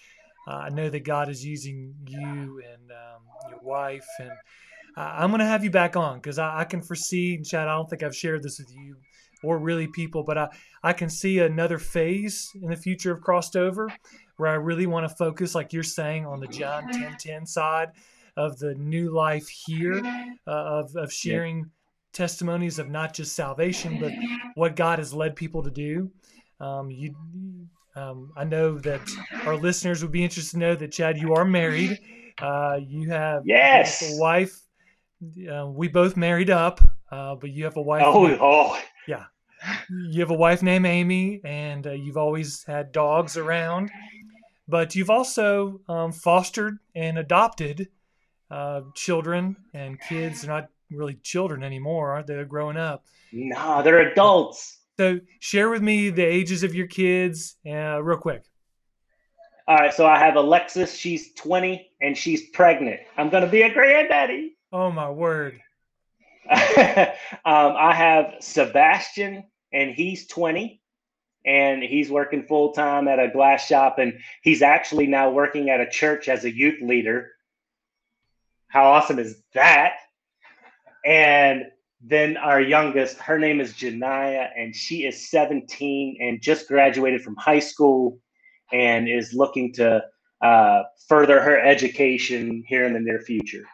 uh, 0.48 0.52
I 0.52 0.68
know 0.70 0.88
that 0.88 1.04
God 1.04 1.28
is 1.28 1.44
using 1.44 1.94
you 2.06 2.62
and 2.72 2.90
um, 2.90 3.50
your 3.50 3.60
wife, 3.62 4.06
and 4.20 4.30
I'm 4.96 5.30
going 5.30 5.40
to 5.40 5.46
have 5.46 5.64
you 5.64 5.70
back 5.70 5.96
on 5.96 6.18
because 6.18 6.38
I, 6.38 6.60
I, 6.60 6.64
can 6.64 6.80
foresee, 6.80 7.42
Chad. 7.42 7.68
I 7.68 7.74
don't 7.74 7.88
think 7.88 8.02
I've 8.02 8.16
shared 8.16 8.42
this 8.42 8.58
with 8.58 8.72
you 8.74 8.96
or 9.42 9.58
really 9.58 9.86
people, 9.86 10.22
but 10.22 10.38
I, 10.38 10.48
I 10.82 10.92
can 10.92 11.08
see 11.08 11.38
another 11.38 11.78
phase 11.78 12.50
in 12.54 12.68
the 12.70 12.76
future 12.76 13.12
of 13.12 13.20
crossed 13.20 13.56
over 13.56 13.90
where 14.36 14.50
I 14.50 14.54
really 14.54 14.86
want 14.86 15.08
to 15.08 15.14
focus, 15.14 15.54
like 15.54 15.72
you're 15.72 15.82
saying, 15.82 16.26
on 16.26 16.40
the 16.40 16.46
John 16.46 16.90
10 16.90 17.16
10 17.18 17.46
side 17.46 17.90
of 18.36 18.58
the 18.58 18.74
new 18.74 19.10
life 19.10 19.48
here, 19.48 20.02
uh, 20.46 20.50
of, 20.50 20.96
of 20.96 21.12
sharing 21.12 21.58
yeah. 21.58 21.64
testimonies 22.12 22.78
of 22.78 22.88
not 22.88 23.12
just 23.12 23.34
salvation, 23.34 23.98
but 24.00 24.12
what 24.54 24.76
God 24.76 24.98
has 24.98 25.12
led 25.12 25.36
people 25.36 25.62
to 25.62 25.70
do. 25.70 26.10
Um, 26.58 26.90
you 26.90 27.14
um, 27.96 28.32
I 28.36 28.44
know 28.44 28.78
that 28.78 29.00
our 29.44 29.56
listeners 29.56 30.02
would 30.02 30.12
be 30.12 30.22
interested 30.22 30.52
to 30.52 30.58
know 30.58 30.74
that 30.76 30.92
Chad, 30.92 31.18
you 31.18 31.34
are 31.34 31.44
married. 31.44 31.98
Uh, 32.40 32.78
you 32.82 33.10
have 33.10 33.42
yes 33.44 34.02
a 34.02 34.20
wife. 34.20 34.58
Uh, 35.52 35.66
we 35.66 35.88
both 35.88 36.16
married 36.16 36.48
up, 36.48 36.80
uh, 37.10 37.34
but 37.34 37.50
you 37.50 37.64
have 37.64 37.76
a 37.76 37.82
wife. 37.82 38.02
Oh, 38.06 38.38
oh, 38.40 38.80
yeah. 39.10 39.24
You 39.90 40.20
have 40.20 40.30
a 40.30 40.34
wife 40.34 40.62
named 40.62 40.86
Amy, 40.86 41.40
and 41.44 41.86
uh, 41.86 41.92
you've 41.92 42.16
always 42.16 42.64
had 42.64 42.92
dogs 42.92 43.36
around. 43.36 43.90
But 44.68 44.94
you've 44.94 45.10
also 45.10 45.80
um, 45.88 46.12
fostered 46.12 46.78
and 46.94 47.18
adopted 47.18 47.88
uh, 48.50 48.82
children 48.94 49.56
and 49.74 50.00
kids. 50.00 50.42
They're 50.42 50.54
not 50.54 50.68
really 50.90 51.14
children 51.22 51.62
anymore, 51.64 52.12
aren't 52.12 52.28
they? 52.28 52.34
They're 52.34 52.44
growing 52.44 52.76
up. 52.76 53.04
No, 53.32 53.82
they're 53.82 54.12
adults. 54.12 54.78
So 54.96 55.18
share 55.40 55.70
with 55.70 55.82
me 55.82 56.10
the 56.10 56.24
ages 56.24 56.62
of 56.62 56.74
your 56.74 56.86
kids, 56.86 57.56
uh, 57.66 58.02
real 58.02 58.18
quick. 58.18 58.44
All 59.66 59.76
right, 59.76 59.94
so 59.94 60.06
I 60.06 60.18
have 60.18 60.36
Alexis. 60.36 60.94
She's 60.94 61.32
20 61.34 61.90
and 62.00 62.16
she's 62.16 62.48
pregnant. 62.50 63.00
I'm 63.16 63.28
gonna 63.28 63.46
be 63.46 63.62
a 63.62 63.72
granddaddy. 63.72 64.56
Oh 64.72 64.90
my 64.90 65.10
word! 65.10 65.60
um, 66.50 67.16
I 67.44 67.94
have 67.94 68.36
Sebastian, 68.40 69.44
and 69.72 69.92
he's 69.92 70.26
20, 70.26 70.80
and 71.44 71.82
he's 71.82 72.10
working 72.10 72.44
full 72.44 72.72
time 72.72 73.08
at 73.08 73.18
a 73.18 73.28
glass 73.28 73.66
shop, 73.66 73.98
and 73.98 74.18
he's 74.42 74.62
actually 74.62 75.06
now 75.06 75.30
working 75.30 75.70
at 75.70 75.80
a 75.80 75.88
church 75.88 76.28
as 76.28 76.44
a 76.44 76.54
youth 76.54 76.80
leader. 76.82 77.30
How 78.68 78.92
awesome 78.92 79.18
is 79.18 79.42
that? 79.54 79.94
And 81.04 81.64
then 82.02 82.36
our 82.36 82.60
youngest, 82.60 83.18
her 83.18 83.38
name 83.38 83.60
is 83.60 83.74
Janaya, 83.74 84.48
and 84.56 84.74
she 84.74 85.04
is 85.04 85.30
17 85.30 86.18
and 86.20 86.40
just 86.40 86.68
graduated 86.68 87.22
from 87.22 87.36
high 87.36 87.58
school 87.58 88.18
and 88.72 89.08
is 89.08 89.34
looking 89.34 89.72
to 89.74 90.02
uh, 90.40 90.82
further 91.08 91.40
her 91.40 91.60
education 91.60 92.64
here 92.66 92.84
in 92.84 92.94
the 92.94 93.00
near 93.00 93.20
future. 93.20 93.64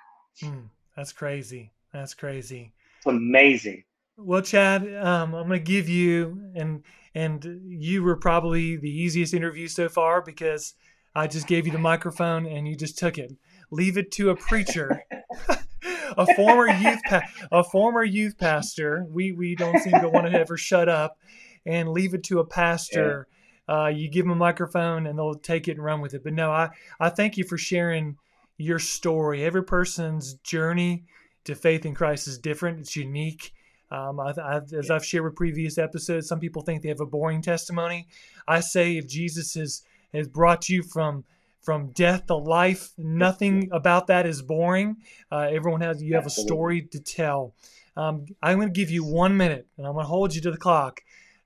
Hmm, 0.40 0.66
that's 0.96 1.12
crazy. 1.12 1.70
That's 1.96 2.14
crazy. 2.14 2.72
It's 2.98 3.06
amazing. 3.06 3.84
Well, 4.16 4.42
Chad, 4.42 4.82
um, 4.96 5.34
I'm 5.34 5.48
going 5.48 5.60
to 5.60 5.64
give 5.64 5.88
you 5.88 6.50
and 6.54 6.82
and 7.14 7.62
you 7.66 8.02
were 8.02 8.16
probably 8.16 8.76
the 8.76 8.90
easiest 8.90 9.34
interview 9.34 9.68
so 9.68 9.88
far 9.88 10.22
because 10.22 10.74
I 11.14 11.26
just 11.26 11.46
gave 11.46 11.66
you 11.66 11.72
the 11.72 11.78
microphone 11.78 12.46
and 12.46 12.68
you 12.68 12.76
just 12.76 12.98
took 12.98 13.18
it. 13.18 13.32
Leave 13.70 13.96
it 13.96 14.10
to 14.12 14.30
a 14.30 14.36
preacher 14.36 15.02
a 16.16 16.34
former 16.34 16.68
youth 16.68 17.00
pa- 17.06 17.28
a 17.50 17.64
former 17.64 18.04
youth 18.04 18.38
pastor. 18.38 19.04
We 19.08 19.32
we 19.32 19.54
don't 19.54 19.78
seem 19.80 20.00
to 20.00 20.08
want 20.08 20.26
to 20.26 20.38
ever 20.38 20.56
shut 20.56 20.88
up 20.88 21.18
and 21.64 21.90
leave 21.90 22.14
it 22.14 22.24
to 22.24 22.38
a 22.38 22.46
pastor 22.46 23.26
uh, 23.68 23.88
you 23.88 24.08
give 24.08 24.24
them 24.24 24.32
a 24.32 24.36
microphone 24.36 25.06
and 25.06 25.18
they'll 25.18 25.34
take 25.34 25.68
it 25.68 25.72
and 25.72 25.84
run 25.84 26.00
with 26.00 26.14
it. 26.14 26.22
But 26.22 26.34
no, 26.34 26.50
I, 26.50 26.70
I 27.00 27.08
thank 27.08 27.36
you 27.36 27.44
for 27.44 27.58
sharing 27.58 28.16
your 28.58 28.78
story. 28.78 29.44
Every 29.44 29.64
person's 29.64 30.34
journey 30.34 31.04
to 31.46 31.54
faith 31.54 31.86
in 31.86 31.94
Christ 31.94 32.28
is 32.28 32.38
different, 32.38 32.80
it's 32.80 32.96
unique. 32.96 33.52
Um, 33.90 34.18
I, 34.18 34.32
I, 34.40 34.60
as 34.76 34.90
I've 34.90 35.04
shared 35.04 35.24
with 35.24 35.36
previous 35.36 35.78
episodes, 35.78 36.28
some 36.28 36.40
people 36.40 36.62
think 36.62 36.82
they 36.82 36.88
have 36.88 37.00
a 37.00 37.06
boring 37.06 37.40
testimony. 37.40 38.08
I 38.46 38.60
say 38.60 38.96
if 38.96 39.06
Jesus 39.06 39.54
has, 39.54 39.82
has 40.12 40.28
brought 40.28 40.68
you 40.68 40.82
from 40.82 41.24
from 41.62 41.90
death 41.90 42.26
to 42.26 42.36
life, 42.36 42.90
nothing 42.96 43.68
about 43.72 44.06
that 44.06 44.24
is 44.24 44.40
boring. 44.40 44.98
Uh, 45.32 45.48
everyone 45.50 45.80
has 45.80 46.00
you 46.00 46.14
have 46.14 46.24
a 46.24 46.30
story 46.30 46.82
to 46.82 47.00
tell. 47.00 47.54
Um, 47.96 48.26
I'm 48.40 48.58
going 48.58 48.68
to 48.68 48.72
give 48.72 48.88
you 48.88 49.02
one 49.02 49.36
minute, 49.36 49.66
and 49.76 49.84
I'm 49.84 49.94
going 49.94 50.04
to 50.04 50.08
hold 50.08 50.32
you 50.32 50.40
to 50.42 50.52
the 50.52 50.58
clock. 50.58 51.00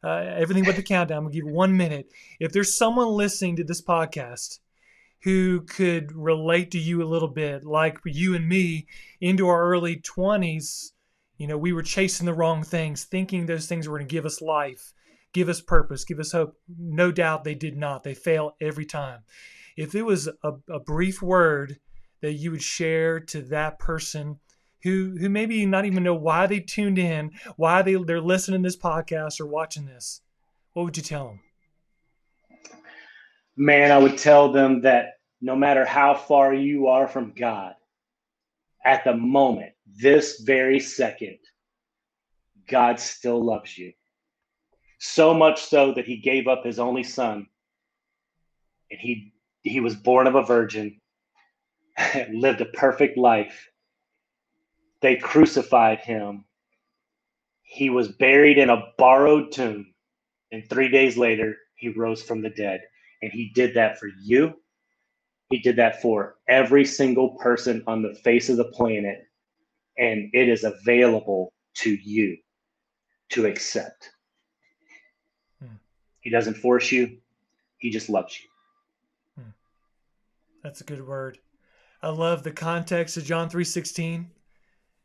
Uh, 0.05 0.17
everything 0.37 0.65
but 0.65 0.77
the 0.77 0.83
countdown. 0.83 1.19
I'm 1.19 1.25
going 1.25 1.33
to 1.33 1.39
give 1.39 1.47
you 1.47 1.55
one 1.55 1.75
minute. 1.75 2.11
If 2.39 2.53
there's 2.53 2.77
someone 2.77 3.09
listening 3.09 3.57
to 3.57 3.65
this 3.65 3.81
podcast 3.81 4.59
who 5.23 5.61
could 5.63 6.13
relate 6.13 6.71
to 6.71 6.79
you 6.79 7.03
a 7.03 7.05
little 7.05 7.29
bit, 7.29 7.65
like 7.65 7.99
you 8.05 8.35
and 8.35 8.49
me, 8.49 8.87
into 9.21 9.49
our 9.49 9.63
early 9.63 9.97
20s, 9.97 10.93
you 11.37 11.47
know, 11.47 11.59
we 11.59 11.73
were 11.73 11.83
chasing 11.83 12.27
the 12.27 12.35
wrong 12.35 12.63
things, 12.63 13.05
thinking 13.05 13.47
those 13.47 13.67
things 13.67 13.89
were 13.89 13.99
going 13.99 14.09
to 14.09 14.13
give 14.13 14.27
us 14.27 14.41
life, 14.41 14.93
give 15.33 15.49
us 15.49 15.61
purpose, 15.61 16.05
give 16.05 16.21
us 16.21 16.33
hope. 16.33 16.55
No 16.79 17.13
doubt 17.13 17.45
they 17.45 17.55
did 17.55 17.77
not. 17.77 18.03
They 18.03 18.15
fail 18.15 18.57
every 18.61 18.87
time. 18.87 19.21
If 19.77 19.95
it 19.95 20.03
was 20.03 20.29
a, 20.43 20.53
a 20.69 20.81
brief 20.81 21.23
word 21.23 21.79
that 22.21 22.35
you 22.35 22.51
would 22.51 22.63
share 22.63 23.21
to 23.21 23.43
that 23.43 23.79
person 23.79 24.39
who 24.83 25.17
who 25.19 25.29
maybe 25.29 25.65
not 25.67 25.85
even 25.85 26.03
know 26.03 26.15
why 26.15 26.47
they 26.47 26.61
tuned 26.61 26.99
in, 26.99 27.31
why 27.57 27.83
they 27.83 27.95
they're 27.95 28.21
listening 28.21 28.63
to 28.63 28.67
this 28.67 28.77
podcast 28.77 29.41
or 29.41 29.47
watching 29.47 29.87
this, 29.87 30.23
what 30.73 30.85
would 30.85 30.97
you 30.97 31.03
tell 31.03 31.29
them? 31.29 31.41
Man, 33.61 33.93
I 33.93 33.99
would 33.99 34.17
tell 34.17 34.51
them 34.51 34.81
that 34.81 35.19
no 35.43 35.55
matter 35.55 35.85
how 35.85 36.15
far 36.15 36.55
you 36.55 36.87
are 36.87 37.07
from 37.07 37.35
God, 37.37 37.75
at 38.87 39.05
the 39.05 39.15
moment, 39.15 39.73
this 39.87 40.41
very 40.41 40.81
second, 40.81 41.37
God 42.67 42.99
still 42.99 43.45
loves 43.45 43.77
you. 43.77 43.93
So 44.99 45.35
much 45.35 45.61
so 45.61 45.93
that 45.93 46.07
he 46.07 46.17
gave 46.17 46.49
up 46.49 46.65
his 46.65 46.79
only 46.79 47.03
son 47.03 47.49
and 48.91 48.99
he 48.99 49.35
he 49.61 49.81
was 49.81 49.95
born 49.95 50.27
of 50.27 50.37
a 50.37 50.43
virgin, 50.43 50.99
lived 52.33 52.63
a 52.63 52.65
perfect 52.65 53.19
life, 53.19 53.69
they 55.03 55.17
crucified 55.17 55.99
him. 55.99 56.47
He 57.61 57.91
was 57.91 58.09
buried 58.09 58.57
in 58.57 58.71
a 58.71 58.85
borrowed 58.97 59.53
tomb. 59.53 59.93
And 60.51 60.67
three 60.67 60.89
days 60.89 61.19
later, 61.19 61.59
he 61.75 61.91
rose 61.91 62.23
from 62.23 62.41
the 62.41 62.49
dead. 62.49 62.81
And 63.23 63.33
he 63.33 63.51
did 63.55 63.75
that 63.75 63.99
for 63.99 64.09
you. 64.23 64.55
He 65.51 65.59
did 65.59 65.77
that 65.77 66.01
for 66.01 66.37
every 66.49 66.85
single 66.85 67.31
person 67.37 67.83
on 67.87 68.03
the 68.03 68.15
face 68.15 68.49
of 68.49 68.57
the 68.57 68.65
planet. 68.65 69.27
And 69.99 70.31
it 70.33 70.49
is 70.49 70.65
available 70.65 71.53
to 71.77 71.91
you 71.91 72.37
to 73.31 73.47
accept. 73.47 74.11
Hmm. 75.61 75.75
He 76.21 76.31
doesn't 76.31 76.57
force 76.57 76.91
you, 76.91 77.19
he 77.79 77.91
just 77.91 78.09
loves 78.09 78.41
you. 78.41 78.49
Hmm. 79.43 79.51
That's 80.63 80.81
a 80.81 80.85
good 80.85 81.07
word. 81.07 81.39
I 82.03 82.09
love 82.09 82.43
the 82.43 82.53
context 82.53 83.17
of 83.17 83.25
John 83.25 83.51
3:16 83.51 84.27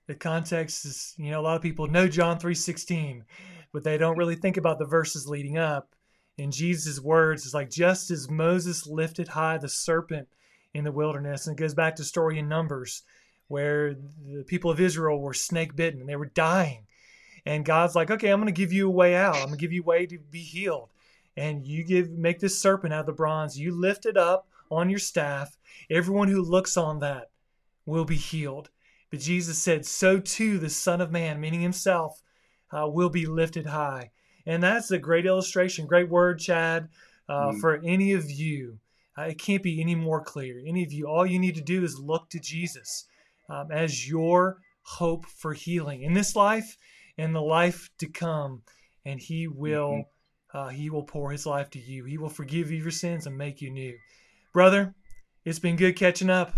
the 0.07 0.15
context 0.15 0.85
is 0.85 1.13
you 1.17 1.31
know 1.31 1.39
a 1.39 1.43
lot 1.43 1.55
of 1.55 1.61
people 1.61 1.87
know 1.87 2.07
john 2.07 2.39
3.16 2.39 3.23
but 3.71 3.83
they 3.83 3.97
don't 3.97 4.17
really 4.17 4.35
think 4.35 4.57
about 4.57 4.79
the 4.79 4.85
verses 4.85 5.27
leading 5.27 5.57
up 5.57 5.94
in 6.37 6.51
jesus 6.51 6.99
words 6.99 7.45
is 7.45 7.53
like 7.53 7.69
just 7.69 8.11
as 8.11 8.29
moses 8.29 8.85
lifted 8.87 9.29
high 9.29 9.57
the 9.57 9.69
serpent 9.69 10.27
in 10.73 10.83
the 10.83 10.91
wilderness 10.91 11.47
and 11.47 11.57
it 11.57 11.61
goes 11.61 11.73
back 11.73 11.95
to 11.95 12.03
story 12.03 12.37
in 12.37 12.49
numbers 12.49 13.03
where 13.47 13.93
the 13.93 14.43
people 14.45 14.69
of 14.69 14.79
israel 14.79 15.19
were 15.19 15.33
snake 15.33 15.75
bitten 15.75 16.01
and 16.01 16.09
they 16.09 16.15
were 16.15 16.25
dying. 16.25 16.85
And 17.45 17.63
god's 17.63 17.95
like 17.95 18.11
okay 18.11 18.29
i'm 18.29 18.39
going 18.39 18.53
to 18.53 18.59
give 18.59 18.73
you 18.73 18.87
a 18.87 18.91
way 18.91 19.15
out. 19.15 19.35
I'm 19.35 19.47
going 19.47 19.51
to 19.51 19.57
give 19.57 19.73
you 19.73 19.83
a 19.83 19.85
way 19.85 20.05
to 20.07 20.17
be 20.17 20.41
healed. 20.41 20.89
And 21.37 21.65
you 21.65 21.83
give 21.83 22.09
make 22.11 22.39
this 22.39 22.59
serpent 22.59 22.93
out 22.93 23.01
of 23.01 23.05
the 23.05 23.13
bronze. 23.13 23.59
You 23.59 23.71
lift 23.71 24.05
it 24.05 24.17
up 24.17 24.47
on 24.71 24.89
your 24.89 24.99
staff. 24.99 25.57
Everyone 25.89 26.27
who 26.27 26.41
looks 26.41 26.77
on 26.77 26.99
that 26.99 27.29
will 27.85 28.05
be 28.05 28.15
healed. 28.15 28.69
But 29.11 29.19
Jesus 29.19 29.59
said, 29.59 29.85
So 29.85 30.19
too 30.19 30.57
the 30.57 30.69
Son 30.69 31.01
of 31.01 31.11
Man, 31.11 31.39
meaning 31.39 31.61
himself, 31.61 32.21
uh, 32.71 32.87
will 32.87 33.09
be 33.09 33.25
lifted 33.25 33.67
high. 33.67 34.11
And 34.45 34.61
that's 34.61 34.91
a 34.91 34.99
great 34.99 35.25
illustration, 35.25 35.87
great 35.87 36.09
word, 36.09 36.39
Chad, 36.39 36.89
uh, 37.27 37.49
mm. 37.49 37.59
for 37.59 37.81
any 37.83 38.13
of 38.13 38.29
you. 38.29 38.79
Uh, 39.17 39.23
it 39.23 39.39
can't 39.39 39.63
be 39.63 39.81
any 39.81 39.95
more 39.95 40.21
clear. 40.21 40.61
Any 40.65 40.83
of 40.83 40.91
you, 40.91 41.07
all 41.07 41.25
you 41.25 41.39
need 41.39 41.55
to 41.55 41.61
do 41.61 41.83
is 41.83 41.99
look 41.99 42.29
to 42.29 42.39
Jesus 42.39 43.05
um, 43.49 43.71
as 43.71 44.07
your 44.07 44.57
hope 44.83 45.25
for 45.25 45.53
healing 45.53 46.03
in 46.03 46.13
this 46.13 46.35
life 46.35 46.77
and 47.17 47.33
the 47.33 47.41
life 47.41 47.89
to 47.99 48.07
come. 48.07 48.61
And 49.05 49.19
He 49.19 49.47
will, 49.47 50.05
mm-hmm. 50.53 50.57
uh, 50.57 50.69
He 50.69 50.89
will 50.89 51.03
pour 51.03 51.31
His 51.31 51.45
life 51.45 51.69
to 51.71 51.79
you. 51.79 52.03
He 52.05 52.17
will 52.17 52.29
forgive 52.29 52.71
you 52.71 52.81
your 52.81 52.91
sins 52.91 53.25
and 53.25 53.37
make 53.37 53.61
you 53.61 53.71
new, 53.71 53.97
brother. 54.53 54.93
It's 55.45 55.59
been 55.59 55.75
good 55.75 55.95
catching 55.95 56.29
up. 56.29 56.53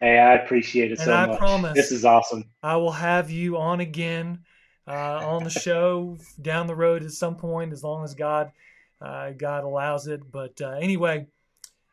Hey, 0.00 0.18
I 0.18 0.34
appreciate 0.34 0.92
it 0.92 0.98
and 0.98 1.06
so 1.06 1.14
I 1.14 1.26
much. 1.26 1.38
Promise 1.38 1.74
this 1.74 1.92
is 1.92 2.04
awesome. 2.04 2.44
I 2.62 2.76
will 2.76 2.92
have 2.92 3.30
you 3.30 3.56
on 3.56 3.80
again 3.80 4.40
on 4.90 5.44
the 5.44 5.50
show 5.50 6.16
down 6.40 6.66
the 6.66 6.74
road 6.74 7.02
at 7.02 7.10
some 7.12 7.36
point, 7.36 7.72
as 7.72 7.84
long 7.84 8.04
as 8.04 8.14
God 8.14 8.52
uh, 9.00 9.30
God 9.30 9.64
allows 9.64 10.06
it. 10.06 10.30
But 10.30 10.60
uh, 10.60 10.78
anyway, 10.80 11.26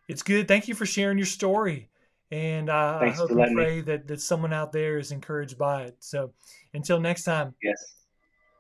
it's 0.07 0.23
good. 0.23 0.47
Thank 0.47 0.67
you 0.67 0.75
for 0.75 0.85
sharing 0.85 1.17
your 1.17 1.27
story, 1.27 1.89
and 2.31 2.69
I 2.69 3.09
hope 3.09 3.31
and 3.31 3.55
pray 3.55 3.75
me. 3.75 3.81
that 3.81 4.07
that 4.07 4.21
someone 4.21 4.53
out 4.53 4.71
there 4.71 4.97
is 4.97 5.11
encouraged 5.11 5.57
by 5.57 5.83
it. 5.83 5.97
So 5.99 6.33
until 6.73 6.99
next 6.99 7.23
time, 7.23 7.53
yes, 7.61 7.77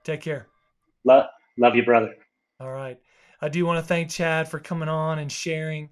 take 0.03 0.21
care. 0.21 0.47
Love, 1.03 1.25
love 1.57 1.75
you, 1.75 1.83
brother. 1.83 2.13
All 2.59 2.71
right. 2.71 2.97
I 3.41 3.47
do 3.47 3.65
want 3.65 3.81
to 3.81 3.87
thank 3.87 4.09
Chad 4.09 4.49
for 4.49 4.59
coming 4.59 4.89
on 4.89 5.19
and 5.19 5.31
sharing 5.31 5.91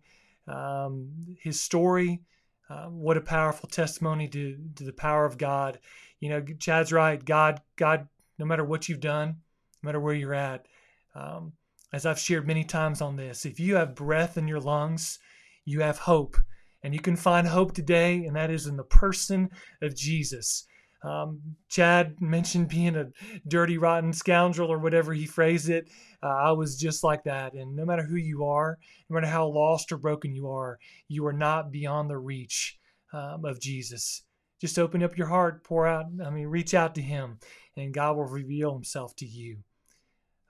um, 0.49 1.37
his 1.41 1.61
story 1.61 2.21
uh, 2.69 2.85
what 2.85 3.17
a 3.17 3.21
powerful 3.21 3.69
testimony 3.69 4.27
to, 4.27 4.57
to 4.75 4.83
the 4.83 4.93
power 4.93 5.25
of 5.25 5.37
God. 5.37 5.79
You 6.19 6.29
know, 6.29 6.41
Chad's 6.59 6.91
right. 6.91 7.23
God, 7.23 7.61
God, 7.75 8.07
no 8.37 8.45
matter 8.45 8.63
what 8.63 8.87
you've 8.87 8.99
done, 8.99 9.37
no 9.81 9.87
matter 9.87 9.99
where 9.99 10.13
you're 10.13 10.33
at, 10.33 10.67
um, 11.15 11.53
as 11.93 12.05
I've 12.05 12.19
shared 12.19 12.45
many 12.45 12.63
times 12.63 13.01
on 13.01 13.15
this, 13.15 13.45
if 13.45 13.59
you 13.59 13.75
have 13.75 13.95
breath 13.95 14.37
in 14.37 14.47
your 14.47 14.59
lungs, 14.59 15.19
you 15.65 15.81
have 15.81 15.99
hope. 15.99 16.37
And 16.83 16.93
you 16.93 16.99
can 16.99 17.15
find 17.15 17.47
hope 17.47 17.73
today, 17.73 18.25
and 18.25 18.35
that 18.35 18.51
is 18.51 18.67
in 18.67 18.77
the 18.77 18.83
person 18.83 19.49
of 19.81 19.95
Jesus. 19.95 20.65
Um, 21.03 21.41
Chad 21.69 22.21
mentioned 22.21 22.69
being 22.69 22.95
a 22.95 23.07
dirty, 23.47 23.77
rotten 23.77 24.13
scoundrel 24.13 24.71
or 24.71 24.79
whatever 24.79 25.13
he 25.13 25.25
phrased 25.25 25.69
it. 25.69 25.89
Uh, 26.23 26.27
I 26.27 26.51
was 26.51 26.77
just 26.77 27.03
like 27.03 27.23
that. 27.23 27.53
And 27.53 27.75
no 27.75 27.85
matter 27.85 28.03
who 28.03 28.15
you 28.15 28.45
are, 28.45 28.77
no 29.09 29.15
matter 29.15 29.27
how 29.27 29.47
lost 29.47 29.91
or 29.91 29.97
broken 29.97 30.33
you 30.33 30.49
are, 30.49 30.79
you 31.07 31.25
are 31.27 31.33
not 31.33 31.71
beyond 31.71 32.09
the 32.09 32.17
reach 32.17 32.77
um, 33.13 33.45
of 33.45 33.59
Jesus. 33.59 34.23
Just 34.59 34.79
open 34.79 35.03
up 35.03 35.17
your 35.17 35.27
heart, 35.27 35.63
pour 35.63 35.85
out, 35.85 36.05
I 36.25 36.29
mean, 36.29 36.47
reach 36.47 36.73
out 36.73 36.95
to 36.95 37.01
Him, 37.01 37.39
and 37.77 37.93
God 37.93 38.17
will 38.17 38.25
reveal 38.25 38.73
Himself 38.73 39.15
to 39.17 39.25
you. 39.25 39.57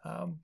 Um, 0.04 0.40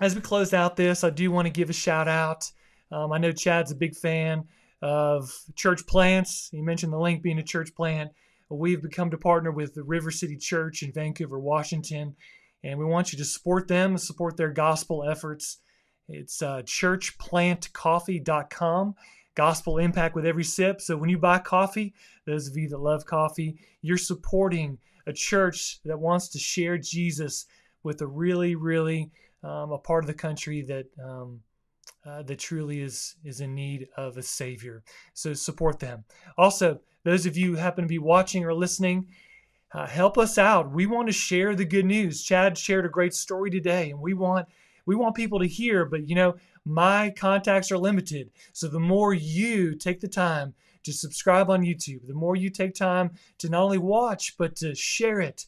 as 0.00 0.14
we 0.14 0.20
close 0.20 0.52
out 0.52 0.76
this, 0.76 1.04
I 1.04 1.10
do 1.10 1.30
want 1.30 1.46
to 1.46 1.52
give 1.52 1.70
a 1.70 1.74
shout 1.74 2.08
out. 2.08 2.50
Um, 2.90 3.12
I 3.12 3.18
know 3.18 3.32
Chad's 3.32 3.70
a 3.70 3.76
big 3.76 3.94
fan 3.94 4.44
of 4.82 5.32
church 5.54 5.86
plants. 5.86 6.48
He 6.50 6.60
mentioned 6.60 6.92
the 6.92 6.98
link 6.98 7.22
being 7.22 7.38
a 7.38 7.44
church 7.44 7.72
plant. 7.74 8.10
We've 8.48 8.82
become 8.82 9.10
to 9.10 9.18
partner 9.18 9.50
with 9.50 9.74
the 9.74 9.82
River 9.82 10.12
City 10.12 10.36
Church 10.36 10.82
in 10.82 10.92
Vancouver, 10.92 11.38
Washington, 11.38 12.14
and 12.62 12.78
we 12.78 12.84
want 12.84 13.10
you 13.12 13.18
to 13.18 13.24
support 13.24 13.66
them, 13.68 13.96
support 13.98 14.36
their 14.36 14.52
gospel 14.52 15.08
efforts. 15.08 15.58
It's 16.08 16.42
uh, 16.42 16.62
churchplantcoffee.com. 16.62 18.94
Gospel 19.34 19.78
impact 19.78 20.14
with 20.14 20.24
every 20.24 20.44
sip. 20.44 20.80
So 20.80 20.96
when 20.96 21.10
you 21.10 21.18
buy 21.18 21.40
coffee, 21.40 21.92
those 22.24 22.46
of 22.48 22.56
you 22.56 22.68
that 22.68 22.78
love 22.78 23.04
coffee, 23.04 23.58
you're 23.82 23.98
supporting 23.98 24.78
a 25.06 25.12
church 25.12 25.80
that 25.84 25.98
wants 25.98 26.28
to 26.28 26.38
share 26.38 26.78
Jesus 26.78 27.46
with 27.82 28.00
a 28.00 28.06
really, 28.06 28.54
really 28.54 29.10
um, 29.42 29.70
a 29.72 29.78
part 29.78 30.04
of 30.04 30.08
the 30.08 30.14
country 30.14 30.62
that 30.62 30.86
um, 31.02 31.40
uh, 32.04 32.22
that 32.22 32.38
truly 32.38 32.80
is 32.80 33.16
is 33.24 33.40
in 33.40 33.54
need 33.54 33.88
of 33.96 34.16
a 34.16 34.22
savior. 34.22 34.82
So 35.14 35.34
support 35.34 35.78
them. 35.78 36.04
Also, 36.36 36.80
those 37.04 37.26
of 37.26 37.36
you 37.36 37.52
who 37.52 37.56
happen 37.56 37.84
to 37.84 37.88
be 37.88 37.98
watching 37.98 38.44
or 38.44 38.54
listening, 38.54 39.08
uh, 39.72 39.86
help 39.86 40.18
us 40.18 40.38
out. 40.38 40.72
We 40.72 40.86
want 40.86 41.08
to 41.08 41.12
share 41.12 41.54
the 41.54 41.64
good 41.64 41.84
news. 41.84 42.22
Chad 42.22 42.58
shared 42.58 42.86
a 42.86 42.90
great 42.90 43.14
story 43.14 43.50
today, 43.50 43.90
and 43.90 44.00
we 44.00 44.14
want 44.14 44.48
we 44.86 44.96
want 44.96 45.14
people 45.14 45.38
to 45.38 45.46
hear. 45.46 45.84
But 45.84 46.08
you 46.08 46.14
know, 46.14 46.36
my 46.64 47.10
contacts 47.10 47.70
are 47.70 47.78
limited, 47.78 48.30
so 48.52 48.68
the 48.68 48.80
more 48.80 49.14
you 49.14 49.74
take 49.76 50.00
the 50.00 50.08
time 50.08 50.54
to 50.86 50.92
subscribe 50.92 51.50
on 51.50 51.62
YouTube, 51.62 52.06
the 52.06 52.14
more 52.14 52.34
you 52.34 52.48
take 52.48 52.74
time 52.74 53.10
to 53.38 53.48
not 53.48 53.62
only 53.62 53.78
watch 53.78 54.36
but 54.38 54.56
to 54.56 54.74
share 54.74 55.20
it. 55.20 55.46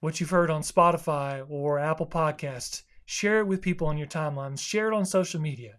What 0.00 0.20
you've 0.20 0.30
heard 0.30 0.50
on 0.50 0.62
Spotify 0.62 1.44
or 1.48 1.78
Apple 1.78 2.06
Podcasts, 2.06 2.82
share 3.04 3.40
it 3.40 3.46
with 3.46 3.60
people 3.60 3.86
on 3.86 3.98
your 3.98 4.06
timelines, 4.06 4.60
share 4.60 4.90
it 4.90 4.94
on 4.94 5.04
social 5.04 5.40
media. 5.40 5.74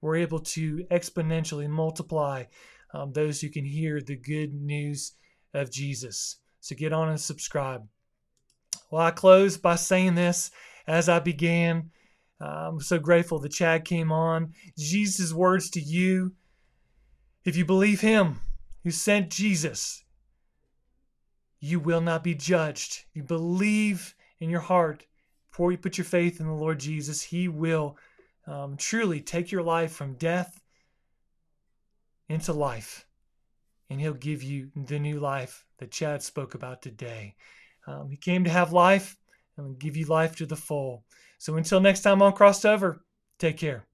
We're 0.00 0.16
able 0.16 0.40
to 0.40 0.84
exponentially 0.90 1.68
multiply 1.68 2.44
um, 2.94 3.12
those 3.12 3.40
who 3.40 3.50
can 3.50 3.64
hear 3.64 4.00
the 4.00 4.16
good 4.16 4.54
news 4.54 5.12
of 5.54 5.70
Jesus. 5.70 6.36
So 6.60 6.74
get 6.74 6.92
on 6.92 7.08
and 7.08 7.20
subscribe. 7.20 7.86
Well, 8.90 9.02
I 9.02 9.10
close 9.10 9.56
by 9.56 9.76
saying 9.76 10.14
this 10.14 10.50
as 10.86 11.08
I 11.08 11.18
began. 11.18 11.90
I'm 12.40 12.80
so 12.80 12.98
grateful 12.98 13.38
that 13.40 13.52
Chad 13.52 13.84
came 13.84 14.10
on. 14.10 14.54
Jesus' 14.78 15.34
words 15.34 15.68
to 15.70 15.80
you 15.80 16.32
if 17.44 17.56
you 17.56 17.64
believe 17.64 18.00
him 18.00 18.40
who 18.84 18.90
sent 18.90 19.30
Jesus, 19.30 20.04
you 21.60 21.78
will 21.78 22.00
not 22.00 22.24
be 22.24 22.34
judged. 22.34 23.04
You 23.12 23.22
believe 23.22 24.14
in 24.40 24.50
your 24.50 24.60
heart 24.60 25.06
before 25.50 25.72
you 25.72 25.78
put 25.78 25.98
your 25.98 26.04
faith 26.04 26.40
in 26.40 26.46
the 26.46 26.52
Lord 26.54 26.78
Jesus, 26.78 27.22
He 27.22 27.48
will 27.48 27.98
um, 28.46 28.76
truly 28.76 29.20
take 29.20 29.50
your 29.50 29.62
life 29.62 29.92
from 29.92 30.14
death 30.14 30.60
into 32.28 32.52
life. 32.52 33.06
And 33.90 34.00
He'll 34.00 34.14
give 34.14 34.42
you 34.42 34.70
the 34.74 34.98
new 34.98 35.18
life 35.18 35.66
that 35.78 35.90
Chad 35.90 36.22
spoke 36.22 36.54
about 36.54 36.80
today. 36.80 37.34
Um, 37.86 38.08
he 38.10 38.16
came 38.16 38.44
to 38.44 38.50
have 38.50 38.72
life 38.72 39.16
and 39.56 39.78
give 39.78 39.96
you 39.96 40.06
life 40.06 40.36
to 40.36 40.46
the 40.46 40.56
full. 40.56 41.04
So 41.38 41.56
until 41.56 41.80
next 41.80 42.02
time 42.02 42.22
on 42.22 42.32
Crossed 42.32 42.64
Over, 42.64 43.04
take 43.38 43.56
care. 43.56 43.89